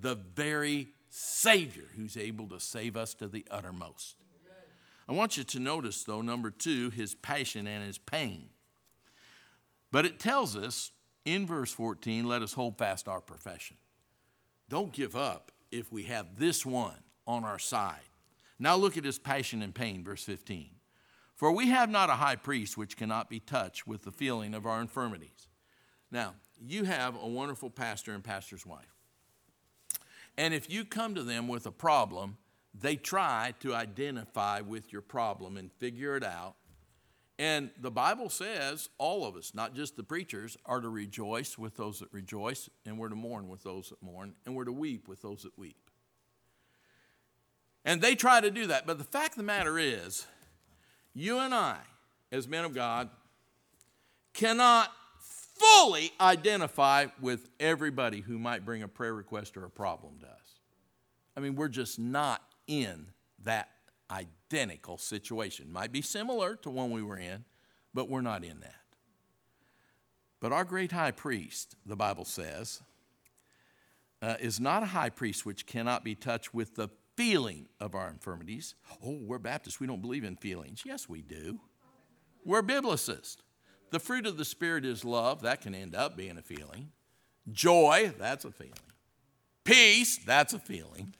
the 0.00 0.14
very 0.14 0.88
Savior 1.08 1.86
who's 1.96 2.16
able 2.16 2.48
to 2.48 2.60
save 2.60 2.96
us 2.96 3.14
to 3.14 3.26
the 3.28 3.44
uttermost. 3.50 4.14
I 5.08 5.12
want 5.12 5.36
you 5.36 5.44
to 5.44 5.58
notice, 5.60 6.04
though, 6.04 6.22
number 6.22 6.50
two, 6.50 6.90
his 6.90 7.14
passion 7.16 7.66
and 7.66 7.84
his 7.84 7.98
pain. 7.98 8.48
But 9.92 10.04
it 10.06 10.18
tells 10.20 10.56
us 10.56 10.92
in 11.24 11.46
verse 11.46 11.72
14, 11.72 12.26
let 12.28 12.42
us 12.42 12.52
hold 12.52 12.78
fast 12.78 13.08
our 13.08 13.20
profession. 13.20 13.76
Don't 14.68 14.92
give 14.92 15.16
up 15.16 15.50
if 15.72 15.92
we 15.92 16.04
have 16.04 16.38
this 16.38 16.64
one 16.64 16.96
on 17.26 17.44
our 17.44 17.58
side. 17.58 17.98
Now 18.58 18.76
look 18.76 18.96
at 18.96 19.04
his 19.04 19.18
passion 19.18 19.62
and 19.62 19.74
pain, 19.74 20.02
verse 20.04 20.22
15. 20.24 20.70
For 21.34 21.50
we 21.52 21.68
have 21.70 21.90
not 21.90 22.08
a 22.10 22.14
high 22.14 22.36
priest 22.36 22.76
which 22.78 22.96
cannot 22.96 23.28
be 23.28 23.40
touched 23.40 23.86
with 23.86 24.02
the 24.04 24.12
feeling 24.12 24.54
of 24.54 24.64
our 24.66 24.80
infirmities 24.80 25.48
now, 26.10 26.34
you 26.64 26.84
have 26.84 27.20
a 27.20 27.26
wonderful 27.26 27.70
pastor 27.70 28.12
and 28.12 28.22
pastor's 28.22 28.64
wife. 28.64 28.94
And 30.38 30.52
if 30.54 30.70
you 30.70 30.84
come 30.84 31.14
to 31.14 31.22
them 31.22 31.48
with 31.48 31.66
a 31.66 31.70
problem, 31.72 32.36
they 32.78 32.96
try 32.96 33.54
to 33.60 33.74
identify 33.74 34.60
with 34.60 34.92
your 34.92 35.02
problem 35.02 35.56
and 35.56 35.72
figure 35.78 36.16
it 36.16 36.24
out. 36.24 36.54
And 37.38 37.70
the 37.80 37.90
Bible 37.90 38.30
says 38.30 38.88
all 38.98 39.26
of 39.26 39.36
us, 39.36 39.52
not 39.54 39.74
just 39.74 39.96
the 39.96 40.02
preachers, 40.02 40.56
are 40.64 40.80
to 40.80 40.88
rejoice 40.88 41.58
with 41.58 41.76
those 41.76 42.00
that 42.00 42.08
rejoice, 42.12 42.70
and 42.86 42.98
we're 42.98 43.08
to 43.10 43.14
mourn 43.14 43.48
with 43.48 43.62
those 43.62 43.90
that 43.90 44.02
mourn, 44.02 44.34
and 44.46 44.54
we're 44.54 44.64
to 44.64 44.72
weep 44.72 45.06
with 45.06 45.20
those 45.22 45.42
that 45.42 45.58
weep. 45.58 45.76
And 47.84 48.00
they 48.00 48.14
try 48.14 48.40
to 48.40 48.50
do 48.50 48.66
that. 48.68 48.86
But 48.86 48.98
the 48.98 49.04
fact 49.04 49.32
of 49.32 49.36
the 49.36 49.42
matter 49.42 49.78
is, 49.78 50.26
you 51.14 51.38
and 51.38 51.54
I, 51.54 51.76
as 52.32 52.48
men 52.48 52.64
of 52.64 52.74
God, 52.74 53.10
cannot 54.32 54.90
fully 55.56 56.12
identify 56.20 57.06
with 57.20 57.48
everybody 57.58 58.20
who 58.20 58.38
might 58.38 58.64
bring 58.64 58.82
a 58.82 58.88
prayer 58.88 59.14
request 59.14 59.56
or 59.56 59.64
a 59.64 59.70
problem 59.70 60.18
to 60.20 60.26
us. 60.26 60.60
I 61.36 61.40
mean, 61.40 61.54
we're 61.54 61.68
just 61.68 61.98
not 61.98 62.42
in 62.66 63.06
that 63.44 63.68
identical 64.10 64.98
situation. 64.98 65.72
Might 65.72 65.92
be 65.92 66.02
similar 66.02 66.56
to 66.56 66.70
one 66.70 66.90
we 66.90 67.02
were 67.02 67.18
in, 67.18 67.44
but 67.94 68.08
we're 68.08 68.20
not 68.20 68.44
in 68.44 68.60
that. 68.60 68.72
But 70.40 70.52
our 70.52 70.64
great 70.64 70.92
high 70.92 71.10
priest, 71.12 71.76
the 71.86 71.96
Bible 71.96 72.24
says, 72.24 72.82
uh, 74.22 74.34
is 74.40 74.60
not 74.60 74.82
a 74.82 74.86
high 74.86 75.10
priest 75.10 75.46
which 75.46 75.66
cannot 75.66 76.04
be 76.04 76.14
touched 76.14 76.52
with 76.54 76.74
the 76.76 76.88
feeling 77.16 77.66
of 77.80 77.94
our 77.94 78.08
infirmities. 78.08 78.74
Oh, 79.04 79.18
we're 79.22 79.38
Baptists. 79.38 79.80
We 79.80 79.86
don't 79.86 80.02
believe 80.02 80.24
in 80.24 80.36
feelings. 80.36 80.82
Yes, 80.84 81.08
we 81.08 81.22
do. 81.22 81.60
We're 82.44 82.62
biblicists. 82.62 83.36
The 83.90 84.00
fruit 84.00 84.26
of 84.26 84.36
the 84.36 84.44
Spirit 84.44 84.84
is 84.84 85.04
love, 85.04 85.42
that 85.42 85.60
can 85.60 85.74
end 85.74 85.94
up 85.94 86.16
being 86.16 86.38
a 86.38 86.42
feeling. 86.42 86.90
Joy, 87.52 88.12
that's 88.18 88.44
a 88.44 88.50
feeling. 88.50 88.72
Peace, 89.64 90.18
that's 90.18 90.52
a 90.52 90.58
feeling. 90.58 91.14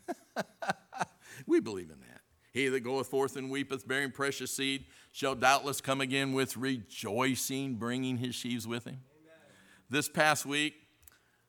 we 1.47 1.61
believe 1.61 1.91
in 1.91 2.01
that. 2.01 2.23
He 2.53 2.69
that 2.69 2.81
goeth 2.81 3.07
forth 3.09 3.37
and 3.37 3.51
weepeth, 3.51 3.87
bearing 3.87 4.11
precious 4.11 4.51
seed, 4.51 4.87
shall 5.12 5.35
doubtless 5.35 5.81
come 5.81 6.01
again 6.01 6.33
with 6.33 6.57
rejoicing, 6.57 7.75
bringing 7.77 8.17
his 8.17 8.35
sheaves 8.35 8.67
with 8.67 8.85
him. 8.85 9.01
Amen. 9.21 9.39
This 9.91 10.09
past 10.09 10.47
week, 10.47 10.75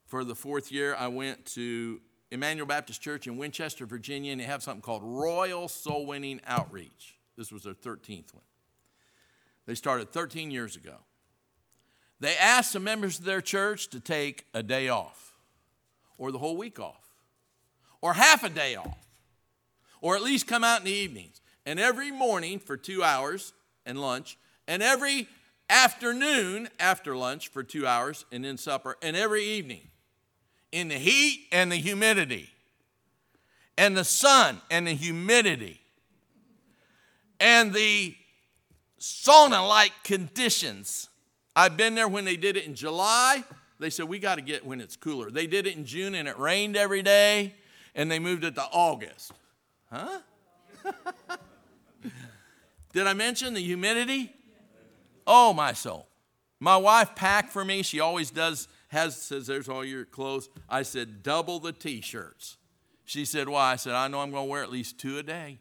for 0.05 0.24
the 0.24 0.36
fourth 0.36 0.72
year, 0.72 0.95
I 0.95 1.07
went 1.07 1.45
to 1.47 1.99
Emmanuel 2.30 2.68
Baptist 2.68 3.01
Church 3.01 3.26
in 3.26 3.38
Winchester, 3.38 3.86
Virginia, 3.86 4.32
and 4.34 4.41
they 4.41 4.45
have 4.45 4.61
something 4.61 4.82
called 4.82 5.01
Royal 5.03 5.68
Soul 5.68 6.05
Winning 6.05 6.41
Outreach. 6.45 7.18
This 7.38 7.51
was 7.51 7.63
their 7.63 7.74
13th 7.74 8.34
one. 8.34 8.43
They 9.65 9.76
started 9.76 10.11
13 10.11 10.49
years 10.51 10.76
ago. 10.76 10.97
They 12.20 12.36
asked 12.38 12.74
the 12.74 12.80
members 12.80 13.20
of 13.20 13.26
their 13.26 13.41
church 13.41 13.89
to 13.89 13.99
take 13.99 14.45
a 14.53 14.63
day 14.63 14.89
off, 14.89 15.36
or 16.18 16.32
the 16.32 16.39
whole 16.39 16.57
week 16.57 16.80
off, 16.80 17.03
or 18.01 18.13
half 18.13 18.43
a 18.43 18.49
day 18.49 18.76
off, 18.76 18.97
or 20.01 20.15
at 20.15 20.24
least 20.24 20.47
come 20.47 20.63
out 20.63 20.80
in 20.80 20.86
the 20.86 20.91
evenings. 20.91 21.41
And 21.65 21.80
every 21.80 22.11
morning 22.11 22.59
for 22.59 22.78
two 22.78 23.03
hours 23.03 23.53
and 23.86 23.99
lunch, 24.01 24.38
and 24.68 24.82
every 24.82 25.28
afternoon 25.70 26.70
after 26.80 27.15
lunch 27.15 27.49
for 27.49 27.61
two 27.61 27.86
hours 27.86 28.26
and 28.32 28.45
then 28.45 28.57
supper, 28.57 28.95
and 29.01 29.15
every 29.15 29.43
evening 29.43 29.88
in 30.72 30.88
the 30.88 30.95
heat 30.97 31.47
and 31.51 31.72
the 31.72 31.76
humidity, 31.76 32.49
and 33.78 33.95
the 33.95 34.03
sun 34.03 34.59
and 34.72 34.88
the 34.88 34.93
humidity, 34.93 35.80
and 37.39 37.72
the 37.74 38.15
sauna 38.99 39.68
like 39.68 39.91
conditions 40.03 41.09
I've 41.58 41.76
been 41.76 41.95
there 41.95 42.08
when 42.08 42.24
they 42.24 42.38
did 42.38 42.55
it 42.55 42.66
in 42.68 42.76
July. 42.76 43.43
They 43.80 43.89
said, 43.89 44.08
we 44.08 44.20
got 44.20 44.36
to 44.36 44.41
get 44.41 44.64
when 44.64 44.80
it's 44.80 44.95
cooler. 44.95 45.32
They 45.32 45.47
did 45.47 45.66
it 45.66 45.76
in 45.76 45.86
June 45.86 46.14
and 46.14 46.28
it 46.28 46.38
rained 46.38 46.78
every 46.78 47.01
day, 47.01 47.55
and 47.95 48.12
they 48.12 48.20
moved 48.20 48.43
it 48.43 48.53
to 48.55 48.62
August. 48.72 49.32
Huh? 49.91 50.20
did 52.93 53.08
I 53.08 53.14
mention 53.14 53.55
the 53.55 53.60
humidity? 53.60 54.32
Oh, 55.26 55.51
my 55.51 55.74
soul. 55.74 56.05
My 56.60 56.78
wife 56.78 57.16
packed 57.16 57.49
for 57.51 57.66
me. 57.66 57.82
She 57.82 57.99
always 58.01 58.30
does, 58.30 58.68
has, 58.89 59.16
says, 59.20 59.47
there's 59.47 59.68
all 59.68 59.84
your 59.84 60.05
clothes. 60.05 60.49
I 60.70 60.84
said, 60.84 61.24
double 61.24 61.60
the 61.60 61.72
t 61.72 62.01
shirts. 62.01 62.58
She 63.03 63.26
said, 63.26 63.49
why? 63.49 63.72
I 63.74 63.76
said, 63.78 63.93
I 63.93 64.08
know 64.10 64.20
I'm 64.20 64.30
going 64.30 64.45
to 64.45 64.51
wear 64.51 64.62
at 64.62 64.72
least 64.72 64.99
two 64.99 65.18
a 65.18 65.24
day. 65.24 65.58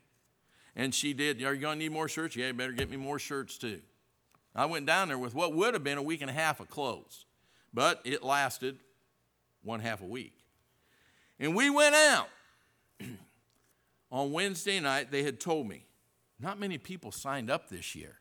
And 0.75 0.95
she 0.95 1.15
did. 1.15 1.43
Are 1.43 1.55
you 1.55 1.61
going 1.63 1.79
to 1.79 1.85
need 1.87 1.93
more 1.93 2.09
shirts? 2.09 2.37
Yeah, 2.37 2.49
you 2.49 2.53
better 2.53 2.73
get 2.73 2.91
me 2.91 2.99
more 2.99 3.19
shirts 3.19 3.57
too. 3.57 3.81
I 4.57 4.65
went 4.65 4.87
down 4.87 5.09
there 5.09 5.19
with 5.19 5.35
what 5.35 5.53
would 5.53 5.75
have 5.75 5.85
been 5.85 5.99
a 5.99 6.03
week 6.03 6.23
and 6.23 6.31
a 6.31 6.33
half 6.33 6.61
of 6.61 6.69
clothes, 6.71 7.27
but 7.75 8.01
it 8.05 8.23
lasted 8.23 8.79
one 9.63 9.81
half 9.81 10.01
a 10.01 10.07
week. 10.07 10.33
And 11.39 11.55
we 11.55 11.69
went 11.71 11.95
out. 11.95 12.29
On 14.11 14.33
Wednesday 14.33 14.81
night, 14.81 15.11
they 15.11 15.23
had 15.23 15.39
told 15.39 15.69
me, 15.69 15.85
not 16.41 16.59
many 16.59 16.79
people 16.79 17.13
signed 17.13 17.51
up 17.51 17.69
this 17.69 17.95
year. 17.95 18.17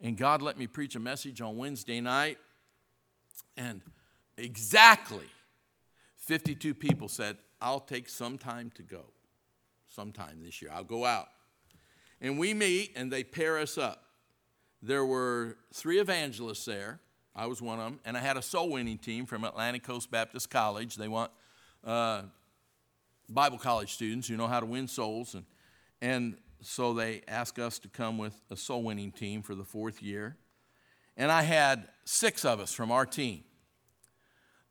And 0.00 0.16
God 0.16 0.40
let 0.40 0.56
me 0.56 0.66
preach 0.68 0.94
a 0.94 1.00
message 1.00 1.40
on 1.40 1.56
Wednesday 1.58 2.00
night, 2.00 2.38
and 3.56 3.80
exactly 4.36 5.26
52 6.18 6.72
people 6.72 7.08
said, 7.08 7.36
I'll 7.60 7.80
take 7.80 8.08
some 8.08 8.38
time 8.38 8.70
to 8.76 8.82
go, 8.82 9.06
sometime 9.88 10.40
this 10.44 10.62
year. 10.62 10.70
I'll 10.72 10.84
go 10.84 11.04
out. 11.04 11.26
And 12.20 12.38
we 12.38 12.54
meet, 12.54 12.92
and 12.96 13.10
they 13.12 13.24
pair 13.24 13.58
us 13.58 13.76
up 13.76 14.04
there 14.82 15.04
were 15.04 15.56
three 15.72 16.00
evangelists 16.00 16.64
there. 16.64 17.00
I 17.34 17.46
was 17.46 17.62
one 17.62 17.78
of 17.78 17.84
them, 17.84 18.00
and 18.04 18.16
I 18.16 18.20
had 18.20 18.36
a 18.36 18.42
soul 18.42 18.70
winning 18.70 18.98
team 18.98 19.24
from 19.26 19.44
Atlantic 19.44 19.84
Coast 19.84 20.10
Baptist 20.10 20.50
College. 20.50 20.96
They 20.96 21.06
want 21.08 21.30
uh, 21.84 22.22
Bible 23.28 23.58
college 23.58 23.92
students 23.92 24.26
who 24.28 24.36
know 24.36 24.48
how 24.48 24.58
to 24.60 24.66
win 24.66 24.88
souls, 24.88 25.34
and 25.34 25.44
and 26.00 26.36
so 26.60 26.92
they 26.94 27.22
asked 27.28 27.58
us 27.58 27.78
to 27.80 27.88
come 27.88 28.18
with 28.18 28.34
a 28.50 28.56
soul 28.56 28.82
winning 28.82 29.12
team 29.12 29.42
for 29.42 29.54
the 29.54 29.64
fourth 29.64 30.02
year, 30.02 30.36
and 31.16 31.30
I 31.30 31.42
had 31.42 31.88
six 32.04 32.44
of 32.44 32.58
us 32.60 32.72
from 32.72 32.90
our 32.90 33.06
team. 33.06 33.44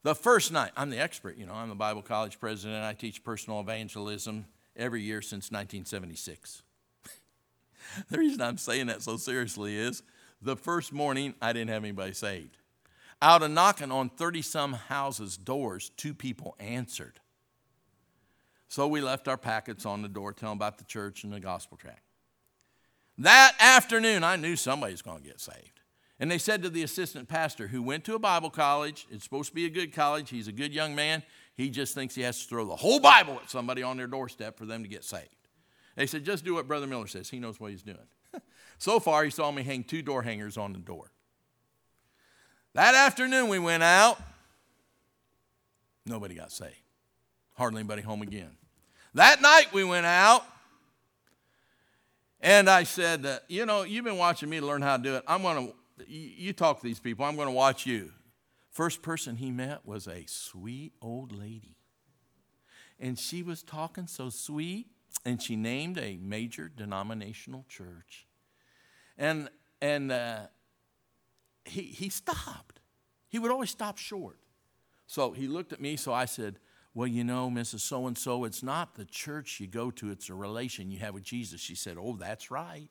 The 0.03 0.15
first 0.15 0.51
night, 0.51 0.71
I'm 0.77 0.89
the 0.89 0.99
expert, 0.99 1.37
you 1.37 1.45
know, 1.45 1.53
I'm 1.53 1.69
the 1.69 1.75
Bible 1.75 2.01
college 2.01 2.39
president. 2.39 2.83
I 2.83 2.93
teach 2.93 3.23
personal 3.23 3.59
evangelism 3.59 4.45
every 4.75 5.01
year 5.01 5.21
since 5.21 5.51
1976. 5.51 6.61
the 8.09 8.17
reason 8.17 8.41
I'm 8.41 8.57
saying 8.57 8.87
that 8.87 9.01
so 9.01 9.17
seriously 9.17 9.77
is 9.77 10.03
the 10.41 10.55
first 10.55 10.93
morning 10.93 11.33
I 11.41 11.53
didn't 11.53 11.69
have 11.69 11.83
anybody 11.83 12.13
saved. 12.13 12.57
Out 13.21 13.41
of 13.41 13.51
knocking 13.51 13.91
on 13.91 14.09
30 14.09 14.43
some 14.43 14.73
houses' 14.73 15.37
doors, 15.37 15.89
two 15.97 16.13
people 16.13 16.55
answered. 16.59 17.19
So 18.69 18.87
we 18.87 19.01
left 19.01 19.27
our 19.27 19.37
packets 19.37 19.85
on 19.85 20.01
the 20.01 20.09
door 20.09 20.33
telling 20.33 20.57
about 20.57 20.77
the 20.77 20.83
church 20.83 21.23
and 21.23 21.33
the 21.33 21.39
gospel 21.39 21.77
track. 21.77 22.01
That 23.19 23.53
afternoon, 23.59 24.23
I 24.23 24.35
knew 24.35 24.55
somebody's 24.55 25.01
going 25.01 25.21
to 25.21 25.27
get 25.27 25.39
saved. 25.39 25.79
And 26.19 26.29
they 26.29 26.37
said 26.37 26.63
to 26.63 26.69
the 26.69 26.83
assistant 26.83 27.27
pastor 27.29 27.67
who 27.67 27.81
went 27.81 28.03
to 28.05 28.15
a 28.15 28.19
Bible 28.19 28.49
college, 28.49 29.07
it's 29.09 29.23
supposed 29.23 29.49
to 29.49 29.55
be 29.55 29.65
a 29.65 29.69
good 29.69 29.93
college, 29.93 30.29
he's 30.29 30.47
a 30.47 30.51
good 30.51 30.73
young 30.73 30.95
man, 30.95 31.23
he 31.55 31.69
just 31.69 31.95
thinks 31.95 32.13
he 32.13 32.21
has 32.21 32.39
to 32.41 32.47
throw 32.47 32.65
the 32.67 32.75
whole 32.75 32.99
Bible 32.99 33.39
at 33.41 33.49
somebody 33.49 33.81
on 33.81 33.97
their 33.97 34.05
doorstep 34.07 34.57
for 34.57 34.65
them 34.65 34.83
to 34.83 34.89
get 34.89 35.03
saved. 35.03 35.35
They 35.97 36.05
said, 36.05 36.23
just 36.23 36.45
do 36.45 36.53
what 36.53 36.67
Brother 36.67 36.85
Miller 36.85 37.07
says. 37.07 37.27
He 37.27 37.39
knows 37.39 37.59
what 37.59 37.71
he's 37.71 37.81
doing. 37.81 37.97
so 38.77 38.99
far, 38.99 39.23
he 39.23 39.31
saw 39.31 39.49
me 39.49 39.63
hang 39.63 39.83
two 39.83 40.03
door 40.03 40.21
hangers 40.21 40.55
on 40.55 40.71
the 40.71 40.77
door. 40.77 41.11
That 42.75 42.93
afternoon, 42.93 43.49
we 43.49 43.57
went 43.57 43.81
out. 43.81 44.21
Nobody 46.05 46.35
got 46.35 46.51
saved. 46.51 46.75
Hardly 47.55 47.79
anybody 47.79 48.03
home 48.03 48.21
again. 48.21 48.51
That 49.15 49.41
night, 49.41 49.73
we 49.73 49.83
went 49.83 50.05
out. 50.05 50.45
And 52.41 52.69
I 52.69 52.83
said, 52.83 53.25
uh, 53.25 53.39
You 53.47 53.65
know, 53.65 53.81
you've 53.81 54.05
been 54.05 54.17
watching 54.19 54.51
me 54.51 54.59
to 54.59 54.65
learn 54.67 54.83
how 54.83 54.97
to 54.97 55.01
do 55.01 55.15
it. 55.15 55.23
I'm 55.25 55.41
going 55.41 55.73
to, 55.97 56.05
you 56.11 56.53
talk 56.53 56.79
to 56.79 56.83
these 56.85 56.99
people, 56.99 57.25
I'm 57.25 57.35
going 57.35 57.47
to 57.47 57.53
watch 57.53 57.87
you. 57.87 58.11
First 58.69 59.01
person 59.01 59.37
he 59.37 59.49
met 59.49 59.83
was 59.83 60.07
a 60.07 60.25
sweet 60.27 60.93
old 61.01 61.35
lady. 61.35 61.75
And 62.99 63.17
she 63.17 63.41
was 63.41 63.63
talking 63.63 64.05
so 64.05 64.29
sweet 64.29 64.85
and 65.25 65.41
she 65.41 65.55
named 65.55 65.97
a 65.97 66.17
major 66.21 66.69
denominational 66.75 67.65
church. 67.69 68.25
And, 69.17 69.49
and 69.81 70.11
uh, 70.11 70.39
he, 71.65 71.81
he 71.81 72.09
stopped. 72.09 72.79
He 73.29 73.39
would 73.39 73.51
always 73.51 73.71
stop 73.71 73.97
short. 73.97 74.37
So 75.07 75.31
he 75.31 75.47
looked 75.47 75.73
at 75.73 75.81
me, 75.81 75.95
so 75.95 76.13
I 76.13 76.25
said, 76.25 76.59
Well, 76.93 77.07
you 77.07 77.23
know, 77.23 77.49
Mrs. 77.49 77.79
So 77.81 78.07
and 78.07 78.17
so, 78.17 78.43
it's 78.43 78.61
not 78.61 78.95
the 78.95 79.05
church 79.05 79.59
you 79.59 79.67
go 79.67 79.89
to, 79.91 80.11
it's 80.11 80.29
a 80.29 80.33
relation 80.33 80.91
you 80.91 80.99
have 80.99 81.13
with 81.13 81.23
Jesus. 81.23 81.61
She 81.61 81.75
said, 81.75 81.97
Oh, 81.99 82.15
that's 82.19 82.51
right. 82.51 82.89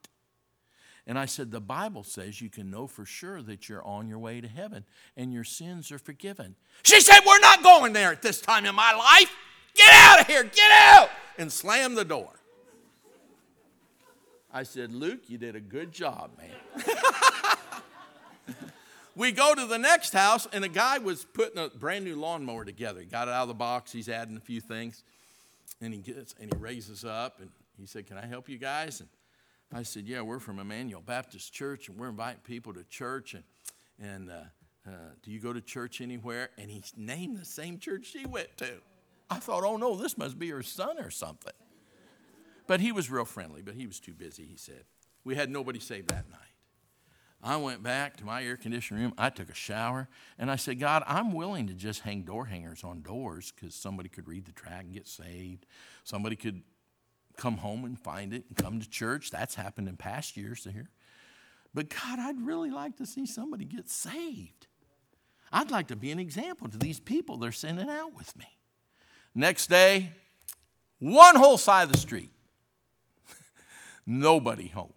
And 1.07 1.19
I 1.19 1.27
said, 1.27 1.51
The 1.51 1.61
Bible 1.61 2.05
says 2.05 2.41
you 2.41 2.49
can 2.51 2.71
know 2.71 2.87
for 2.87 3.05
sure 3.05 3.43
that 3.43 3.69
you're 3.69 3.85
on 3.85 4.09
your 4.09 4.19
way 4.19 4.41
to 4.41 4.49
heaven 4.49 4.85
and 5.17 5.33
your 5.33 5.45
sins 5.45 5.93
are 5.93 5.99
forgiven. 5.99 6.55
She 6.85 7.01
said, 7.01 7.21
We're 7.27 7.39
not 7.41 7.63
going 7.63 7.93
there 7.93 8.13
at 8.13 8.23
this 8.23 8.41
time 8.41 8.65
in 8.65 8.75
my 8.75 8.93
life. 8.95 9.31
Get 9.75 9.93
out 9.93 10.21
of 10.23 10.27
here. 10.27 10.43
Get 10.43 10.71
out 10.73 11.11
and 11.39 11.51
slammed 11.53 11.97
the 11.97 12.05
door. 12.05 12.31
I 14.53 14.63
said, 14.63 14.93
Luke, 14.93 15.29
you 15.29 15.37
did 15.39 15.55
a 15.55 15.61
good 15.61 15.93
job, 15.93 16.31
man. 16.39 16.87
we 19.17 19.33
go 19.33 19.55
to 19.55 19.67
the 19.67 19.77
next 19.79 20.13
house, 20.13 20.47
and 20.53 20.65
a 20.65 20.69
guy 20.69 20.99
was 20.99 21.27
putting 21.35 21.59
a 21.59 21.69
brand 21.69 22.05
new 22.05 22.17
lawnmower 22.17 22.65
together. 22.65 23.01
He 23.01 23.07
got 23.07 23.29
it 23.29 23.33
out 23.33 23.43
of 23.43 23.49
the 23.49 23.55
box, 23.55 23.93
he's 23.93 24.09
adding 24.09 24.37
a 24.37 24.41
few 24.41 24.61
things, 24.61 25.03
and 25.83 25.93
he 25.93 26.01
gets 26.01 26.35
and 26.41 26.53
he 26.53 26.59
raises 26.59 27.05
up 27.05 27.41
and 27.41 27.51
he 27.79 27.87
said, 27.87 28.07
Can 28.07 28.17
I 28.17 28.27
help 28.27 28.49
you 28.49 28.57
guys? 28.57 29.01
And 29.01 29.09
I 29.75 29.83
said, 29.83 30.07
Yeah, 30.07 30.23
we're 30.23 30.39
from 30.39 30.59
Emmanuel 30.59 31.03
Baptist 31.05 31.53
Church, 31.53 31.89
and 31.89 31.99
we're 31.99 32.09
inviting 32.09 32.41
people 32.45 32.73
to 32.75 32.85
church. 32.85 33.35
And, 33.35 33.45
and 34.01 34.31
uh, 34.31 34.35
uh, 34.87 34.91
do 35.23 35.31
you 35.33 35.41
go 35.41 35.53
to 35.53 35.61
church 35.61 36.01
anywhere? 36.01 36.49
And 36.57 36.71
he 36.71 36.83
named 36.97 37.39
the 37.39 37.45
same 37.45 37.79
church 37.79 38.07
she 38.07 38.25
went 38.25 38.57
to. 38.59 38.69
I 39.31 39.37
thought, 39.37 39.65
oh 39.65 39.77
no, 39.77 39.97
this 39.97 40.17
must 40.17 40.39
be 40.39 40.51
her 40.51 40.63
son 40.63 40.99
or 40.99 41.11
something. 41.11 41.53
But 42.67 42.81
he 42.81 42.93
was 42.93 43.11
real 43.11 43.25
friendly, 43.25 43.63
but 43.63 43.75
he 43.75 43.87
was 43.87 44.01
too 44.01 44.15
busy, 44.15 44.45
he 44.45 44.57
said. 44.57 44.85
We 45.25 45.35
had 45.35 45.51
nobody 45.51 45.79
saved 45.81 46.09
that 46.09 46.29
night. 46.31 46.41
I 47.43 47.57
went 47.57 47.83
back 47.83 48.17
to 48.19 48.25
my 48.25 48.45
air 48.45 48.57
conditioning 48.57 49.03
room. 49.05 49.15
I 49.19 49.31
took 49.31 49.51
a 49.51 49.55
shower 49.55 50.09
and 50.39 50.51
I 50.51 50.57
said, 50.57 50.81
God, 50.81 51.05
I'm 51.07 51.33
willing 51.33 51.67
to 51.67 51.75
just 51.75 52.01
hang 52.01 52.23
door 52.23 52.47
hangers 52.47 52.83
on 52.83 53.03
doors 53.03 53.53
because 53.55 53.75
somebody 53.75 54.09
could 54.09 54.27
read 54.27 54.47
the 54.47 54.53
track 54.53 54.85
and 54.85 54.93
get 54.93 55.07
saved. 55.07 55.67
Somebody 56.03 56.35
could 56.35 56.63
come 57.37 57.59
home 57.59 57.85
and 57.85 57.99
find 58.01 58.33
it 58.33 58.45
and 58.49 58.57
come 58.57 58.81
to 58.81 58.89
church. 58.89 59.31
That's 59.31 59.55
happened 59.55 59.89
in 59.89 59.97
past 59.97 60.37
years 60.37 60.65
here. 60.69 60.89
But 61.75 61.91
God, 61.91 62.19
I'd 62.19 62.41
really 62.41 62.71
like 62.71 62.97
to 62.97 63.07
see 63.07 63.27
somebody 63.27 63.65
get 63.67 63.89
saved. 63.91 64.67
I'd 65.53 65.71
like 65.71 65.89
to 65.89 65.97
be 65.97 66.11
an 66.11 66.19
example 66.19 66.69
to 66.69 66.79
these 66.79 66.99
people 66.99 67.37
they're 67.37 67.53
sending 67.53 67.91
out 67.91 68.17
with 68.17 68.35
me. 68.37 68.56
Next 69.39 69.67
day, 69.69 70.13
one 70.99 71.37
whole 71.37 71.59
side 71.59 71.83
of 71.89 71.93
the 71.93 71.99
street, 71.99 72.31
nobody 74.07 74.69
home. 74.69 74.95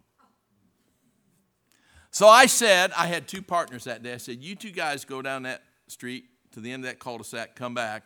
So 2.11 2.25
I 2.29 2.45
said, 2.45 2.93
I 2.97 3.07
had 3.07 3.27
two 3.27 3.41
partners 3.41 3.83
that 3.83 4.01
day. 4.01 4.13
I 4.13 4.17
said, 4.17 4.41
You 4.41 4.55
two 4.55 4.71
guys 4.71 5.03
go 5.03 5.21
down 5.21 5.43
that 5.43 5.61
street 5.87 6.23
to 6.53 6.61
the 6.61 6.71
end 6.71 6.85
of 6.85 6.89
that 6.89 6.99
cul 6.99 7.17
de 7.17 7.25
sac, 7.25 7.53
come 7.57 7.73
back. 7.73 8.03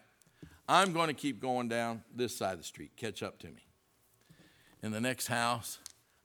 I'm 0.68 0.92
going 0.92 1.08
to 1.10 1.14
keep 1.14 1.40
going 1.40 1.68
down 1.68 2.02
this 2.16 2.36
side 2.36 2.54
of 2.54 2.58
the 2.60 2.64
street. 2.66 2.94
Catch 2.98 3.22
up 3.22 3.38
to 3.40 3.48
me. 3.48 3.68
In 4.82 4.92
the 4.92 5.00
next 5.02 5.28
house, 5.28 5.78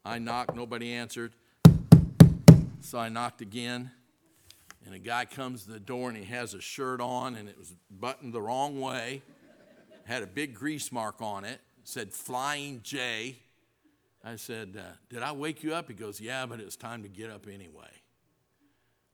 I 0.06 0.18
knocked, 0.18 0.56
nobody 0.56 0.90
answered. 0.94 1.34
So 2.80 2.98
I 2.98 3.10
knocked 3.10 3.42
again. 3.42 3.90
And 4.86 4.94
a 4.94 4.98
guy 4.98 5.26
comes 5.26 5.64
to 5.64 5.70
the 5.72 5.80
door 5.80 6.08
and 6.08 6.16
he 6.16 6.24
has 6.24 6.54
a 6.54 6.62
shirt 6.62 7.02
on 7.02 7.34
and 7.34 7.46
it 7.46 7.58
was 7.58 7.74
buttoned 7.90 8.32
the 8.32 8.40
wrong 8.40 8.80
way 8.80 9.20
had 10.08 10.22
a 10.22 10.26
big 10.26 10.54
grease 10.54 10.90
mark 10.90 11.16
on 11.20 11.44
it, 11.44 11.60
said 11.84 12.12
Flying 12.12 12.80
J. 12.82 13.36
I 14.24 14.36
said, 14.36 14.74
uh, 14.78 14.94
Did 15.10 15.22
I 15.22 15.32
wake 15.32 15.62
you 15.62 15.74
up? 15.74 15.88
He 15.88 15.94
goes, 15.94 16.18
Yeah, 16.20 16.46
but 16.46 16.60
it's 16.60 16.76
time 16.76 17.02
to 17.02 17.08
get 17.08 17.30
up 17.30 17.46
anyway. 17.46 17.90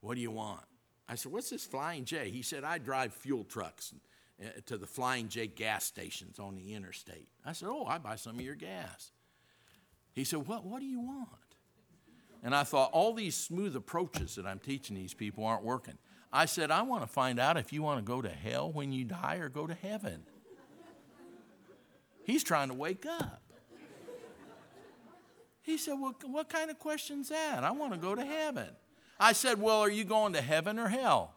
What 0.01 0.15
do 0.15 0.21
you 0.21 0.31
want? 0.31 0.63
I 1.09 1.17
said, 1.17 1.33
What's 1.33 1.51
this 1.51 1.65
Flying 1.65 2.05
J? 2.05 2.31
He 2.31 2.43
said, 2.43 2.63
I 2.63 2.79
drive 2.79 3.13
fuel 3.13 3.43
trucks 3.43 3.93
uh, 4.41 4.47
to 4.67 4.79
the 4.79 4.87
Flying 4.87 5.29
J 5.29 5.49
gas 5.49 5.85
stations 5.85 6.39
on 6.39 6.55
the 6.55 6.75
interstate. 6.75 7.27
I 7.45 7.53
said, 7.53 7.69
Oh, 7.71 7.85
I 7.87 7.99
buy 7.99 8.15
some 8.15 8.37
of 8.37 8.41
your 8.43 8.55
gas. 8.55 9.11
He 10.13 10.23
said, 10.23 10.47
What, 10.47 10.65
what 10.65 10.79
do 10.79 10.87
you 10.87 11.01
want? 11.01 11.29
And 12.45 12.55
I 12.55 12.63
thought, 12.63 12.91
All 12.93 13.13
these 13.15 13.35
smooth 13.35 13.75
approaches 13.75 14.37
that 14.37 14.47
I'm 14.47 14.61
teaching 14.61 14.95
these 14.95 15.13
people 15.13 15.45
aren't 15.45 15.65
working. 15.65 15.99
I 16.33 16.45
said, 16.47 16.71
I 16.71 16.83
want 16.83 17.03
to 17.03 17.09
find 17.09 17.41
out 17.41 17.57
if 17.57 17.73
you 17.73 17.83
want 17.83 17.99
to 17.99 18.05
go 18.05 18.23
to 18.23 18.29
hell 18.29 18.71
when 18.71 18.93
you 18.93 19.05
die 19.05 19.37
or 19.37 19.49
go 19.49 19.67
to 19.67 19.75
heaven. 19.75 20.23
He's 22.25 22.43
trying 22.43 22.69
to 22.69 22.75
wake 22.75 23.07
up. 23.07 23.43
He 25.63 25.79
said, 25.79 25.95
Well, 25.95 26.15
what 26.27 26.49
kind 26.49 26.71
of 26.71 26.79
question's 26.79 27.29
that? 27.29 27.63
I 27.65 27.71
want 27.71 27.93
to 27.93 27.99
go 27.99 28.15
to 28.15 28.25
heaven. 28.25 28.69
I 29.21 29.33
said, 29.33 29.61
Well, 29.61 29.81
are 29.81 29.91
you 29.91 30.05
going 30.05 30.33
to 30.35 30.41
heaven 30.43 30.79
or 30.79 30.89
hell? 30.89 31.35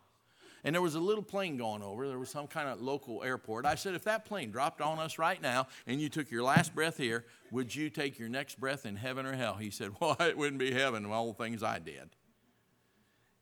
And 0.64 0.76
there 0.76 0.82
was 0.82 0.96
a 0.96 1.00
little 1.00 1.24
plane 1.24 1.56
going 1.56 1.82
over. 1.82 2.08
There 2.10 2.20
was 2.20 2.30
some 2.30 2.48
kind 2.48 2.68
of 2.68 2.82
local 2.82 3.24
airport. 3.24 3.66
I 3.66 3.76
said, 3.76 3.96
If 3.96 4.04
that 4.06 4.26
plane 4.26 4.52
dropped 4.52 4.82
on 4.82 5.00
us 5.00 5.18
right 5.20 5.42
now 5.42 5.68
and 5.86 6.02
you 6.02 6.10
took 6.10 6.30
your 6.30 6.44
last 6.44 6.76
breath 6.76 6.98
here, 6.98 7.26
would 7.52 7.74
you 7.74 7.90
take 7.90 8.20
your 8.20 8.28
next 8.28 8.60
breath 8.60 8.86
in 8.86 8.98
heaven 8.98 9.26
or 9.26 9.34
hell? 9.34 9.56
He 9.56 9.70
said, 9.70 9.92
Well, 10.00 10.18
it 10.20 10.38
wouldn't 10.38 10.60
be 10.60 10.72
heaven 10.74 11.06
of 11.06 11.12
all 11.12 11.28
the 11.28 11.34
things 11.44 11.64
I 11.64 11.80
did. 11.80 12.10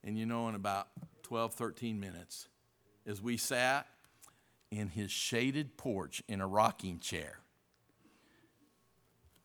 And 0.04 0.18
you 0.20 0.28
know, 0.28 0.50
in 0.50 0.56
about 0.56 0.88
12, 1.24 1.56
13 1.56 2.00
minutes, 2.00 2.48
as 3.08 3.24
we 3.24 3.38
sat 3.38 3.88
in 4.72 4.90
his 4.90 5.12
shaded 5.12 5.78
porch 5.78 6.24
in 6.28 6.42
a 6.42 6.48
rocking 6.48 7.00
chair 7.00 7.40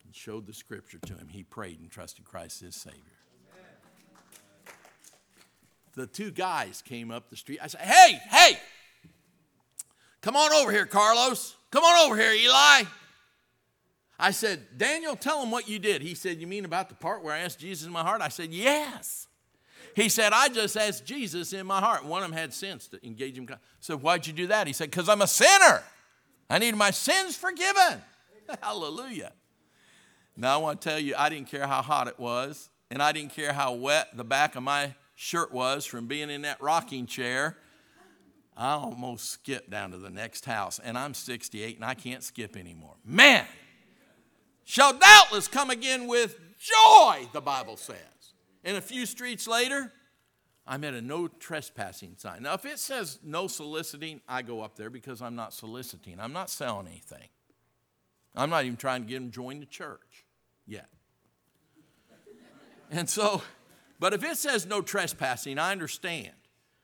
and 0.04 0.14
showed 0.14 0.46
the 0.46 0.54
scripture 0.54 0.98
to 1.06 1.14
him. 1.14 1.28
He 1.28 1.42
prayed 1.42 1.80
and 1.80 1.90
trusted 1.90 2.24
Christ 2.24 2.62
as 2.62 2.74
Savior. 2.76 3.00
The 5.94 6.06
two 6.06 6.30
guys 6.30 6.82
came 6.86 7.10
up 7.10 7.30
the 7.30 7.36
street. 7.36 7.58
I 7.60 7.66
said, 7.66 7.80
Hey, 7.80 8.18
hey, 8.30 8.58
come 10.20 10.36
on 10.36 10.52
over 10.52 10.70
here, 10.70 10.86
Carlos. 10.86 11.56
Come 11.72 11.82
on 11.82 12.06
over 12.08 12.18
here, 12.20 12.32
Eli. 12.32 12.84
I 14.18 14.30
said, 14.30 14.66
Daniel, 14.78 15.16
tell 15.16 15.42
him 15.42 15.50
what 15.50 15.68
you 15.68 15.78
did. 15.80 16.00
He 16.00 16.14
said, 16.14 16.40
You 16.40 16.46
mean 16.46 16.64
about 16.64 16.90
the 16.90 16.94
part 16.94 17.24
where 17.24 17.34
I 17.34 17.38
asked 17.40 17.58
Jesus 17.58 17.86
in 17.86 17.92
my 17.92 18.02
heart? 18.02 18.20
I 18.22 18.28
said, 18.28 18.52
Yes. 18.52 19.26
He 19.95 20.09
said, 20.09 20.32
I 20.32 20.49
just 20.49 20.76
asked 20.76 21.05
Jesus 21.05 21.53
in 21.53 21.66
my 21.66 21.80
heart. 21.80 22.05
One 22.05 22.22
of 22.22 22.28
them 22.30 22.36
had 22.38 22.55
sense 22.55 22.86
to 22.88 23.05
engage 23.05 23.36
him. 23.36 23.47
I 23.51 23.57
said, 23.80 24.01
Why'd 24.03 24.26
you 24.26 24.32
do 24.32 24.47
that? 24.49 24.66
He 24.66 24.72
said, 24.72 24.91
Because 24.91 25.09
I'm 25.09 25.22
a 25.22 25.26
sinner. 25.26 25.82
I 26.49 26.59
need 26.59 26.74
my 26.76 26.91
sins 26.91 27.36
forgiven. 27.36 28.01
Hallelujah. 28.62 29.32
Now, 30.36 30.55
I 30.55 30.57
want 30.59 30.80
to 30.82 30.88
tell 30.88 30.99
you, 30.99 31.14
I 31.16 31.28
didn't 31.28 31.49
care 31.49 31.66
how 31.66 31.82
hot 31.82 32.09
it 32.09 32.18
was, 32.18 32.70
and 32.91 33.03
I 33.03 33.12
didn't 33.12 33.32
care 33.34 33.53
how 33.53 33.72
wet 33.74 34.16
the 34.16 34.24
back 34.24 34.57
of 34.57 34.62
my 34.62 34.95
shirt 35.16 35.53
was 35.53 35.84
from 35.84 36.07
being 36.07 36.30
in 36.30 36.43
that 36.43 36.61
rocking 36.61 37.07
chair. 37.07 37.57
I 38.57 38.72
almost 38.74 39.30
skipped 39.30 39.70
down 39.70 39.93
to 39.93 39.99
the 39.99 40.11
next 40.11 40.45
house, 40.45 40.78
and 40.82 40.97
I'm 40.99 41.14
68 41.14 41.76
and 41.76 41.84
I 41.84 41.95
can't 41.95 42.22
skip 42.22 42.57
anymore. 42.57 42.95
Man, 43.05 43.45
shall 44.64 44.93
doubtless 44.93 45.47
come 45.49 45.70
again 45.70 46.07
with 46.07 46.38
joy, 46.59 47.26
the 47.32 47.41
Bible 47.41 47.76
said. 47.76 47.97
And 48.64 48.76
a 48.76 48.80
few 48.80 49.06
streets 49.06 49.46
later, 49.48 49.92
I'm 50.66 50.84
at 50.84 50.94
a 50.94 51.00
no 51.00 51.28
trespassing 51.28 52.14
sign. 52.18 52.42
Now, 52.42 52.54
if 52.54 52.64
it 52.66 52.78
says 52.78 53.18
no 53.24 53.46
soliciting, 53.46 54.20
I 54.28 54.42
go 54.42 54.61
up 54.61 54.76
there 54.76 54.90
because 54.90 55.22
I'm 55.22 55.34
not 55.34 55.52
soliciting. 55.52 56.18
I'm 56.20 56.32
not 56.32 56.50
selling 56.50 56.86
anything. 56.86 57.28
I'm 58.36 58.50
not 58.50 58.64
even 58.64 58.76
trying 58.76 59.02
to 59.04 59.08
get 59.08 59.14
them 59.14 59.30
to 59.30 59.34
join 59.34 59.61
the 59.61 59.66
church 59.66 60.24
yet. 60.66 60.88
And 62.90 63.08
so, 63.08 63.42
but 63.98 64.12
if 64.12 64.22
it 64.24 64.36
says 64.36 64.66
no 64.66 64.82
trespassing, 64.82 65.58
I 65.58 65.72
understand. 65.72 66.32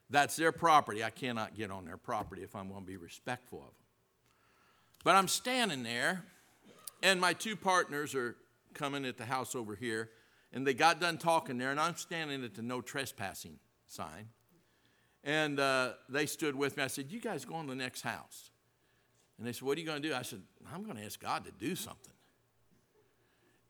That's 0.09 0.37
their 0.37 0.53
property. 0.53 1.03
I 1.03 1.11
cannot 1.11 1.57
get 1.57 1.71
on 1.71 1.85
their 1.85 1.97
property 1.97 2.43
if 2.43 2.55
I'm 2.55 2.69
going 2.69 2.81
to 2.83 2.87
be 2.87 2.97
respectful 2.97 3.59
of 3.59 3.65
them. 3.67 3.83
But 5.05 5.17
I'm 5.17 5.27
standing 5.29 5.83
there, 5.83 6.25
and 7.03 7.21
my 7.21 7.33
two 7.33 7.55
partners 7.57 8.15
are 8.15 8.37
coming 8.73 9.05
at 9.05 9.19
the 9.19 9.25
house 9.25 9.55
over 9.57 9.75
here, 9.75 10.11
and 10.57 10.67
they 10.67 10.73
got 10.73 11.03
done 11.03 11.19
talking 11.19 11.59
there, 11.59 11.71
and 11.71 11.79
I'm 11.79 11.97
standing 11.97 12.43
at 12.43 12.55
the 12.55 12.63
no 12.63 12.81
trespassing 12.81 13.59
sign. 13.87 14.31
And 15.23 15.61
uh, 15.61 15.91
they 16.09 16.25
stood 16.25 16.57
with 16.57 16.79
me. 16.79 16.83
I 16.83 16.87
said, 16.87 17.13
You 17.13 17.21
guys 17.21 17.45
go 17.45 17.61
in 17.61 17.67
to 17.67 17.73
the 17.73 17.77
next 17.77 18.01
house. 18.01 18.49
And 19.37 19.47
they 19.47 19.53
said, 19.53 19.61
What 19.65 19.77
are 19.77 19.83
you 19.83 19.87
going 19.87 20.01
to 20.01 20.09
do? 20.09 20.15
I 20.15 20.23
said, 20.23 20.41
I'm 20.75 20.83
going 20.83 20.97
to 20.97 21.05
ask 21.05 21.21
God 21.21 21.45
to 21.45 21.51
do 21.61 21.77
something. 21.77 22.15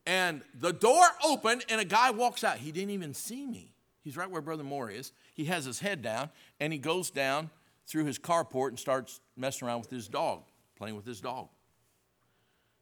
And 0.05 0.43
the 0.57 0.71
door 0.71 1.03
opened, 1.25 1.65
and 1.67 1.81
a 1.81 1.85
guy 1.85 2.11
walks 2.11 2.45
out. 2.45 2.55
He 2.57 2.71
didn't 2.71 2.91
even 2.91 3.13
see 3.13 3.45
me. 3.45 3.73
He's 4.01 4.15
right 4.15 4.31
where 4.31 4.41
Brother 4.41 4.63
Moore 4.63 4.89
is. 4.89 5.11
He 5.35 5.43
has 5.43 5.65
his 5.65 5.81
head 5.81 6.01
down, 6.01 6.29
and 6.61 6.71
he 6.71 6.79
goes 6.79 7.09
down 7.09 7.49
through 7.85 8.05
his 8.05 8.17
carport 8.17 8.69
and 8.69 8.79
starts 8.79 9.19
messing 9.35 9.67
around 9.67 9.79
with 9.81 9.89
his 9.91 10.07
dog, 10.07 10.43
playing 10.77 10.95
with 10.95 11.05
his 11.05 11.19
dog. 11.19 11.49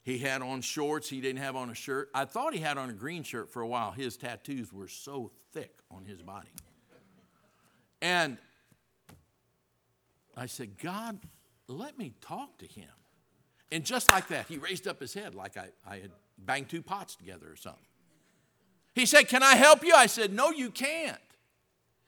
He 0.06 0.20
had 0.20 0.44
on 0.44 0.62
shorts. 0.62 1.10
He 1.10 1.20
didn't 1.20 1.42
have 1.42 1.56
on 1.56 1.72
a 1.72 1.74
shirt. 1.74 2.12
I 2.14 2.26
thought 2.26 2.54
he 2.54 2.60
had 2.60 2.78
on 2.78 2.92
a 2.92 2.94
green 2.94 3.24
shirt 3.24 3.50
for 3.50 3.64
a 3.64 3.68
while. 3.68 3.92
His 3.92 4.16
tattoos 4.16 4.72
were 4.72 4.88
so 4.88 5.32
thick 5.52 5.74
on 5.90 6.06
his 6.06 6.22
body. 6.22 6.50
And 8.04 8.38
I 10.38 10.46
said, 10.46 10.78
God, 10.78 11.18
let 11.68 11.98
me 11.98 12.14
talk 12.22 12.56
to 12.60 12.68
him. 12.68 12.88
And 13.72 13.84
just 13.84 14.12
like 14.12 14.28
that, 14.28 14.46
he 14.48 14.60
raised 14.60 14.88
up 14.88 15.00
his 15.00 15.16
head 15.16 15.34
like 15.34 15.58
I, 15.58 15.70
I 15.90 15.96
had 15.96 16.12
banged 16.38 16.70
two 16.70 16.84
pots 16.84 17.16
together 17.16 17.48
or 17.50 17.56
something. 17.56 17.82
He 18.94 19.08
said, 19.08 19.28
Can 19.28 19.42
I 19.42 19.56
help 19.56 19.84
you? 19.84 19.96
I 19.96 20.06
said, 20.06 20.32
No, 20.32 20.52
you 20.52 20.70
can't. 20.70 21.18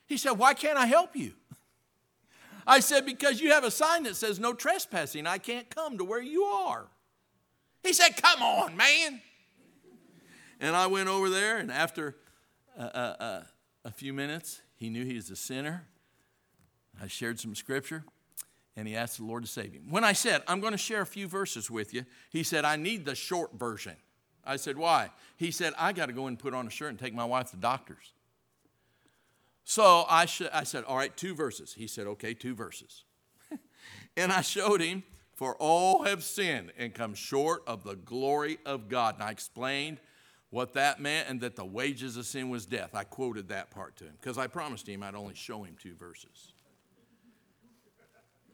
He 0.06 0.18
said, 0.18 0.34
Why 0.34 0.54
can't 0.54 0.78
I 0.78 0.86
help 0.86 1.16
you? 1.16 1.34
I 2.68 2.80
said, 2.80 3.08
Because 3.08 3.42
you 3.42 3.52
have 3.54 3.64
a 3.64 3.72
sign 3.72 4.04
that 4.04 4.16
says 4.16 4.40
no 4.40 4.54
trespassing. 4.54 5.26
I 5.26 5.40
can't 5.40 5.68
come 5.74 5.98
to 5.98 6.04
where 6.04 6.22
you 6.22 6.44
are. 6.44 6.86
He 7.88 7.94
said, 7.94 8.22
Come 8.22 8.42
on, 8.42 8.76
man. 8.76 9.22
And 10.60 10.76
I 10.76 10.88
went 10.88 11.08
over 11.08 11.30
there, 11.30 11.58
and 11.58 11.72
after 11.72 12.18
uh, 12.78 12.82
uh, 12.82 12.90
uh, 13.20 13.42
a 13.86 13.92
few 13.92 14.12
minutes, 14.12 14.62
he 14.76 14.90
knew 14.90 15.06
he 15.06 15.16
was 15.16 15.30
a 15.30 15.38
sinner. 15.38 15.86
I 17.02 17.08
shared 17.08 17.40
some 17.40 17.56
scripture, 17.56 18.04
and 18.76 18.88
he 18.90 18.96
asked 18.98 19.18
the 19.20 19.24
Lord 19.24 19.44
to 19.44 19.50
save 19.50 19.72
him. 19.72 19.90
When 19.90 20.04
I 20.04 20.12
said, 20.14 20.44
I'm 20.50 20.60
going 20.60 20.74
to 20.74 20.78
share 20.78 21.00
a 21.02 21.06
few 21.06 21.28
verses 21.28 21.72
with 21.72 21.94
you, 21.94 22.06
he 22.30 22.44
said, 22.44 22.66
I 22.66 22.76
need 22.76 23.06
the 23.06 23.16
short 23.16 23.54
version. 23.58 23.96
I 24.44 24.58
said, 24.58 24.78
Why? 24.78 25.10
He 25.38 25.52
said, 25.52 25.72
I 25.80 25.94
got 25.94 26.08
to 26.08 26.14
go 26.14 26.28
and 26.28 26.38
put 26.38 26.54
on 26.54 26.68
a 26.68 26.70
shirt 26.70 26.90
and 26.90 27.00
take 27.00 27.14
my 27.14 27.26
wife 27.26 27.52
to 27.52 27.56
the 27.56 27.62
doctor's. 27.62 28.12
So 29.64 30.06
I, 30.10 30.26
sh- 30.28 30.42
I 30.54 30.64
said, 30.66 30.84
All 30.86 30.98
right, 30.98 31.16
two 31.16 31.34
verses. 31.36 31.74
He 31.74 31.88
said, 31.88 32.06
Okay, 32.08 32.34
two 32.34 32.54
verses. 32.54 33.06
and 34.18 34.30
I 34.34 34.42
showed 34.42 34.82
him 34.82 35.04
for 35.38 35.56
all 35.58 36.02
have 36.04 36.24
sinned 36.24 36.74
and 36.80 36.96
come 36.96 37.14
short 37.14 37.62
of 37.68 37.84
the 37.84 37.96
glory 37.96 38.58
of 38.66 38.90
God. 38.90 39.14
And 39.16 39.24
I 39.24 39.30
explained 39.30 40.00
what 40.50 40.74
that 40.74 41.00
meant 41.00 41.30
and 41.30 41.40
that 41.42 41.56
the 41.56 41.64
wages 41.64 42.18
of 42.18 42.26
sin 42.26 42.50
was 42.50 42.66
death. 42.66 42.96
I 42.96 43.04
quoted 43.04 43.50
that 43.50 43.70
part 43.70 43.98
to 43.98 44.06
him 44.06 44.14
because 44.20 44.40
I 44.40 44.48
promised 44.48 44.90
him 44.90 45.04
I'd 45.04 45.14
only 45.14 45.36
show 45.36 45.62
him 45.62 45.76
two 45.80 45.94
verses. 45.94 46.54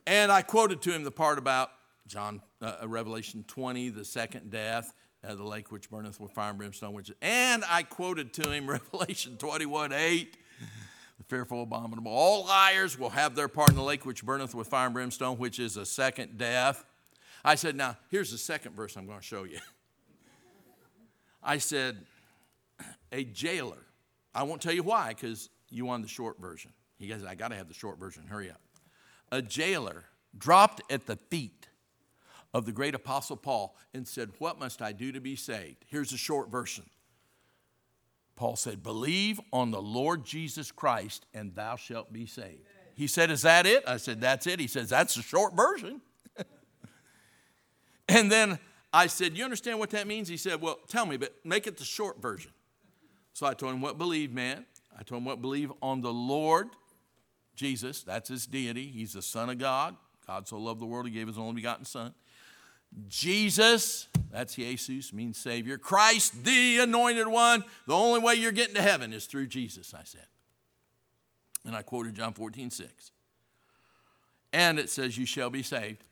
And 0.06 0.30
I 0.30 0.42
quoted 0.42 0.82
to 0.82 0.94
him 0.94 1.06
the 1.06 1.12
part 1.12 1.38
about 1.38 1.70
John 2.06 2.42
uh, 2.62 2.74
uh, 2.84 2.88
Revelation 2.90 3.46
20, 3.48 3.88
the 3.88 4.04
second 4.04 4.52
death, 4.52 4.94
uh, 5.26 5.36
the 5.36 5.44
lake 5.44 5.72
which 5.72 5.90
burneth 5.90 6.20
with 6.20 6.32
fire 6.34 6.50
and 6.50 6.58
brimstone. 6.58 6.92
Which, 6.92 7.10
and 7.22 7.64
I 7.70 7.84
quoted 7.84 8.34
to 8.44 8.52
him 8.52 8.68
Revelation 8.70 9.38
21, 9.38 9.94
8, 9.94 10.38
fearful, 11.34 11.64
abominable. 11.64 12.12
All 12.12 12.46
liars 12.46 13.00
will 13.00 13.10
have 13.10 13.34
their 13.34 13.48
part 13.48 13.72
in 13.72 13.76
the 13.76 13.82
lake 13.82 14.06
which 14.06 14.24
burneth 14.24 14.54
with 14.54 14.68
fire 14.68 14.86
and 14.86 14.94
brimstone, 14.94 15.36
which 15.40 15.58
is 15.58 15.78
a 15.78 15.86
second 15.86 16.38
death. 16.38 16.86
I 17.44 17.56
said, 17.56 17.76
Now, 17.76 17.98
here's 18.12 18.30
the 18.32 18.38
second 18.38 18.76
verse 18.76 18.96
I'm 18.96 19.08
going 19.08 19.18
to 19.18 19.24
show 19.26 19.44
you. 19.44 19.58
I 21.44 21.58
said, 21.58 21.98
A 23.12 23.24
jailer. 23.24 23.80
I 24.36 24.44
won't 24.44 24.62
tell 24.62 24.74
you 24.74 24.84
why, 24.84 25.10
because 25.10 25.50
you 25.72 25.86
want 25.86 26.04
the 26.04 26.08
short 26.10 26.40
version. 26.40 26.72
He 27.00 27.08
goes, 27.08 27.24
I 27.24 27.34
got 27.34 27.48
to 27.48 27.56
have 27.56 27.68
the 27.68 27.74
short 27.74 27.98
version. 27.98 28.28
Hurry 28.28 28.52
up. 28.52 28.62
A 29.32 29.42
jailer 29.42 30.04
dropped 30.38 30.82
at 30.92 31.08
the 31.08 31.16
feet 31.16 31.68
of 32.54 32.68
the 32.68 32.72
great 32.72 32.94
apostle 32.94 33.38
Paul 33.38 33.76
and 33.92 34.08
said, 34.08 34.30
What 34.38 34.60
must 34.60 34.84
I 34.84 34.92
do 34.92 35.12
to 35.12 35.20
be 35.20 35.36
saved? 35.36 35.84
Here's 35.90 36.12
the 36.12 36.18
short 36.18 36.52
version 36.52 36.86
Paul 38.36 38.56
said, 38.56 38.84
Believe 38.84 39.40
on 39.52 39.72
the 39.72 39.82
Lord 39.82 40.26
Jesus 40.26 40.72
Christ 40.72 41.26
and 41.34 41.56
thou 41.56 41.76
shalt 41.76 42.12
be 42.12 42.26
saved. 42.26 42.62
He 42.96 43.08
said, 43.08 43.32
Is 43.32 43.44
that 43.44 43.66
it? 43.66 43.84
I 43.88 43.98
said, 43.98 44.22
That's 44.22 44.48
it. 44.48 44.60
He 44.60 44.68
says, 44.68 44.90
That's 44.90 45.16
the 45.16 45.22
short 45.22 45.56
version. 45.56 46.02
and 48.10 48.32
then 48.32 48.60
I 48.92 49.08
said, 49.08 49.38
You 49.38 49.44
understand 49.44 49.80
what 49.80 49.92
that 49.92 50.08
means? 50.08 50.28
He 50.28 50.38
said, 50.38 50.62
Well, 50.62 50.80
tell 50.88 51.06
me, 51.06 51.18
but 51.18 51.34
make 51.44 51.68
it 51.68 51.78
the 51.78 51.86
short 51.86 52.22
version. 52.22 52.52
So 53.34 53.46
I 53.46 53.54
told 53.54 53.74
him 53.74 53.82
what 53.82 53.98
believe 53.98 54.32
meant. 54.32 54.66
I 54.98 55.04
told 55.04 55.20
him 55.22 55.26
what 55.26 55.42
believe 55.42 55.72
on 55.82 56.02
the 56.02 56.14
Lord 56.14 56.68
Jesus, 57.56 58.02
that's 58.02 58.30
his 58.30 58.46
deity. 58.48 58.88
He's 58.88 59.14
the 59.14 59.22
Son 59.22 59.50
of 59.52 59.60
God. 59.60 59.96
God 60.26 60.48
so 60.48 60.58
loved 60.58 60.82
the 60.82 60.86
world, 60.88 61.06
he 61.06 61.12
gave 61.12 61.28
his 61.28 61.38
only 61.38 61.54
begotten 61.54 61.86
Son. 61.86 62.12
Jesus, 63.08 64.08
that's 64.34 64.56
Jesus, 64.56 65.14
means 65.14 65.38
Savior. 65.38 65.78
Christ, 65.78 66.44
the 66.44 66.80
anointed 66.80 67.28
one. 67.28 67.64
The 67.86 67.94
only 67.94 68.20
way 68.20 68.34
you're 68.34 68.52
getting 68.52 68.74
to 68.74 68.82
heaven 68.82 69.14
is 69.14 69.28
through 69.28 69.46
Jesus, 69.46 69.94
I 69.94 70.04
said. 70.04 70.26
And 71.64 71.76
I 71.76 71.84
quoted 71.84 72.16
John 72.16 72.34
14, 72.34 72.72
6. 72.72 73.12
And 74.52 74.80
it 74.80 74.90
says, 74.90 75.20
You 75.20 75.28
shall 75.28 75.52
be 75.52 75.62
saved. 75.62 76.04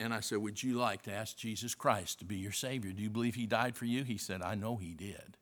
And 0.00 0.14
I 0.14 0.20
said, 0.20 0.38
Would 0.38 0.62
you 0.62 0.78
like 0.78 1.02
to 1.02 1.12
ask 1.12 1.36
Jesus 1.36 1.74
Christ 1.74 2.20
to 2.20 2.24
be 2.24 2.36
your 2.36 2.50
Savior? 2.50 2.92
Do 2.92 3.02
you 3.02 3.10
believe 3.10 3.34
He 3.34 3.44
died 3.46 3.76
for 3.76 3.84
you? 3.84 4.04
He 4.04 4.16
said, 4.16 4.40
I 4.40 4.54
know 4.54 4.76
He 4.76 4.94
did. 4.94 5.36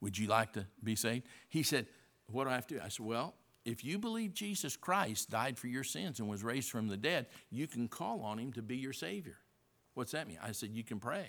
Would 0.00 0.18
you 0.18 0.26
like 0.26 0.54
to 0.54 0.66
be 0.82 0.96
saved? 0.96 1.24
He 1.48 1.62
said, 1.62 1.86
What 2.26 2.44
do 2.44 2.50
I 2.50 2.54
have 2.54 2.66
to 2.66 2.74
do? 2.74 2.80
I 2.84 2.88
said, 2.88 3.06
Well, 3.06 3.32
if 3.64 3.84
you 3.84 4.00
believe 4.00 4.34
Jesus 4.34 4.76
Christ 4.76 5.30
died 5.30 5.56
for 5.56 5.68
your 5.68 5.84
sins 5.84 6.18
and 6.18 6.28
was 6.28 6.42
raised 6.42 6.70
from 6.72 6.88
the 6.88 6.96
dead, 6.96 7.26
you 7.48 7.68
can 7.68 7.86
call 7.86 8.22
on 8.22 8.38
Him 8.38 8.52
to 8.54 8.60
be 8.62 8.76
your 8.76 8.92
Savior. 8.92 9.36
What's 9.94 10.10
that 10.12 10.26
mean? 10.26 10.38
I 10.42 10.50
said, 10.50 10.70
You 10.70 10.82
can 10.82 10.98
pray. 10.98 11.28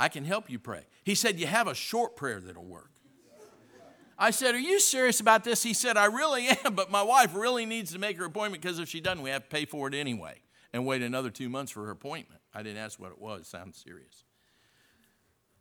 I 0.00 0.08
can 0.08 0.24
help 0.24 0.48
you 0.48 0.58
pray. 0.58 0.80
He 1.04 1.14
said, 1.14 1.38
You 1.38 1.46
have 1.46 1.66
a 1.66 1.74
short 1.74 2.16
prayer 2.16 2.40
that'll 2.40 2.64
work. 2.64 2.88
I 4.18 4.30
said, 4.30 4.54
Are 4.54 4.58
you 4.58 4.80
serious 4.80 5.20
about 5.20 5.44
this? 5.44 5.62
He 5.62 5.74
said, 5.74 5.98
I 5.98 6.06
really 6.06 6.48
am, 6.64 6.74
but 6.74 6.90
my 6.90 7.02
wife 7.02 7.34
really 7.34 7.66
needs 7.66 7.92
to 7.92 7.98
make 7.98 8.16
her 8.16 8.24
appointment 8.24 8.62
because 8.62 8.78
if 8.78 8.88
she 8.88 9.02
doesn't, 9.02 9.20
we 9.22 9.28
have 9.28 9.42
to 9.46 9.54
pay 9.54 9.66
for 9.66 9.86
it 9.88 9.94
anyway 9.94 10.36
and 10.72 10.86
wait 10.86 11.02
another 11.02 11.28
two 11.28 11.50
months 11.50 11.70
for 11.70 11.84
her 11.84 11.90
appointment. 11.90 12.40
I 12.54 12.62
didn't 12.62 12.78
ask 12.78 12.98
what 12.98 13.10
it 13.12 13.18
was, 13.20 13.46
sounds 13.46 13.76
serious. 13.76 14.24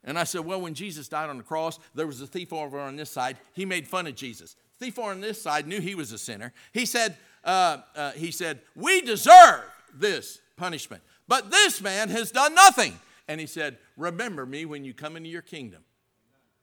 And 0.05 0.17
I 0.17 0.23
said, 0.23 0.45
Well, 0.45 0.61
when 0.61 0.73
Jesus 0.73 1.09
died 1.09 1.29
on 1.29 1.35
the 1.35 1.43
cross, 1.43 1.77
there 1.93 2.07
was 2.07 2.21
a 2.21 2.27
thief 2.27 2.53
over 2.53 2.79
on 2.79 2.95
this 2.95 3.11
side. 3.11 3.35
He 3.51 3.65
made 3.65 3.85
fun 3.89 4.07
of 4.07 4.15
Jesus. 4.15 4.55
The 4.79 4.85
thief 4.85 4.99
over 4.99 5.11
on 5.11 5.19
this 5.19 5.41
side 5.41 5.67
knew 5.67 5.81
he 5.81 5.95
was 5.95 6.13
a 6.13 6.17
sinner. 6.17 6.53
He 6.71 6.85
said, 6.85 7.17
uh, 7.43 7.79
uh, 7.93 8.11
he 8.11 8.31
said, 8.31 8.61
We 8.73 9.01
deserve 9.01 9.63
this 9.93 10.39
punishment, 10.55 11.03
but 11.27 11.51
this 11.51 11.81
man 11.81 12.07
has 12.07 12.31
done 12.31 12.55
nothing. 12.55 12.97
And 13.30 13.39
he 13.39 13.45
said, 13.45 13.77
Remember 13.95 14.43
me 14.45 14.65
when 14.65 14.84
you 14.84 14.93
come 14.95 15.15
into 15.15 15.30
your 15.30 15.43
kingdom. 15.43 15.84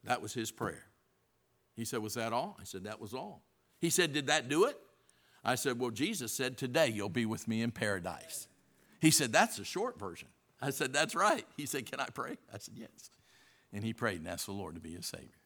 That 0.04 0.20
was 0.20 0.34
his 0.34 0.50
prayer. 0.50 0.84
He 1.74 1.84
said, 1.86 2.00
Was 2.00 2.14
that 2.14 2.32
all? 2.34 2.58
I 2.60 2.64
said, 2.64 2.84
That 2.84 3.00
was 3.00 3.14
all. 3.14 3.42
He 3.80 3.88
said, 3.88 4.12
Did 4.12 4.26
that 4.26 4.48
do 4.50 4.64
it? 4.64 4.76
I 5.44 5.54
said, 5.54 5.78
Well, 5.78 5.92
Jesus 5.92 6.32
said, 6.32 6.58
Today 6.58 6.88
you'll 6.88 7.08
be 7.08 7.24
with 7.24 7.46
me 7.48 7.62
in 7.62 7.70
paradise. 7.70 8.48
He 9.00 9.12
said, 9.12 9.32
That's 9.32 9.56
the 9.58 9.64
short 9.64 9.96
version. 9.98 10.26
I 10.60 10.70
said, 10.70 10.92
That's 10.92 11.14
right. 11.14 11.46
He 11.56 11.66
said, 11.66 11.86
Can 11.90 12.00
I 12.00 12.08
pray? 12.12 12.36
I 12.52 12.58
said, 12.58 12.74
Yes. 12.76 13.10
And 13.72 13.84
he 13.84 13.92
prayed 13.92 14.18
and 14.18 14.28
asked 14.28 14.46
the 14.46 14.52
Lord 14.52 14.74
to 14.74 14.80
be 14.80 14.92
his 14.94 15.06
Savior. 15.06 15.36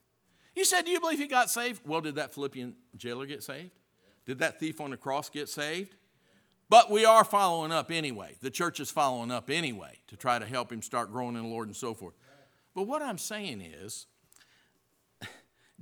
You 0.56 0.64
said, 0.64 0.86
Do 0.86 0.90
you 0.90 1.00
believe 1.00 1.18
he 1.18 1.26
got 1.26 1.50
saved? 1.50 1.82
Well, 1.86 2.00
did 2.00 2.14
that 2.14 2.32
Philippian 2.32 2.74
jailer 2.96 3.26
get 3.26 3.42
saved? 3.42 3.72
Did 4.24 4.38
that 4.38 4.58
thief 4.58 4.80
on 4.80 4.90
the 4.90 4.96
cross 4.96 5.28
get 5.28 5.50
saved? 5.50 5.94
But 6.70 6.88
we 6.88 7.04
are 7.04 7.24
following 7.24 7.72
up 7.72 7.90
anyway. 7.90 8.36
The 8.40 8.50
church 8.50 8.78
is 8.78 8.92
following 8.92 9.32
up 9.32 9.50
anyway 9.50 9.98
to 10.06 10.16
try 10.16 10.38
to 10.38 10.46
help 10.46 10.70
him 10.70 10.82
start 10.82 11.10
growing 11.10 11.34
in 11.34 11.42
the 11.42 11.48
Lord 11.48 11.66
and 11.66 11.74
so 11.76 11.94
forth. 11.94 12.14
But 12.76 12.84
what 12.84 13.02
I'm 13.02 13.18
saying 13.18 13.60
is, 13.60 14.06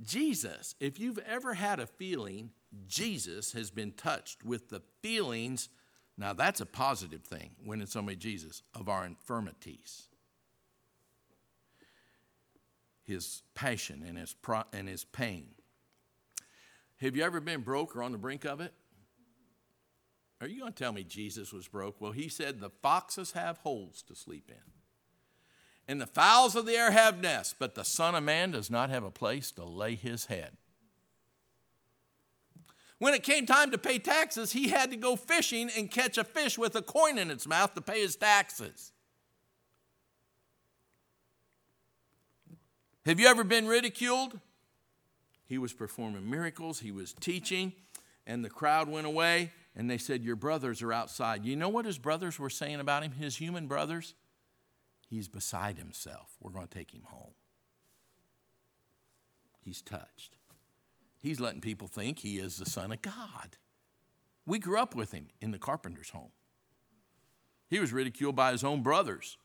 Jesus, 0.01 0.73
if 0.79 0.99
you've 0.99 1.19
ever 1.19 1.53
had 1.53 1.79
a 1.79 1.85
feeling, 1.85 2.49
Jesus 2.87 3.51
has 3.51 3.69
been 3.69 3.91
touched 3.91 4.43
with 4.43 4.69
the 4.69 4.81
feelings. 5.03 5.69
Now, 6.17 6.33
that's 6.33 6.59
a 6.59 6.65
positive 6.65 7.21
thing 7.21 7.51
when 7.63 7.81
it's 7.81 7.95
only 7.95 8.15
Jesus 8.15 8.63
of 8.73 8.89
our 8.89 9.05
infirmities. 9.05 10.07
His 13.03 13.43
passion 13.53 14.03
and 14.07 14.17
his, 14.17 14.33
pro- 14.33 14.63
and 14.73 14.89
his 14.89 15.03
pain. 15.03 15.49
Have 16.97 17.15
you 17.15 17.23
ever 17.23 17.39
been 17.39 17.61
broke 17.61 17.95
or 17.95 18.01
on 18.01 18.11
the 18.11 18.17
brink 18.17 18.43
of 18.43 18.59
it? 18.59 18.73
Are 20.41 20.47
you 20.47 20.61
going 20.61 20.71
to 20.71 20.83
tell 20.83 20.93
me 20.93 21.03
Jesus 21.03 21.51
was 21.51 21.67
broke? 21.67 21.99
Well, 21.99 22.13
he 22.13 22.29
said, 22.29 22.59
The 22.59 22.69
foxes 22.69 23.33
have 23.33 23.57
holes 23.59 24.01
to 24.07 24.15
sleep 24.15 24.45
in, 24.49 24.55
and 25.87 25.99
the 25.99 26.07
fowls 26.07 26.55
of 26.55 26.65
the 26.65 26.73
air 26.75 26.91
have 26.91 27.19
nests, 27.21 27.53
but 27.57 27.75
the 27.75 27.83
Son 27.83 28.15
of 28.15 28.23
Man 28.23 28.51
does 28.51 28.69
not 28.69 28.89
have 28.89 29.03
a 29.03 29.11
place 29.11 29.51
to 29.53 29.65
lay 29.65 29.95
his 29.95 30.27
head. 30.27 30.51
When 32.99 33.13
it 33.13 33.23
came 33.23 33.45
time 33.45 33.71
to 33.71 33.77
pay 33.77 33.97
taxes, 33.99 34.51
he 34.51 34.69
had 34.69 34.91
to 34.91 34.97
go 34.97 35.15
fishing 35.15 35.69
and 35.77 35.89
catch 35.89 36.17
a 36.17 36.23
fish 36.23 36.57
with 36.57 36.75
a 36.75 36.81
coin 36.81 37.17
in 37.17 37.31
its 37.31 37.47
mouth 37.47 37.73
to 37.75 37.81
pay 37.81 38.01
his 38.01 38.17
taxes. 38.17 38.91
Have 43.05 43.19
you 43.19 43.27
ever 43.27 43.45
been 43.45 43.67
ridiculed? 43.67 44.37
He 45.45 45.57
was 45.57 45.73
performing 45.73 46.29
miracles, 46.29 46.79
he 46.81 46.91
was 46.91 47.11
teaching, 47.13 47.73
and 48.27 48.43
the 48.45 48.49
crowd 48.49 48.87
went 48.89 49.07
away 49.07 49.51
and 49.75 49.89
they 49.89 49.97
said, 49.97 50.23
Your 50.23 50.35
brothers 50.35 50.81
are 50.81 50.91
outside. 50.93 51.45
You 51.45 51.55
know 51.55 51.69
what 51.69 51.85
his 51.85 51.97
brothers 51.97 52.39
were 52.39 52.49
saying 52.49 52.79
about 52.79 53.03
him? 53.03 53.11
His 53.11 53.37
human 53.37 53.67
brothers? 53.67 54.15
He's 55.07 55.27
beside 55.27 55.77
himself. 55.77 56.35
We're 56.39 56.51
going 56.51 56.67
to 56.67 56.77
take 56.77 56.93
him 56.93 57.03
home. 57.05 57.31
He's 59.61 59.81
touched. 59.81 60.37
He's 61.21 61.39
letting 61.39 61.61
people 61.61 61.87
think 61.87 62.19
he 62.19 62.37
is 62.37 62.57
the 62.57 62.65
Son 62.69 62.91
of 62.91 63.01
God. 63.01 63.57
We 64.45 64.59
grew 64.59 64.79
up 64.79 64.95
with 64.95 65.11
him 65.11 65.27
in 65.41 65.51
the 65.51 65.59
carpenter's 65.59 66.09
home. 66.09 66.31
He 67.69 67.79
was 67.79 67.91
ridiculed 67.93 68.35
by 68.35 68.51
his 68.51 68.63
own 68.63 68.81
brothers 68.81 69.37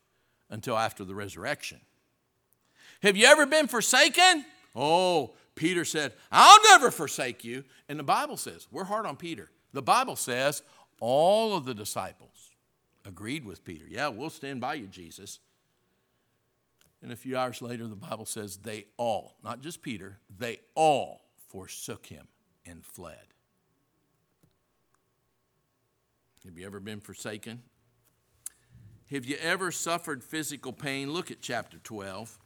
until 0.49 0.77
after 0.77 1.03
the 1.03 1.15
resurrection. 1.15 1.79
Have 3.03 3.17
you 3.17 3.25
ever 3.25 3.45
been 3.45 3.67
forsaken? 3.67 4.45
Oh, 4.75 5.33
Peter 5.55 5.83
said, 5.85 6.13
I'll 6.31 6.61
never 6.63 6.89
forsake 6.91 7.43
you. 7.43 7.63
And 7.89 7.99
the 7.99 8.03
Bible 8.03 8.37
says, 8.37 8.67
we're 8.71 8.83
hard 8.83 9.05
on 9.05 9.15
Peter. 9.15 9.49
The 9.75 9.81
Bible 9.81 10.15
says 10.15 10.63
all 11.01 11.57
of 11.57 11.65
the 11.65 11.73
disciples 11.73 12.51
agreed 13.05 13.43
with 13.43 13.65
Peter. 13.65 13.83
Yeah, 13.85 14.07
we'll 14.07 14.29
stand 14.29 14.61
by 14.61 14.75
you, 14.75 14.87
Jesus. 14.87 15.39
And 17.03 17.11
a 17.11 17.15
few 17.17 17.35
hours 17.37 17.61
later, 17.61 17.85
the 17.85 17.97
Bible 17.97 18.25
says 18.25 18.55
they 18.55 18.85
all, 18.95 19.35
not 19.43 19.59
just 19.59 19.81
Peter, 19.81 20.17
they 20.39 20.59
all 20.75 21.25
forsook 21.49 22.05
him 22.05 22.29
and 22.65 22.85
fled. 22.85 23.19
Have 26.45 26.57
you 26.57 26.65
ever 26.65 26.79
been 26.79 27.01
forsaken? 27.01 27.61
Have 29.11 29.25
you 29.25 29.35
ever 29.41 29.73
suffered 29.73 30.23
physical 30.23 30.71
pain? 30.71 31.11
Look 31.11 31.31
at 31.31 31.41
chapter 31.41 31.79
12. 31.79 32.39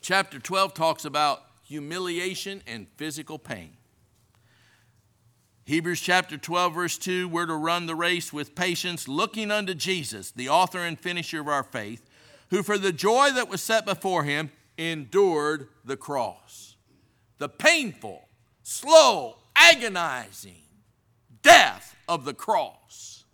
Chapter 0.00 0.38
12 0.38 0.74
talks 0.74 1.04
about 1.04 1.42
humiliation 1.66 2.62
and 2.68 2.86
physical 2.96 3.36
pain. 3.40 3.72
Hebrews 5.68 6.00
chapter 6.00 6.38
12, 6.38 6.74
verse 6.74 6.96
2 6.96 7.28
we're 7.28 7.44
to 7.44 7.54
run 7.54 7.84
the 7.84 7.94
race 7.94 8.32
with 8.32 8.54
patience, 8.54 9.06
looking 9.06 9.50
unto 9.50 9.74
Jesus, 9.74 10.30
the 10.30 10.48
author 10.48 10.78
and 10.78 10.98
finisher 10.98 11.42
of 11.42 11.48
our 11.48 11.62
faith, 11.62 12.08
who 12.48 12.62
for 12.62 12.78
the 12.78 12.90
joy 12.90 13.32
that 13.32 13.50
was 13.50 13.62
set 13.62 13.84
before 13.84 14.24
him 14.24 14.50
endured 14.78 15.68
the 15.84 15.98
cross. 15.98 16.76
The 17.36 17.50
painful, 17.50 18.28
slow, 18.62 19.36
agonizing 19.54 20.62
death 21.42 21.94
of 22.08 22.24
the 22.24 22.32
cross, 22.32 23.24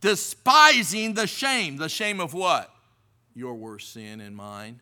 despising 0.00 1.14
the 1.14 1.28
shame. 1.28 1.76
The 1.76 1.88
shame 1.88 2.18
of 2.18 2.34
what? 2.34 2.68
Your 3.36 3.54
worst 3.54 3.92
sin 3.92 4.20
and 4.20 4.34
mine. 4.34 4.80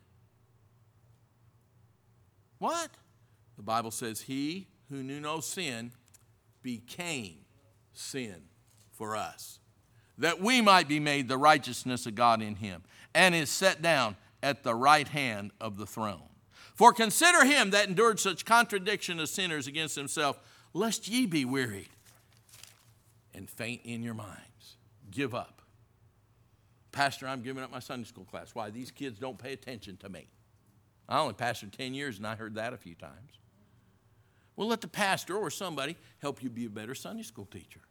What? 2.57 2.89
The 3.59 3.63
Bible 3.63 3.91
says, 3.91 4.23
He 4.23 4.69
who 4.89 5.03
knew 5.03 5.21
no 5.21 5.41
sin 5.41 5.93
became 6.67 7.37
sin 7.93 8.35
for 8.91 9.15
us, 9.15 9.61
that 10.19 10.41
we 10.41 10.61
might 10.61 10.89
be 10.89 10.99
made 10.99 11.29
the 11.29 11.39
righteousness 11.39 12.07
of 12.07 12.17
God 12.17 12.43
in 12.43 12.57
him, 12.57 12.83
and 13.15 13.37
is 13.37 13.49
set 13.51 13.83
down 13.83 14.17
at 14.43 14.65
the 14.65 14.75
right 14.75 15.07
hand 15.07 15.53
of 15.61 15.77
the 15.79 15.87
throne. 15.87 16.29
For 16.75 16.93
consider 16.93 17.45
him 17.45 17.71
that 17.71 17.87
endured 17.89 18.19
such 18.19 18.45
contradiction 18.45 19.21
of 19.21 19.29
sinners 19.29 19.69
against 19.69 19.95
himself, 19.95 20.41
lest 20.75 21.07
ye 21.07 21.25
be 21.25 21.45
wearied 21.45 21.89
and 23.33 23.49
faint 23.49 23.83
in 23.85 24.03
your 24.03 24.15
minds. 24.15 24.77
Give 25.09 25.37
up. 25.37 25.63
Pastor, 26.91 27.29
I'm 27.29 27.43
giving 27.43 27.63
up 27.63 27.71
my 27.71 27.79
Sunday 27.79 28.09
school 28.09 28.25
class. 28.25 28.57
Why? 28.57 28.71
These 28.71 28.91
kids 28.91 29.21
don't 29.21 29.39
pay 29.39 29.53
attention 29.53 29.99
to 29.99 30.09
me. 30.09 30.27
I 31.09 31.21
only 31.21 31.35
pastored 31.35 31.71
10 31.77 31.95
years 31.95 32.17
and 32.19 32.27
I 32.27 32.35
heard 32.35 32.57
that 32.57 32.73
a 32.73 32.77
few 32.77 32.97
times. 32.97 33.31
Well, 34.57 34.69
let 34.69 34.81
the 34.81 34.89
pastor 34.89 35.37
or 35.37 35.51
somebody 35.51 35.97
help 36.19 36.43
you 36.43 36.49
be 36.49 36.65
a 36.65 36.71
better 36.71 36.95
Sunday 36.95 37.23
school 37.23 37.45
teacher. 37.45 37.83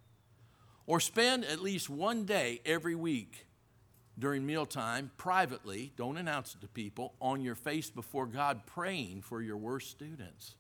Or 0.88 1.00
spend 1.00 1.46
at 1.46 1.62
least 1.62 1.90
one 1.90 2.26
day 2.26 2.60
every 2.66 2.96
week 2.96 3.46
during 4.18 4.46
mealtime 4.46 5.12
privately, 5.18 5.92
don't 5.96 6.18
announce 6.18 6.56
it 6.56 6.62
to 6.62 6.68
people, 6.68 7.14
on 7.22 7.42
your 7.42 7.56
face 7.56 7.90
before 7.90 8.26
God 8.26 8.66
praying 8.66 9.22
for 9.22 9.42
your 9.42 9.58
worst 9.58 9.92
students 9.92 10.56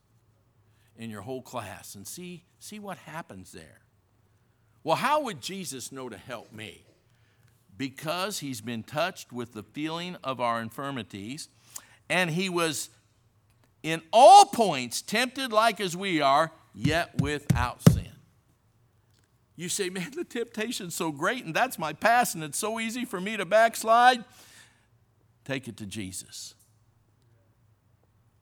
in 0.97 1.09
your 1.09 1.21
whole 1.21 1.41
class 1.41 1.95
and 1.95 2.05
see, 2.05 2.43
see 2.59 2.79
what 2.79 2.97
happens 2.99 3.51
there. 3.51 3.79
Well, 4.83 4.97
how 4.97 5.21
would 5.23 5.41
Jesus 5.41 5.91
know 5.91 6.09
to 6.09 6.17
help 6.17 6.53
me? 6.53 6.83
Because 7.77 8.39
he's 8.39 8.61
been 8.61 8.83
touched 8.83 9.31
with 9.33 9.53
the 9.53 9.63
feeling 9.63 10.15
of 10.23 10.39
our 10.39 10.61
infirmities 10.61 11.49
and 12.09 12.29
he 12.29 12.49
was 12.49 12.89
in 13.85 14.01
all 14.11 14.45
points 14.45 15.03
tempted 15.03 15.53
like 15.53 15.79
as 15.79 15.95
we 15.95 16.19
are, 16.19 16.51
yet 16.73 17.21
without 17.21 17.87
sin. 17.91 18.01
You 19.55 19.69
say, 19.69 19.89
man, 19.91 20.09
the 20.11 20.23
temptation's 20.23 20.95
so 20.95 21.11
great, 21.11 21.45
and 21.45 21.55
that's 21.55 21.77
my 21.77 21.93
past, 21.93 22.33
and 22.33 22.43
it's 22.43 22.57
so 22.57 22.79
easy 22.79 23.05
for 23.05 23.21
me 23.21 23.37
to 23.37 23.45
backslide. 23.45 24.25
Take 25.45 25.67
it 25.67 25.77
to 25.77 25.85
Jesus. 25.85 26.55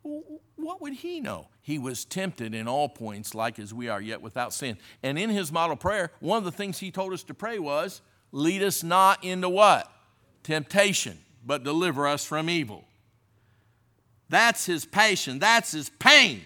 What 0.01 0.81
would 0.81 0.93
he 0.93 1.19
know? 1.19 1.49
He 1.61 1.77
was 1.77 2.05
tempted 2.05 2.55
in 2.55 2.67
all 2.69 2.87
points, 2.87 3.35
like 3.35 3.59
as 3.59 3.73
we 3.73 3.89
are, 3.89 4.01
yet 4.01 4.21
without 4.21 4.53
sin. 4.53 4.77
And 5.03 5.19
in 5.19 5.29
his 5.29 5.51
model 5.51 5.75
prayer, 5.75 6.11
one 6.21 6.37
of 6.37 6.45
the 6.45 6.51
things 6.53 6.79
he 6.79 6.89
told 6.89 7.11
us 7.13 7.23
to 7.23 7.33
pray 7.33 7.59
was, 7.59 8.01
Lead 8.31 8.63
us 8.63 8.81
not 8.81 9.23
into 9.23 9.49
what? 9.49 9.91
Temptation, 10.41 11.19
but 11.45 11.63
deliver 11.63 12.07
us 12.07 12.25
from 12.25 12.49
evil. 12.49 12.85
That's 14.33 14.65
his 14.65 14.83
passion, 14.83 15.37
that's 15.37 15.73
his 15.73 15.89
pain. 15.89 16.41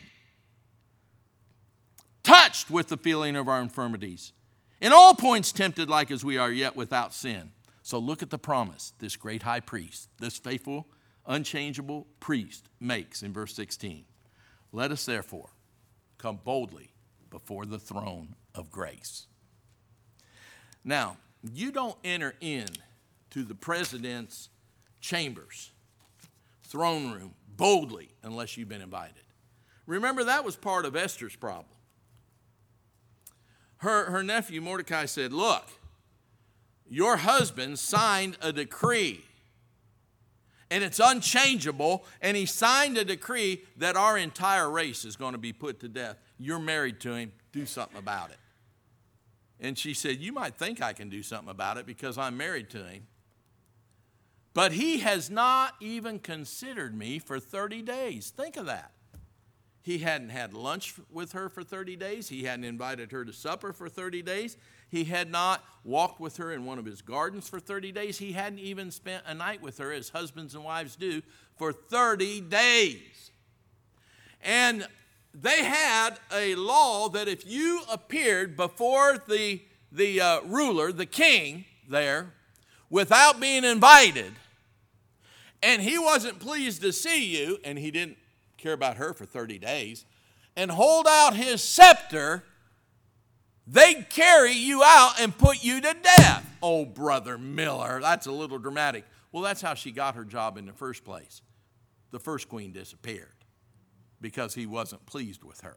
Touched 2.21 2.69
with 2.69 2.89
the 2.89 2.97
feeling 2.97 3.37
of 3.37 3.47
our 3.47 3.61
infirmities. 3.61 4.33
In 4.81 4.91
all 4.91 5.13
points, 5.15 5.53
tempted 5.53 5.87
like 5.89 6.11
as 6.11 6.21
we 6.25 6.37
are, 6.37 6.51
yet 6.51 6.75
without 6.75 7.13
sin. 7.13 7.53
So 7.83 7.97
look 7.97 8.21
at 8.21 8.29
the 8.29 8.37
promise 8.37 8.91
this 8.99 9.15
great 9.15 9.43
high 9.43 9.61
priest, 9.61 10.09
this 10.19 10.35
faithful, 10.37 10.87
unchangeable 11.25 12.07
priest 12.19 12.67
makes 12.81 13.23
in 13.23 13.31
verse 13.31 13.55
16. 13.55 14.03
Let 14.73 14.91
us 14.91 15.05
therefore 15.05 15.51
come 16.17 16.41
boldly 16.43 16.89
before 17.29 17.65
the 17.65 17.79
throne 17.79 18.35
of 18.53 18.69
grace. 18.69 19.27
Now, 20.83 21.15
you 21.53 21.71
don't 21.71 21.97
enter 22.03 22.35
in 22.41 22.67
to 23.29 23.43
the 23.43 23.55
president's 23.55 24.49
chambers 24.99 25.71
throne 26.67 27.11
room 27.13 27.33
boldly 27.55 28.09
unless 28.23 28.57
you've 28.57 28.69
been 28.69 28.81
invited. 28.81 29.15
Remember, 29.85 30.23
that 30.25 30.43
was 30.43 30.55
part 30.55 30.85
of 30.85 30.95
Esther's 30.95 31.35
problem. 31.35 31.65
Her, 33.77 34.05
her 34.11 34.23
nephew 34.23 34.61
Mordecai 34.61 35.05
said, 35.05 35.31
Look, 35.31 35.65
your 36.89 37.17
husband 37.17 37.79
signed 37.79 38.37
a 38.41 38.51
decree, 38.51 39.21
and 40.69 40.83
it's 40.83 40.99
unchangeable, 40.99 42.03
and 42.21 42.35
he 42.35 42.45
signed 42.45 42.97
a 42.97 43.05
decree 43.05 43.61
that 43.77 43.95
our 43.95 44.17
entire 44.17 44.69
race 44.69 45.05
is 45.05 45.15
going 45.15 45.33
to 45.33 45.37
be 45.39 45.53
put 45.53 45.79
to 45.81 45.87
death. 45.87 46.17
You're 46.37 46.59
married 46.59 46.99
to 47.01 47.13
him, 47.13 47.31
do 47.53 47.65
something 47.65 47.97
about 47.97 48.31
it. 48.31 48.37
And 49.59 49.77
she 49.77 49.93
said, 49.93 50.17
You 50.17 50.33
might 50.33 50.55
think 50.55 50.81
I 50.81 50.91
can 50.93 51.07
do 51.07 51.23
something 51.23 51.49
about 51.49 51.77
it 51.77 51.85
because 51.85 52.17
I'm 52.17 52.35
married 52.35 52.69
to 52.71 52.83
him, 52.83 53.03
but 54.57 54.71
he 54.71 55.01
has 55.01 55.29
not 55.29 55.75
even 55.81 56.17
considered 56.17 56.97
me 56.97 57.19
for 57.19 57.39
30 57.39 57.83
days. 57.83 58.33
Think 58.35 58.57
of 58.57 58.65
that. 58.65 58.89
He 59.83 59.99
hadn't 59.99 60.29
had 60.29 60.51
lunch 60.51 60.95
with 61.11 61.33
her 61.33 61.47
for 61.47 61.61
30 61.63 61.95
days. 61.95 62.29
He 62.29 62.45
hadn't 62.45 62.65
invited 62.65 63.11
her 63.11 63.23
to 63.23 63.31
supper 63.31 63.71
for 63.71 63.87
30 63.87 64.23
days. 64.23 64.57
He 64.89 65.03
had 65.03 65.29
not 65.29 65.63
walked 65.83 66.19
with 66.19 66.37
her 66.37 66.51
in 66.51 66.65
one 66.65 66.79
of 66.79 66.85
his 66.85 67.03
gardens 67.03 67.47
for 67.47 67.59
30 67.59 67.91
days. 67.91 68.17
He 68.17 68.31
hadn't 68.31 68.57
even 68.57 68.89
spent 68.89 69.21
a 69.27 69.35
night 69.35 69.61
with 69.61 69.77
her, 69.77 69.91
as 69.91 70.09
husbands 70.09 70.55
and 70.55 70.63
wives 70.63 70.95
do, 70.95 71.21
for 71.59 71.71
30 71.71 72.41
days. 72.41 73.29
And 74.41 74.87
they 75.35 75.63
had 75.65 76.17
a 76.33 76.55
law 76.55 77.09
that 77.09 77.27
if 77.27 77.45
you 77.45 77.83
appeared 77.91 78.57
before 78.57 79.23
the, 79.27 79.61
the 79.91 80.19
uh, 80.19 80.41
ruler, 80.45 80.91
the 80.91 81.05
king 81.05 81.65
there, 81.87 82.31
without 82.89 83.39
being 83.39 83.63
invited, 83.63 84.33
and 85.63 85.81
he 85.81 85.97
wasn't 85.97 86.39
pleased 86.39 86.81
to 86.81 86.91
see 86.93 87.35
you, 87.37 87.57
and 87.63 87.77
he 87.79 87.91
didn't 87.91 88.17
care 88.57 88.73
about 88.73 88.97
her 88.97 89.13
for 89.13 89.25
30 89.25 89.59
days, 89.59 90.05
and 90.55 90.69
hold 90.71 91.05
out 91.07 91.35
his 91.35 91.61
scepter, 91.63 92.43
they'd 93.65 94.09
carry 94.09 94.51
you 94.53 94.81
out 94.83 95.13
and 95.19 95.35
put 95.35 95.63
you 95.63 95.81
to 95.81 95.95
death. 96.17 96.45
Oh, 96.61 96.85
Brother 96.85 97.37
Miller, 97.37 97.99
that's 98.01 98.27
a 98.27 98.31
little 98.31 98.57
dramatic. 98.59 99.05
Well, 99.31 99.43
that's 99.43 99.61
how 99.61 99.73
she 99.73 99.91
got 99.91 100.15
her 100.15 100.25
job 100.25 100.57
in 100.57 100.65
the 100.65 100.73
first 100.73 101.03
place. 101.03 101.41
The 102.11 102.19
first 102.19 102.49
queen 102.49 102.71
disappeared 102.71 103.33
because 104.21 104.53
he 104.55 104.65
wasn't 104.65 105.05
pleased 105.05 105.43
with 105.43 105.61
her. 105.61 105.75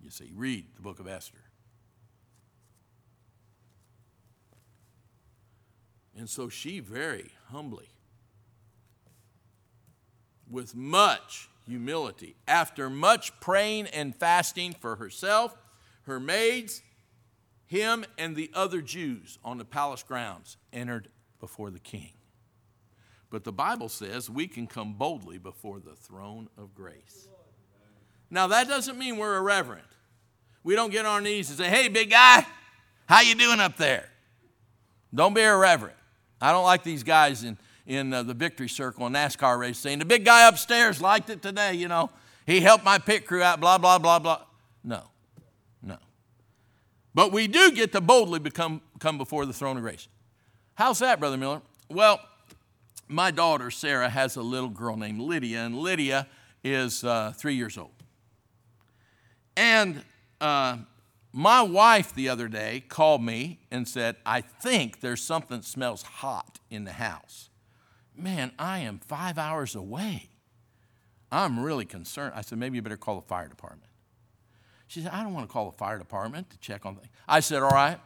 You 0.00 0.10
see, 0.10 0.30
read 0.34 0.64
the 0.76 0.82
book 0.82 1.00
of 1.00 1.06
Esther. 1.08 1.40
And 6.16 6.28
so 6.28 6.48
she 6.48 6.80
very 6.80 7.30
humbly 7.50 7.88
with 10.50 10.74
much 10.74 11.48
humility, 11.66 12.34
after 12.48 12.90
much 12.90 13.38
praying 13.40 13.86
and 13.88 14.14
fasting 14.16 14.74
for 14.78 14.96
herself, 14.96 15.56
her 16.02 16.18
maids, 16.18 16.82
him, 17.66 18.04
and 18.18 18.34
the 18.34 18.50
other 18.52 18.80
Jews 18.82 19.38
on 19.44 19.58
the 19.58 19.64
palace 19.64 20.02
grounds, 20.02 20.56
entered 20.72 21.08
before 21.38 21.70
the 21.70 21.78
king. 21.78 22.12
But 23.30 23.44
the 23.44 23.52
Bible 23.52 23.88
says 23.88 24.28
we 24.28 24.48
can 24.48 24.66
come 24.66 24.94
boldly 24.94 25.38
before 25.38 25.78
the 25.78 25.94
throne 25.94 26.48
of 26.58 26.74
grace. 26.74 27.28
Now 28.28 28.48
that 28.48 28.66
doesn't 28.66 28.98
mean 28.98 29.16
we're 29.16 29.36
irreverent. 29.36 29.84
We 30.64 30.74
don't 30.74 30.90
get 30.90 31.06
on 31.06 31.12
our 31.14 31.20
knees 31.20 31.48
and 31.48 31.58
say, 31.58 31.68
"Hey, 31.68 31.88
big 31.88 32.10
guy, 32.10 32.44
how 33.08 33.20
you 33.20 33.34
doing 33.34 33.60
up 33.60 33.76
there?" 33.76 34.10
Don't 35.14 35.34
be 35.34 35.42
irreverent. 35.42 35.96
I 36.40 36.52
don't 36.52 36.64
like 36.64 36.82
these 36.82 37.02
guys 37.02 37.42
in 37.44 37.56
in 37.90 38.12
uh, 38.12 38.22
the 38.22 38.34
victory 38.34 38.68
circle 38.68 39.04
in 39.08 39.12
NASCAR 39.14 39.58
race 39.58 39.76
scene. 39.76 39.98
The 39.98 40.04
big 40.04 40.24
guy 40.24 40.46
upstairs 40.46 41.00
liked 41.02 41.28
it 41.28 41.42
today, 41.42 41.74
you 41.74 41.88
know. 41.88 42.08
He 42.46 42.60
helped 42.60 42.84
my 42.84 42.98
pit 42.98 43.26
crew 43.26 43.42
out, 43.42 43.60
blah, 43.60 43.78
blah, 43.78 43.98
blah, 43.98 44.20
blah. 44.20 44.42
No, 44.84 45.02
no. 45.82 45.96
But 47.14 47.32
we 47.32 47.48
do 47.48 47.72
get 47.72 47.90
to 47.92 48.00
boldly 48.00 48.38
become, 48.38 48.80
come 49.00 49.18
before 49.18 49.44
the 49.44 49.52
throne 49.52 49.76
of 49.76 49.82
grace. 49.82 50.06
How's 50.74 51.00
that, 51.00 51.18
Brother 51.18 51.36
Miller? 51.36 51.62
Well, 51.88 52.20
my 53.08 53.32
daughter, 53.32 53.72
Sarah, 53.72 54.08
has 54.08 54.36
a 54.36 54.42
little 54.42 54.68
girl 54.68 54.96
named 54.96 55.20
Lydia, 55.20 55.62
and 55.66 55.76
Lydia 55.76 56.28
is 56.62 57.02
uh, 57.02 57.32
three 57.36 57.54
years 57.54 57.76
old. 57.76 57.90
And 59.56 60.04
uh, 60.40 60.76
my 61.32 61.62
wife 61.62 62.14
the 62.14 62.28
other 62.28 62.46
day 62.46 62.84
called 62.88 63.20
me 63.22 63.58
and 63.72 63.86
said, 63.88 64.14
I 64.24 64.42
think 64.42 65.00
there's 65.00 65.22
something 65.22 65.56
that 65.56 65.66
smells 65.66 66.02
hot 66.02 66.60
in 66.70 66.84
the 66.84 66.92
house 66.92 67.48
man, 68.22 68.52
I 68.58 68.80
am 68.80 68.98
five 68.98 69.38
hours 69.38 69.74
away. 69.74 70.28
I'm 71.32 71.58
really 71.60 71.84
concerned. 71.84 72.34
I 72.36 72.42
said, 72.42 72.58
maybe 72.58 72.76
you 72.76 72.82
better 72.82 72.96
call 72.96 73.16
the 73.16 73.26
fire 73.26 73.48
department. 73.48 73.90
She 74.86 75.00
said, 75.00 75.12
I 75.12 75.22
don't 75.22 75.32
want 75.32 75.48
to 75.48 75.52
call 75.52 75.70
the 75.70 75.76
fire 75.76 75.98
department 75.98 76.50
to 76.50 76.58
check 76.58 76.84
on 76.84 76.96
things. 76.96 77.10
I 77.28 77.40
said, 77.40 77.62
all 77.62 77.70
right, 77.70 77.98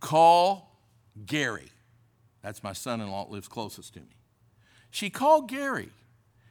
call 0.00 0.72
Gary. 1.26 1.70
That's 2.42 2.62
my 2.62 2.72
son 2.72 3.00
in 3.00 3.10
law 3.10 3.26
lives 3.30 3.48
closest 3.48 3.94
to 3.94 4.00
me. 4.00 4.06
She 4.90 5.10
called 5.10 5.48
Gary 5.48 5.90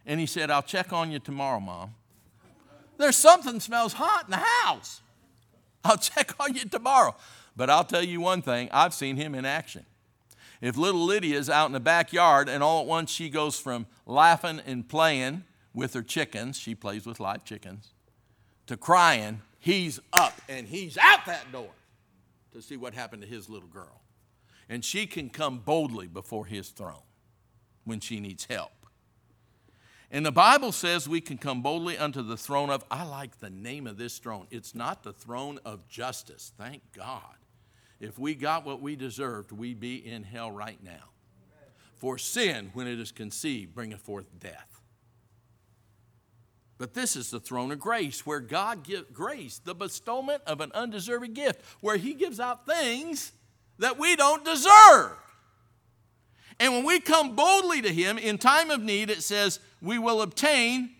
and 0.05 0.19
he 0.19 0.25
said, 0.25 0.49
I'll 0.49 0.61
check 0.61 0.93
on 0.93 1.11
you 1.11 1.19
tomorrow, 1.19 1.59
Mom. 1.59 1.95
There's 2.97 3.17
something 3.17 3.59
smells 3.59 3.93
hot 3.93 4.25
in 4.25 4.31
the 4.31 4.37
house. 4.63 5.01
I'll 5.83 5.97
check 5.97 6.31
on 6.39 6.53
you 6.53 6.61
tomorrow. 6.61 7.15
But 7.57 7.69
I'll 7.69 7.83
tell 7.83 8.03
you 8.03 8.21
one 8.21 8.41
thing 8.41 8.69
I've 8.71 8.93
seen 8.93 9.17
him 9.17 9.35
in 9.35 9.45
action. 9.45 9.85
If 10.61 10.77
little 10.77 11.03
Lydia's 11.03 11.49
out 11.49 11.67
in 11.67 11.71
the 11.73 11.79
backyard 11.79 12.47
and 12.49 12.63
all 12.63 12.81
at 12.81 12.87
once 12.87 13.11
she 13.11 13.29
goes 13.29 13.59
from 13.59 13.85
laughing 14.05 14.61
and 14.65 14.87
playing 14.87 15.43
with 15.73 15.93
her 15.93 16.03
chickens, 16.03 16.57
she 16.57 16.75
plays 16.75 17.05
with 17.05 17.19
live 17.19 17.43
chickens, 17.43 17.89
to 18.67 18.77
crying, 18.77 19.41
he's 19.59 19.99
up 20.13 20.33
and 20.47 20.67
he's 20.67 20.97
out 20.97 21.25
that 21.25 21.51
door 21.51 21.71
to 22.53 22.61
see 22.61 22.77
what 22.77 22.93
happened 22.93 23.21
to 23.21 23.27
his 23.27 23.49
little 23.49 23.67
girl. 23.67 24.01
And 24.69 24.83
she 24.83 25.05
can 25.05 25.29
come 25.29 25.59
boldly 25.59 26.07
before 26.07 26.45
his 26.45 26.69
throne 26.69 27.03
when 27.83 27.99
she 27.99 28.19
needs 28.19 28.45
help. 28.45 28.71
And 30.09 30.25
the 30.25 30.31
Bible 30.31 30.71
says 30.71 31.09
we 31.09 31.19
can 31.19 31.37
come 31.37 31.61
boldly 31.61 31.97
unto 31.97 32.21
the 32.21 32.37
throne 32.37 32.69
of, 32.69 32.85
I 32.89 33.03
like 33.03 33.39
the 33.39 33.49
name 33.49 33.85
of 33.85 33.97
this 33.97 34.17
throne. 34.19 34.47
It's 34.49 34.73
not 34.73 35.03
the 35.03 35.11
throne 35.11 35.59
of 35.65 35.87
justice, 35.89 36.53
thank 36.57 36.81
God. 36.93 37.35
If 38.05 38.19
we 38.19 38.35
got 38.35 38.65
what 38.67 38.83
we 38.83 38.95
deserved, 38.95 39.51
we'd 39.51 39.79
be 39.79 39.95
in 39.95 40.21
hell 40.21 40.51
right 40.51 40.77
now. 40.83 41.09
For 41.97 42.19
sin, 42.19 42.69
when 42.75 42.85
it 42.85 42.99
is 42.99 43.11
conceived, 43.11 43.73
bringeth 43.73 43.99
forth 44.01 44.27
death. 44.39 44.79
But 46.77 46.93
this 46.93 47.15
is 47.15 47.31
the 47.31 47.39
throne 47.39 47.71
of 47.71 47.79
grace, 47.79 48.23
where 48.23 48.39
God 48.41 48.83
gives 48.83 49.09
grace, 49.11 49.57
the 49.57 49.73
bestowment 49.73 50.43
of 50.45 50.61
an 50.61 50.71
undeserving 50.75 51.33
gift, 51.33 51.61
where 51.81 51.97
He 51.97 52.13
gives 52.13 52.39
out 52.39 52.67
things 52.67 53.31
that 53.79 53.97
we 53.97 54.15
don't 54.15 54.45
deserve. 54.45 55.13
And 56.59 56.73
when 56.73 56.83
we 56.85 56.99
come 56.99 57.35
boldly 57.35 57.81
to 57.81 57.91
Him 57.91 58.19
in 58.19 58.37
time 58.37 58.69
of 58.69 58.81
need, 58.81 59.09
it 59.09 59.23
says 59.23 59.59
we 59.81 59.97
will 59.97 60.21
obtain, 60.21 60.91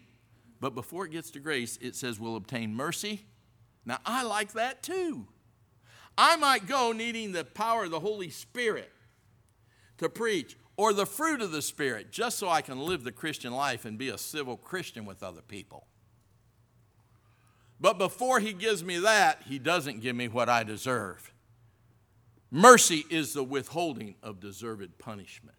but 0.60 0.74
before 0.74 1.06
it 1.06 1.12
gets 1.12 1.30
to 1.32 1.40
grace, 1.40 1.78
it 1.84 1.96
says 1.96 2.20
we'll 2.20 2.36
obtain 2.36 2.74
mercy. 2.74 3.26
Now, 3.86 4.00
I 4.08 4.24
like 4.24 4.54
that 4.54 4.82
too. 4.82 5.28
I 6.18 6.36
might 6.38 6.68
go 6.68 6.92
needing 6.92 7.32
the 7.32 7.44
power 7.44 7.86
of 7.86 7.92
the 7.92 8.00
Holy 8.00 8.30
Spirit 8.30 8.92
to 9.98 10.10
preach 10.10 10.58
or 10.78 10.94
the 10.94 11.06
fruit 11.06 11.42
of 11.42 11.52
the 11.52 11.62
Spirit 11.62 12.12
just 12.12 12.38
so 12.38 12.48
I 12.50 12.62
can 12.62 12.80
live 12.80 13.04
the 13.04 13.12
Christian 13.12 13.54
life 13.54 13.86
and 13.86 13.98
be 13.98 14.10
a 14.10 14.18
civil 14.18 14.58
Christian 14.58 15.06
with 15.06 15.24
other 15.24 15.42
people. 15.42 15.88
But 17.80 17.98
before 17.98 18.40
he 18.40 18.54
gives 18.54 18.84
me 18.84 19.00
that, 19.00 19.40
he 19.48 19.60
doesn't 19.60 20.00
give 20.02 20.16
me 20.16 20.28
what 20.30 20.48
I 20.50 20.64
deserve. 20.64 21.34
Mercy 22.50 23.04
is 23.10 23.34
the 23.34 23.44
withholding 23.44 24.16
of 24.24 24.40
deserved 24.40 24.88
punishment. 24.98 25.58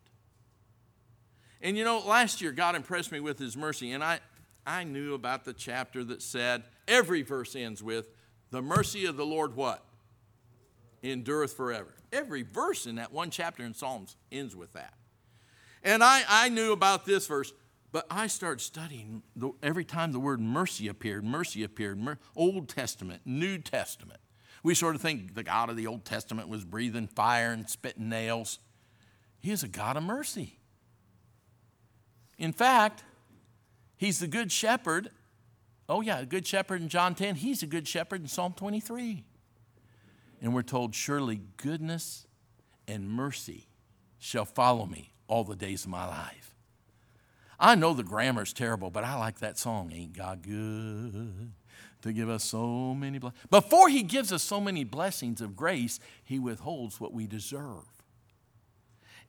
And 1.61 1.76
you 1.76 1.84
know, 1.84 1.98
last 1.98 2.40
year 2.40 2.52
God 2.52 2.74
impressed 2.74 3.12
me 3.12 3.20
with 3.20 3.38
his 3.38 3.57
mercy, 3.57 3.92
and 3.92 4.02
I, 4.02 4.20
I 4.66 4.84
knew 4.84 5.12
about 5.14 5.44
the 5.44 5.52
chapter 5.52 6.02
that 6.04 6.22
said, 6.22 6.62
every 6.88 7.20
verse 7.22 7.54
ends 7.54 7.82
with, 7.82 8.09
the 8.50 8.62
mercy 8.62 9.04
of 9.04 9.16
the 9.18 9.26
Lord 9.26 9.57
what? 9.57 9.86
endureth 11.03 11.53
forever. 11.55 11.94
Every 12.12 12.42
verse 12.42 12.86
in 12.86 12.97
that 12.97 13.12
one 13.12 13.30
chapter 13.30 13.62
in 13.64 13.74
Psalms 13.74 14.16
ends 14.30 14.55
with 14.57 14.72
that. 14.72 14.94
And 15.82 16.03
I, 16.03 16.22
I 16.28 16.49
knew 16.49 16.72
about 16.72 17.05
this 17.05 17.26
verse, 17.26 17.53
but 17.92 18.07
I 18.11 18.26
started 18.26 18.61
studying 18.61 19.22
the, 19.34 19.53
every 19.62 19.84
time 19.84 20.12
the 20.12 20.18
word 20.20 20.40
mercy 20.40 20.88
appeared, 20.88 21.24
mercy 21.24 21.62
appeared, 21.64 21.99
mer- 21.99 22.18
Old 22.34 22.68
Testament, 22.68 23.22
New 23.24 23.59
Testament. 23.59 24.20
We 24.62 24.74
sort 24.74 24.94
of 24.97 25.01
think 25.01 25.34
the 25.34 25.44
God 25.44 25.70
of 25.70 25.76
the 25.76 25.86
Old 25.86 26.05
Testament 26.05 26.49
was 26.49 26.64
breathing 26.64 27.07
fire 27.07 27.53
and 27.53 27.68
spitting 27.68 28.09
nails. 28.09 28.59
He 29.40 29.53
is 29.53 29.62
a 29.62 29.68
God 29.68 29.97
of 29.97 30.03
mercy. 30.03 30.59
In 32.38 32.53
fact, 32.53 33.05
he's 33.97 34.18
the 34.18 34.26
good 34.26 34.51
shepherd. 34.51 35.11
Oh, 35.88 36.01
yeah, 36.01 36.18
a 36.18 36.26
good 36.26 36.44
shepherd 36.47 36.82
in 36.82 36.88
John 36.88 37.14
10. 37.14 37.36
He's 37.36 37.62
a 37.62 37.66
good 37.66 37.86
shepherd 37.86 38.22
in 38.22 38.28
Psalm 38.28 38.55
23. 38.55 39.24
And 40.41 40.55
we're 40.55 40.62
told, 40.62 40.95
Surely 40.95 41.41
goodness 41.57 42.26
and 42.89 43.09
mercy 43.09 43.68
shall 44.18 44.45
follow 44.45 44.87
me 44.87 45.12
all 45.28 45.45
the 45.45 45.57
days 45.57 45.84
of 45.84 45.91
my 45.91 46.07
life. 46.07 46.55
I 47.59 47.74
know 47.74 47.95
the 47.95 48.03
grammar's 48.03 48.53
terrible, 48.53 48.91
but 48.91 49.03
I 49.03 49.14
like 49.18 49.39
that 49.39 49.59
song. 49.59 49.91
Ain't 49.93 50.12
God 50.12 50.43
good 50.43 51.53
to 52.03 52.12
give 52.12 52.28
us 52.28 52.45
so 52.45 52.95
many 52.95 53.18
blessings? 53.18 53.41
Before 53.51 53.89
He 53.89 54.03
gives 54.03 54.30
us 54.32 54.43
so 54.43 54.61
many 54.61 54.84
blessings 54.84 55.41
of 55.41 55.57
grace, 55.57 55.99
He 56.22 56.39
withholds 56.39 57.01
what 57.01 57.12
we 57.14 57.26
deserve. 57.26 57.84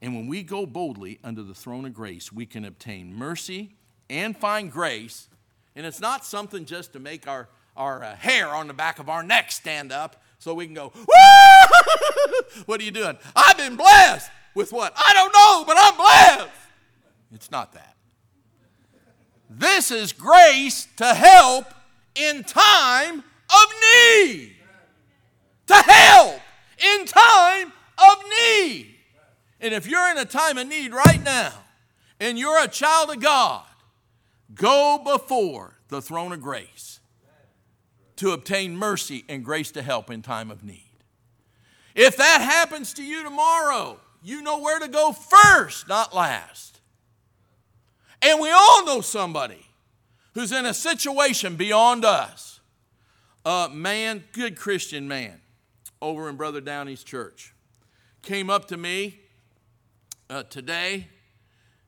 And 0.01 0.13
when 0.13 0.27
we 0.27 0.43
go 0.43 0.65
boldly 0.65 1.19
under 1.23 1.41
the 1.41 1.55
throne 1.55 1.85
of 1.85 1.93
grace, 1.93 2.31
we 2.31 2.45
can 2.45 2.65
obtain 2.65 3.15
mercy 3.15 3.75
and 4.09 4.37
find 4.37 4.71
grace. 4.71 5.29
And 5.75 5.85
it's 5.85 6.01
not 6.01 6.23
something 6.23 6.65
just 6.65 6.93
to 6.93 6.99
make 6.99 7.27
our 7.27 7.47
our 7.77 8.03
uh, 8.03 8.15
hair 8.15 8.49
on 8.49 8.67
the 8.67 8.73
back 8.73 8.99
of 8.99 9.07
our 9.07 9.23
neck 9.23 9.51
stand 9.51 9.91
up 9.91 10.17
so 10.39 10.53
we 10.53 10.65
can 10.65 10.73
go, 10.73 10.91
What 12.65 12.81
are 12.81 12.83
you 12.83 12.91
doing? 12.91 13.17
I've 13.35 13.57
been 13.57 13.75
blessed 13.75 14.29
with 14.55 14.73
what? 14.73 14.93
I 14.95 15.13
don't 15.13 15.33
know, 15.33 15.65
but 15.65 15.77
I'm 15.79 15.95
blessed. 16.47 16.61
It's 17.33 17.51
not 17.51 17.73
that. 17.73 17.95
This 19.49 19.91
is 19.91 20.11
grace 20.11 20.87
to 20.97 21.13
help 21.13 21.65
in 22.15 22.43
time 22.43 23.19
of 23.49 23.73
need. 23.93 24.55
To 25.67 25.75
help 25.75 26.41
in 26.79 27.05
time 27.05 27.71
of 27.99 28.23
need. 28.57 28.95
And 29.59 29.73
if 29.73 29.87
you're 29.87 30.09
in 30.11 30.17
a 30.17 30.25
time 30.25 30.57
of 30.57 30.67
need 30.67 30.93
right 30.93 31.21
now 31.23 31.53
and 32.19 32.37
you're 32.37 32.61
a 32.61 32.67
child 32.67 33.09
of 33.09 33.19
God, 33.21 33.63
go 34.53 35.01
before 35.03 35.75
the 35.89 36.01
throne 36.01 36.31
of 36.31 36.41
grace 36.41 36.96
to 38.17 38.31
obtain 38.31 38.75
mercy 38.75 39.23
and 39.29 39.45
grace 39.45 39.71
to 39.71 39.81
help 39.81 40.09
in 40.11 40.21
time 40.21 40.51
of 40.51 40.63
need. 40.63 40.83
If 41.95 42.17
that 42.17 42.41
happens 42.41 42.93
to 42.95 43.03
you 43.03 43.23
tomorrow, 43.23 43.99
you 44.21 44.41
know 44.41 44.59
where 44.59 44.79
to 44.79 44.87
go 44.87 45.11
first, 45.11 45.87
not 45.87 46.13
last. 46.13 46.79
And 48.21 48.39
we 48.39 48.49
all 48.51 48.85
know 48.85 49.01
somebody 49.01 49.65
who's 50.33 50.51
in 50.51 50.65
a 50.65 50.73
situation 50.73 51.55
beyond 51.55 52.05
us. 52.05 52.59
A 53.45 53.69
man, 53.71 54.23
good 54.33 54.57
Christian 54.57 55.07
man, 55.07 55.39
over 56.01 56.27
in 56.27 56.35
Brother 56.35 56.59
Downey's 56.59 57.03
church, 57.03 57.53
came 58.21 58.49
up 58.49 58.67
to 58.67 58.77
me 58.77 59.19
uh, 60.29 60.43
today 60.43 61.07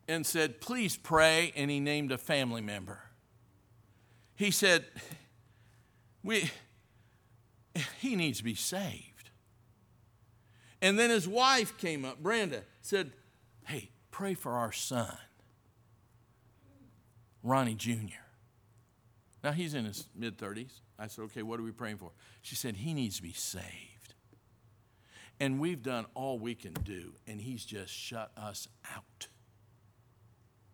and 0.07 0.25
said, 0.25 0.61
Please 0.61 0.95
pray. 0.95 1.51
And 1.55 1.69
he 1.69 1.79
named 1.81 2.11
a 2.11 2.17
family 2.17 2.61
member. 2.61 2.99
He 4.35 4.51
said, 4.51 4.85
we, 6.29 6.51
he 8.01 8.15
needs 8.15 8.37
to 8.37 8.43
be 8.43 8.53
saved. 8.53 9.31
And 10.79 10.99
then 10.99 11.09
his 11.09 11.27
wife 11.27 11.75
came 11.79 12.05
up, 12.05 12.21
Brenda, 12.21 12.65
said, 12.83 13.13
Hey, 13.65 13.89
pray 14.11 14.35
for 14.35 14.51
our 14.51 14.71
son, 14.71 15.17
Ronnie 17.41 17.73
Jr. 17.73 18.21
Now 19.43 19.53
he's 19.53 19.73
in 19.73 19.85
his 19.85 20.07
mid 20.15 20.37
30s. 20.37 20.81
I 20.99 21.07
said, 21.07 21.23
Okay, 21.23 21.41
what 21.41 21.59
are 21.59 21.63
we 21.63 21.71
praying 21.71 21.97
for? 21.97 22.11
She 22.43 22.53
said, 22.55 22.75
He 22.75 22.93
needs 22.93 23.15
to 23.15 23.23
be 23.23 23.33
saved. 23.33 24.13
And 25.39 25.59
we've 25.59 25.81
done 25.81 26.05
all 26.13 26.37
we 26.37 26.53
can 26.53 26.73
do, 26.73 27.13
and 27.25 27.41
he's 27.41 27.65
just 27.65 27.91
shut 27.91 28.31
us 28.37 28.67
out. 28.95 29.29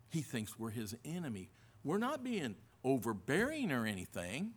He 0.10 0.20
thinks 0.20 0.60
we're 0.60 0.72
his 0.72 0.96
enemy. 1.06 1.50
We're 1.82 1.98
not 1.98 2.26
being 2.26 2.56
overbearing 2.84 3.72
or 3.72 3.86
anything. 3.86 4.52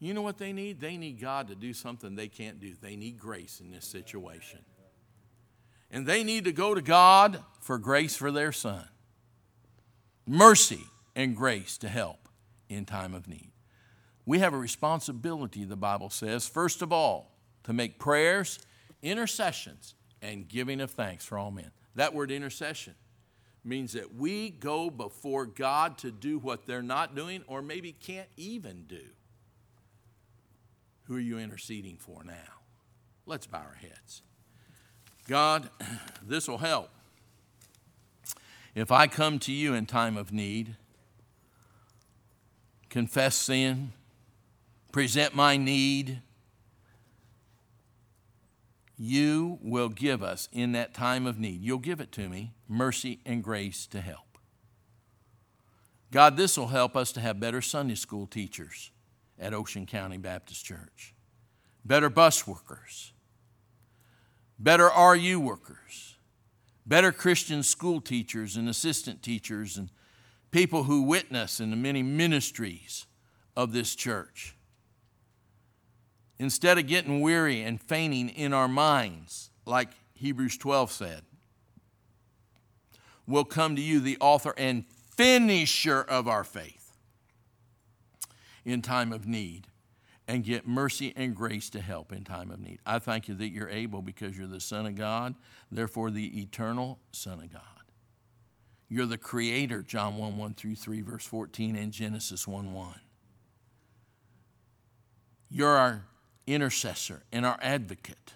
You 0.00 0.14
know 0.14 0.22
what 0.22 0.38
they 0.38 0.52
need? 0.52 0.80
They 0.80 0.96
need 0.96 1.20
God 1.20 1.48
to 1.48 1.54
do 1.54 1.72
something 1.72 2.14
they 2.14 2.28
can't 2.28 2.60
do. 2.60 2.74
They 2.80 2.96
need 2.96 3.18
grace 3.18 3.60
in 3.60 3.70
this 3.70 3.86
situation. 3.86 4.60
And 5.90 6.06
they 6.06 6.24
need 6.24 6.44
to 6.44 6.52
go 6.52 6.74
to 6.74 6.82
God 6.82 7.40
for 7.60 7.78
grace 7.78 8.16
for 8.16 8.32
their 8.32 8.52
son, 8.52 8.84
mercy 10.26 10.82
and 11.14 11.36
grace 11.36 11.78
to 11.78 11.88
help 11.88 12.28
in 12.68 12.84
time 12.84 13.14
of 13.14 13.28
need. 13.28 13.52
We 14.26 14.38
have 14.40 14.54
a 14.54 14.58
responsibility, 14.58 15.64
the 15.64 15.76
Bible 15.76 16.10
says, 16.10 16.48
first 16.48 16.82
of 16.82 16.92
all, 16.92 17.38
to 17.64 17.72
make 17.72 17.98
prayers, 18.00 18.58
intercessions, 19.02 19.94
and 20.22 20.48
giving 20.48 20.80
of 20.80 20.90
thanks 20.90 21.24
for 21.24 21.38
all 21.38 21.50
men. 21.50 21.70
That 21.94 22.14
word 22.14 22.30
intercession 22.30 22.94
means 23.62 23.92
that 23.92 24.14
we 24.14 24.50
go 24.50 24.90
before 24.90 25.46
God 25.46 25.98
to 25.98 26.10
do 26.10 26.38
what 26.38 26.66
they're 26.66 26.82
not 26.82 27.14
doing 27.14 27.44
or 27.46 27.62
maybe 27.62 27.92
can't 27.92 28.28
even 28.36 28.84
do. 28.88 29.04
Who 31.04 31.16
are 31.16 31.20
you 31.20 31.38
interceding 31.38 31.96
for 31.96 32.24
now? 32.24 32.60
Let's 33.26 33.46
bow 33.46 33.58
our 33.58 33.78
heads. 33.80 34.22
God, 35.28 35.70
this 36.26 36.48
will 36.48 36.58
help. 36.58 36.90
If 38.74 38.90
I 38.90 39.06
come 39.06 39.38
to 39.40 39.52
you 39.52 39.74
in 39.74 39.86
time 39.86 40.16
of 40.16 40.32
need, 40.32 40.76
confess 42.88 43.36
sin, 43.36 43.92
present 44.92 45.34
my 45.34 45.56
need, 45.56 46.20
you 48.96 49.58
will 49.62 49.88
give 49.88 50.22
us 50.22 50.48
in 50.52 50.72
that 50.72 50.94
time 50.94 51.26
of 51.26 51.38
need, 51.38 51.62
you'll 51.62 51.78
give 51.78 52.00
it 52.00 52.12
to 52.12 52.28
me, 52.28 52.52
mercy 52.68 53.20
and 53.26 53.44
grace 53.44 53.86
to 53.88 54.00
help. 54.00 54.38
God, 56.10 56.36
this 56.36 56.56
will 56.56 56.68
help 56.68 56.96
us 56.96 57.12
to 57.12 57.20
have 57.20 57.40
better 57.40 57.60
Sunday 57.60 57.96
school 57.96 58.26
teachers 58.26 58.90
at 59.38 59.54
Ocean 59.54 59.86
County 59.86 60.16
Baptist 60.18 60.64
Church, 60.64 61.14
better 61.84 62.08
bus 62.10 62.46
workers, 62.46 63.12
better 64.58 64.88
RU 64.90 65.40
workers, 65.40 66.16
better 66.86 67.12
Christian 67.12 67.62
school 67.62 68.00
teachers 68.00 68.56
and 68.56 68.68
assistant 68.68 69.22
teachers, 69.22 69.76
and 69.76 69.90
people 70.50 70.84
who 70.84 71.02
witness 71.02 71.60
in 71.60 71.70
the 71.70 71.76
many 71.76 72.02
ministries 72.02 73.06
of 73.56 73.72
this 73.72 73.94
church. 73.94 74.56
Instead 76.38 76.78
of 76.78 76.86
getting 76.86 77.20
weary 77.20 77.62
and 77.62 77.80
fainting 77.80 78.28
in 78.28 78.52
our 78.52 78.68
minds, 78.68 79.50
like 79.64 79.88
Hebrews 80.14 80.56
12 80.58 80.90
said, 80.92 81.22
we 83.26 83.32
will 83.34 83.44
come 83.44 83.74
to 83.76 83.80
you, 83.82 84.00
the 84.00 84.18
author 84.20 84.52
and 84.58 84.84
finisher 85.16 86.02
of 86.02 86.28
our 86.28 86.44
faith 86.44 86.83
in 88.64 88.82
time 88.82 89.12
of 89.12 89.26
need 89.26 89.66
and 90.26 90.42
get 90.42 90.66
mercy 90.66 91.12
and 91.16 91.34
grace 91.34 91.68
to 91.70 91.80
help 91.80 92.10
in 92.10 92.24
time 92.24 92.50
of 92.50 92.58
need. 92.58 92.78
I 92.86 92.98
thank 92.98 93.28
you 93.28 93.34
that 93.34 93.48
you're 93.50 93.68
able 93.68 94.00
because 94.02 94.36
you're 94.36 94.46
the 94.46 94.60
Son 94.60 94.86
of 94.86 94.94
God, 94.94 95.34
therefore, 95.70 96.10
the 96.10 96.40
eternal 96.40 96.98
Son 97.12 97.40
of 97.40 97.52
God. 97.52 97.60
You're 98.88 99.06
the 99.06 99.18
Creator, 99.18 99.82
John 99.82 100.16
1 100.16 100.36
1 100.38 100.54
through 100.54 100.76
3, 100.76 101.00
verse 101.02 101.26
14, 101.26 101.76
and 101.76 101.92
Genesis 101.92 102.48
1 102.48 102.72
1. 102.72 102.88
You're 105.50 105.68
our 105.76 106.04
intercessor 106.46 107.22
and 107.30 107.44
our 107.44 107.58
advocate. 107.60 108.34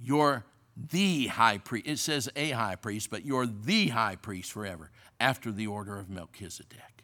You're 0.00 0.44
the 0.76 1.26
high 1.26 1.58
priest. 1.58 1.88
It 1.88 1.98
says 1.98 2.28
a 2.36 2.50
high 2.50 2.76
priest, 2.76 3.10
but 3.10 3.24
you're 3.24 3.46
the 3.46 3.88
high 3.88 4.14
priest 4.16 4.52
forever 4.52 4.90
after 5.18 5.50
the 5.50 5.66
order 5.66 5.98
of 5.98 6.08
Melchizedek. 6.08 6.97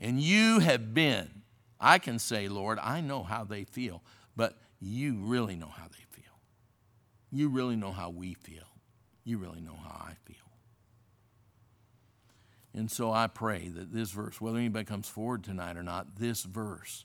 And 0.00 0.20
you 0.20 0.60
have 0.60 0.94
been. 0.94 1.30
I 1.78 1.98
can 1.98 2.18
say, 2.18 2.48
Lord, 2.48 2.78
I 2.78 3.00
know 3.00 3.22
how 3.22 3.44
they 3.44 3.64
feel, 3.64 4.02
but 4.34 4.56
you 4.80 5.16
really 5.20 5.56
know 5.56 5.68
how 5.68 5.88
they 5.88 6.04
feel. 6.10 6.24
You 7.30 7.48
really 7.48 7.76
know 7.76 7.92
how 7.92 8.10
we 8.10 8.34
feel. 8.34 8.62
You 9.24 9.38
really 9.38 9.60
know 9.60 9.76
how 9.82 9.90
I 10.06 10.12
feel. 10.24 10.36
And 12.72 12.90
so 12.90 13.10
I 13.12 13.26
pray 13.26 13.68
that 13.68 13.92
this 13.92 14.10
verse, 14.10 14.40
whether 14.40 14.56
anybody 14.58 14.84
comes 14.84 15.08
forward 15.08 15.44
tonight 15.44 15.76
or 15.76 15.82
not, 15.82 16.16
this 16.16 16.44
verse 16.44 17.04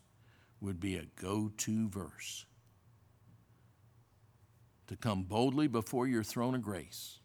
would 0.62 0.80
be 0.80 0.96
a 0.96 1.06
go 1.22 1.52
to 1.58 1.90
verse 1.90 2.46
to 4.88 4.96
come 4.98 5.24
boldly 5.24 5.68
before 5.68 6.08
your 6.08 6.24
throne 6.24 6.56
of 6.56 6.62
grace 6.62 7.20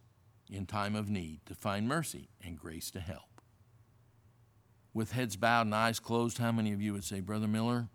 in 0.50 0.66
time 0.66 0.94
of 0.96 1.10
need 1.10 1.40
to 1.46 1.54
find 1.54 1.86
mercy 1.88 2.28
and 2.44 2.58
grace 2.58 2.90
to 2.92 3.00
help 3.00 3.35
with 4.96 5.12
heads 5.12 5.36
bowed 5.36 5.66
and 5.66 5.74
eyes 5.74 6.00
closed, 6.00 6.38
how 6.38 6.50
many 6.50 6.72
of 6.72 6.80
you 6.80 6.94
would 6.94 7.04
say, 7.04 7.20
Brother 7.20 7.46
Miller, 7.46 7.86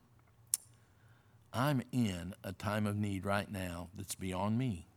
I'm 1.51 1.81
in 1.91 2.35
a 2.43 2.53
time 2.53 2.85
of 2.85 2.95
need 2.95 3.25
right 3.25 3.51
now 3.51 3.89
that's 3.95 4.13
beyond 4.13 4.59
me? 4.59 4.87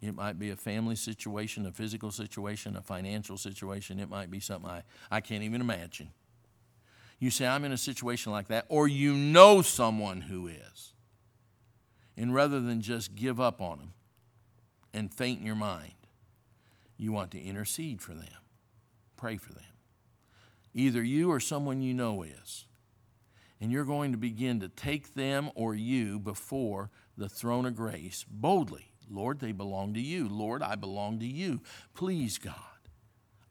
It 0.00 0.14
might 0.14 0.38
be 0.38 0.50
a 0.50 0.56
family 0.56 0.94
situation, 0.94 1.66
a 1.66 1.72
physical 1.72 2.12
situation, 2.12 2.76
a 2.76 2.82
financial 2.82 3.36
situation. 3.36 3.98
It 3.98 4.08
might 4.08 4.30
be 4.30 4.38
something 4.38 4.70
I, 4.70 4.82
I 5.10 5.20
can't 5.20 5.42
even 5.42 5.60
imagine. 5.60 6.10
You 7.18 7.30
say, 7.30 7.46
I'm 7.48 7.64
in 7.64 7.72
a 7.72 7.78
situation 7.78 8.30
like 8.30 8.46
that, 8.48 8.64
or 8.68 8.86
you 8.86 9.14
know 9.14 9.60
someone 9.60 10.20
who 10.20 10.46
is. 10.46 10.92
And 12.16 12.32
rather 12.32 12.60
than 12.60 12.80
just 12.80 13.16
give 13.16 13.40
up 13.40 13.60
on 13.60 13.78
them 13.78 13.92
and 14.92 15.12
faint 15.12 15.40
in 15.40 15.46
your 15.46 15.56
mind, 15.56 15.94
you 16.96 17.10
want 17.10 17.32
to 17.32 17.40
intercede 17.42 18.00
for 18.00 18.12
them, 18.14 18.30
pray 19.16 19.36
for 19.36 19.52
them. 19.52 19.64
Either 20.74 21.02
you 21.02 21.30
or 21.30 21.38
someone 21.38 21.80
you 21.80 21.94
know 21.94 22.22
is. 22.22 22.66
And 23.60 23.70
you're 23.70 23.84
going 23.84 24.10
to 24.10 24.18
begin 24.18 24.58
to 24.60 24.68
take 24.68 25.14
them 25.14 25.50
or 25.54 25.74
you 25.74 26.18
before 26.18 26.90
the 27.16 27.28
throne 27.28 27.64
of 27.64 27.76
grace 27.76 28.26
boldly. 28.28 28.90
Lord, 29.08 29.38
they 29.38 29.52
belong 29.52 29.94
to 29.94 30.00
you. 30.00 30.28
Lord, 30.28 30.62
I 30.62 30.74
belong 30.74 31.20
to 31.20 31.26
you. 31.26 31.60
Please, 31.94 32.36
God, 32.38 32.54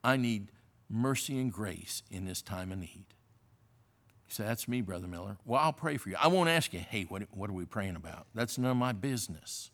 I 0.04 0.18
need 0.18 0.52
mercy 0.90 1.40
and 1.40 1.52
grace 1.52 2.04
in 2.12 2.26
this 2.26 2.42
time 2.42 2.72
of 2.74 2.80
need. 2.80 3.06
You 4.28 4.30
say, 4.34 4.44
That's 4.44 4.68
me, 4.68 4.82
Brother 4.82 5.08
Miller. 5.08 5.38
Well, 5.46 5.62
I'll 5.62 5.72
pray 5.74 5.98
for 5.98 6.10
you. 6.10 6.18
I 6.22 6.28
won't 6.28 6.50
ask 6.50 6.74
you, 6.74 6.80
Hey, 6.80 7.04
what, 7.04 7.24
what 7.32 7.50
are 7.50 7.54
we 7.54 7.66
praying 7.66 7.96
about? 7.96 8.28
That's 8.36 8.58
none 8.58 8.72
of 8.72 8.78
my 8.78 8.92
business. 8.92 9.72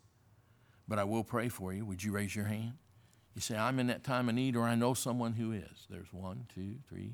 But 0.88 1.00
I 1.00 1.04
will 1.04 1.24
pray 1.24 1.50
for 1.50 1.74
you. 1.74 1.86
Would 1.86 2.04
you 2.04 2.12
raise 2.12 2.36
your 2.36 2.46
hand? 2.46 2.74
You 3.34 3.42
say, 3.42 3.58
I'm 3.58 3.80
in 3.80 3.88
that 3.88 4.04
time 4.04 4.28
of 4.30 4.36
need, 4.36 4.56
or 4.56 4.64
I 4.64 4.76
know 4.76 4.94
someone 4.94 5.34
who 5.34 5.52
is. 5.54 5.86
There's 5.90 6.12
one, 6.12 6.48
two, 6.54 6.76
three, 6.88 7.14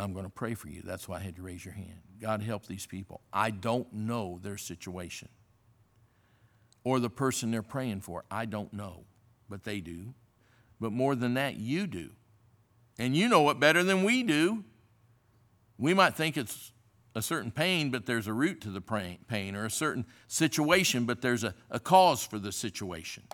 I'm 0.00 0.14
going 0.14 0.24
to 0.24 0.30
pray 0.32 0.54
for 0.54 0.68
you. 0.68 0.80
That's 0.82 1.06
why 1.06 1.18
I 1.18 1.20
had 1.20 1.36
to 1.36 1.42
raise 1.42 1.62
your 1.64 1.74
hand. 1.74 2.00
God 2.20 2.42
help 2.42 2.66
these 2.66 2.86
people. 2.86 3.20
I 3.32 3.50
don't 3.50 3.92
know 3.92 4.40
their 4.42 4.56
situation 4.56 5.28
or 6.84 6.98
the 7.00 7.10
person 7.10 7.50
they're 7.50 7.62
praying 7.62 8.00
for. 8.00 8.24
I 8.30 8.46
don't 8.46 8.72
know, 8.72 9.04
but 9.48 9.64
they 9.64 9.80
do. 9.80 10.14
But 10.80 10.92
more 10.92 11.14
than 11.14 11.34
that, 11.34 11.56
you 11.56 11.86
do. 11.86 12.10
And 12.98 13.14
you 13.14 13.28
know 13.28 13.48
it 13.50 13.60
better 13.60 13.84
than 13.84 14.02
we 14.02 14.22
do. 14.22 14.64
We 15.76 15.92
might 15.92 16.14
think 16.14 16.38
it's 16.38 16.72
a 17.14 17.20
certain 17.20 17.50
pain, 17.50 17.90
but 17.90 18.06
there's 18.06 18.26
a 18.26 18.32
root 18.32 18.62
to 18.62 18.70
the 18.70 18.80
pain, 18.80 19.54
or 19.56 19.64
a 19.66 19.70
certain 19.70 20.06
situation, 20.28 21.04
but 21.06 21.20
there's 21.20 21.44
a, 21.44 21.54
a 21.70 21.80
cause 21.80 22.22
for 22.24 22.38
the 22.38 22.52
situation. 22.52 23.24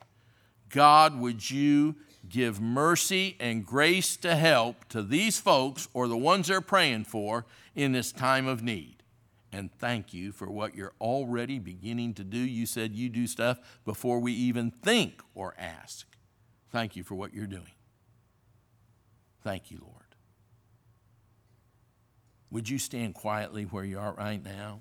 God, 0.69 1.19
would 1.21 1.49
you 1.49 1.95
give 2.29 2.61
mercy 2.61 3.37
and 3.41 3.65
grace 3.65 4.17
to 4.19 4.35
help 4.37 4.85
to 4.89 5.03
these 5.03 5.39
folks 5.39 5.89
or 5.95 6.09
the 6.09 6.17
ones 6.17 6.49
they're 6.49 6.61
praying 6.61 7.05
for 7.05 7.47
in 7.75 7.93
this 7.93 8.13
time 8.13 8.47
of 8.47 8.63
need. 8.63 9.03
And 9.53 9.71
thank 9.79 10.13
you 10.13 10.33
for 10.33 10.51
what 10.51 10.75
you're 10.75 10.95
already 11.01 11.59
beginning 11.59 12.15
to 12.15 12.25
do. 12.25 12.39
You 12.39 12.67
said 12.67 12.95
you 12.95 13.09
do 13.09 13.27
stuff 13.27 13.59
before 13.85 14.21
we 14.21 14.33
even 14.33 14.71
think 14.71 15.23
or 15.35 15.55
ask. 15.59 16.07
Thank 16.71 16.97
you 16.97 17.03
for 17.03 17.15
what 17.15 17.33
you're 17.33 17.47
doing. 17.47 17.71
Thank 19.43 19.71
you, 19.71 19.79
Lord. 19.81 19.93
Would 22.51 22.69
you 22.69 22.79
stand 22.79 23.15
quietly 23.15 23.65
where 23.65 23.85
you 23.85 23.99
are 23.99 24.15
right 24.15 24.43
now 24.45 24.81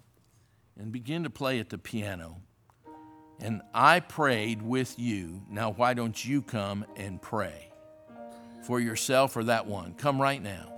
and 0.78 0.92
begin 0.92 1.24
to 1.24 1.30
play 1.30 1.60
at 1.60 1.70
the 1.70 1.78
piano? 1.78 2.42
and 3.40 3.62
I 3.74 4.00
prayed 4.00 4.62
with 4.62 4.98
you. 4.98 5.42
Now, 5.50 5.72
why 5.72 5.94
don't 5.94 6.24
you 6.24 6.42
come 6.42 6.86
and 6.96 7.22
pray 7.22 7.70
for 8.64 8.80
yourself 8.80 9.36
or 9.36 9.44
that 9.46 9.66
one? 9.68 9.94
Come 9.94 10.22
right 10.22 10.42
now. 10.42 10.72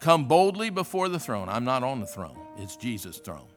Come 0.00 0.26
boldly 0.26 0.70
before 0.70 1.08
the 1.08 1.20
throne. 1.20 1.48
I'm 1.48 1.64
not 1.64 1.82
on 1.84 2.00
the 2.00 2.06
throne, 2.06 2.36
it's 2.58 2.76
Jesus' 2.76 3.18
throne. 3.18 3.48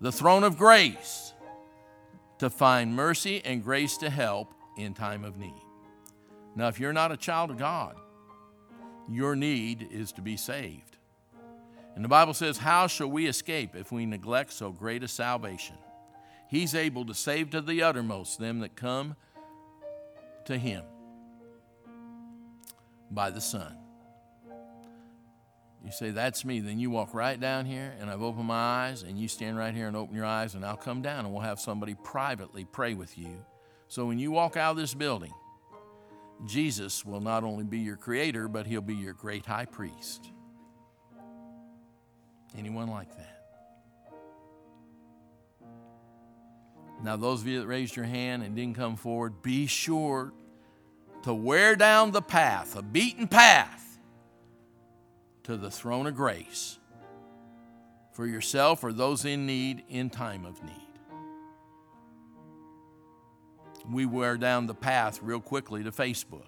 The 0.00 0.12
throne 0.12 0.44
of 0.44 0.56
grace 0.56 1.32
to 2.38 2.50
find 2.50 2.94
mercy 2.94 3.42
and 3.44 3.64
grace 3.64 3.96
to 3.98 4.10
help 4.10 4.54
in 4.76 4.94
time 4.94 5.24
of 5.24 5.38
need. 5.38 5.62
Now, 6.54 6.68
if 6.68 6.78
you're 6.78 6.92
not 6.92 7.10
a 7.12 7.16
child 7.16 7.50
of 7.50 7.58
God, 7.58 7.96
your 9.08 9.34
need 9.34 9.88
is 9.90 10.12
to 10.12 10.20
be 10.22 10.36
saved. 10.36 10.95
And 11.96 12.04
the 12.04 12.08
Bible 12.10 12.34
says, 12.34 12.58
How 12.58 12.86
shall 12.86 13.08
we 13.08 13.26
escape 13.26 13.74
if 13.74 13.90
we 13.90 14.04
neglect 14.06 14.52
so 14.52 14.70
great 14.70 15.02
a 15.02 15.08
salvation? 15.08 15.76
He's 16.48 16.74
able 16.74 17.06
to 17.06 17.14
save 17.14 17.50
to 17.50 17.60
the 17.62 17.82
uttermost 17.82 18.38
them 18.38 18.60
that 18.60 18.76
come 18.76 19.16
to 20.44 20.56
him 20.56 20.84
by 23.10 23.30
the 23.30 23.40
Son. 23.40 23.74
You 25.84 25.90
say, 25.90 26.10
That's 26.10 26.44
me. 26.44 26.60
Then 26.60 26.78
you 26.78 26.90
walk 26.90 27.14
right 27.14 27.40
down 27.40 27.64
here, 27.64 27.94
and 27.98 28.10
I've 28.10 28.22
opened 28.22 28.46
my 28.46 28.84
eyes, 28.88 29.02
and 29.02 29.18
you 29.18 29.26
stand 29.26 29.56
right 29.56 29.74
here 29.74 29.88
and 29.88 29.96
open 29.96 30.14
your 30.14 30.26
eyes, 30.26 30.54
and 30.54 30.66
I'll 30.66 30.76
come 30.76 31.00
down 31.00 31.24
and 31.24 31.32
we'll 31.32 31.42
have 31.44 31.58
somebody 31.58 31.94
privately 32.04 32.66
pray 32.70 32.92
with 32.92 33.16
you. 33.16 33.42
So 33.88 34.04
when 34.04 34.18
you 34.18 34.30
walk 34.30 34.58
out 34.58 34.72
of 34.72 34.76
this 34.76 34.92
building, 34.92 35.32
Jesus 36.46 37.06
will 37.06 37.20
not 37.22 37.42
only 37.42 37.64
be 37.64 37.78
your 37.78 37.96
creator, 37.96 38.48
but 38.48 38.66
he'll 38.66 38.82
be 38.82 38.96
your 38.96 39.14
great 39.14 39.46
high 39.46 39.64
priest. 39.64 40.30
Anyone 42.58 42.88
like 42.88 43.08
that? 43.16 43.32
Now, 47.02 47.16
those 47.16 47.42
of 47.42 47.46
you 47.46 47.60
that 47.60 47.66
raised 47.66 47.94
your 47.94 48.06
hand 48.06 48.42
and 48.42 48.56
didn't 48.56 48.76
come 48.76 48.96
forward, 48.96 49.42
be 49.42 49.66
sure 49.66 50.32
to 51.24 51.34
wear 51.34 51.76
down 51.76 52.10
the 52.10 52.22
path, 52.22 52.74
a 52.76 52.82
beaten 52.82 53.28
path, 53.28 53.98
to 55.44 55.56
the 55.56 55.70
throne 55.70 56.06
of 56.06 56.16
grace 56.16 56.78
for 58.12 58.26
yourself 58.26 58.82
or 58.82 58.92
those 58.92 59.24
in 59.24 59.46
need 59.46 59.82
in 59.90 60.08
time 60.10 60.44
of 60.46 60.60
need. 60.64 60.72
We 63.92 64.06
wear 64.06 64.36
down 64.38 64.66
the 64.66 64.74
path 64.74 65.20
real 65.22 65.38
quickly 65.38 65.84
to 65.84 65.92
Facebook. 65.92 66.46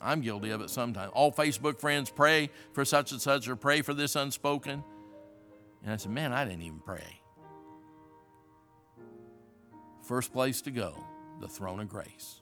I'm 0.00 0.22
guilty 0.22 0.50
of 0.50 0.62
it 0.62 0.70
sometimes. 0.70 1.12
All 1.14 1.30
Facebook 1.30 1.78
friends 1.78 2.10
pray 2.10 2.50
for 2.72 2.84
such 2.84 3.12
and 3.12 3.20
such 3.20 3.46
or 3.46 3.54
pray 3.54 3.82
for 3.82 3.94
this 3.94 4.16
unspoken. 4.16 4.82
And 5.82 5.92
I 5.92 5.96
said, 5.96 6.12
Man, 6.12 6.32
I 6.32 6.44
didn't 6.44 6.62
even 6.62 6.80
pray. 6.80 7.20
First 10.02 10.32
place 10.32 10.62
to 10.62 10.70
go, 10.70 10.94
the 11.40 11.48
throne 11.48 11.80
of 11.80 11.88
grace. 11.88 12.41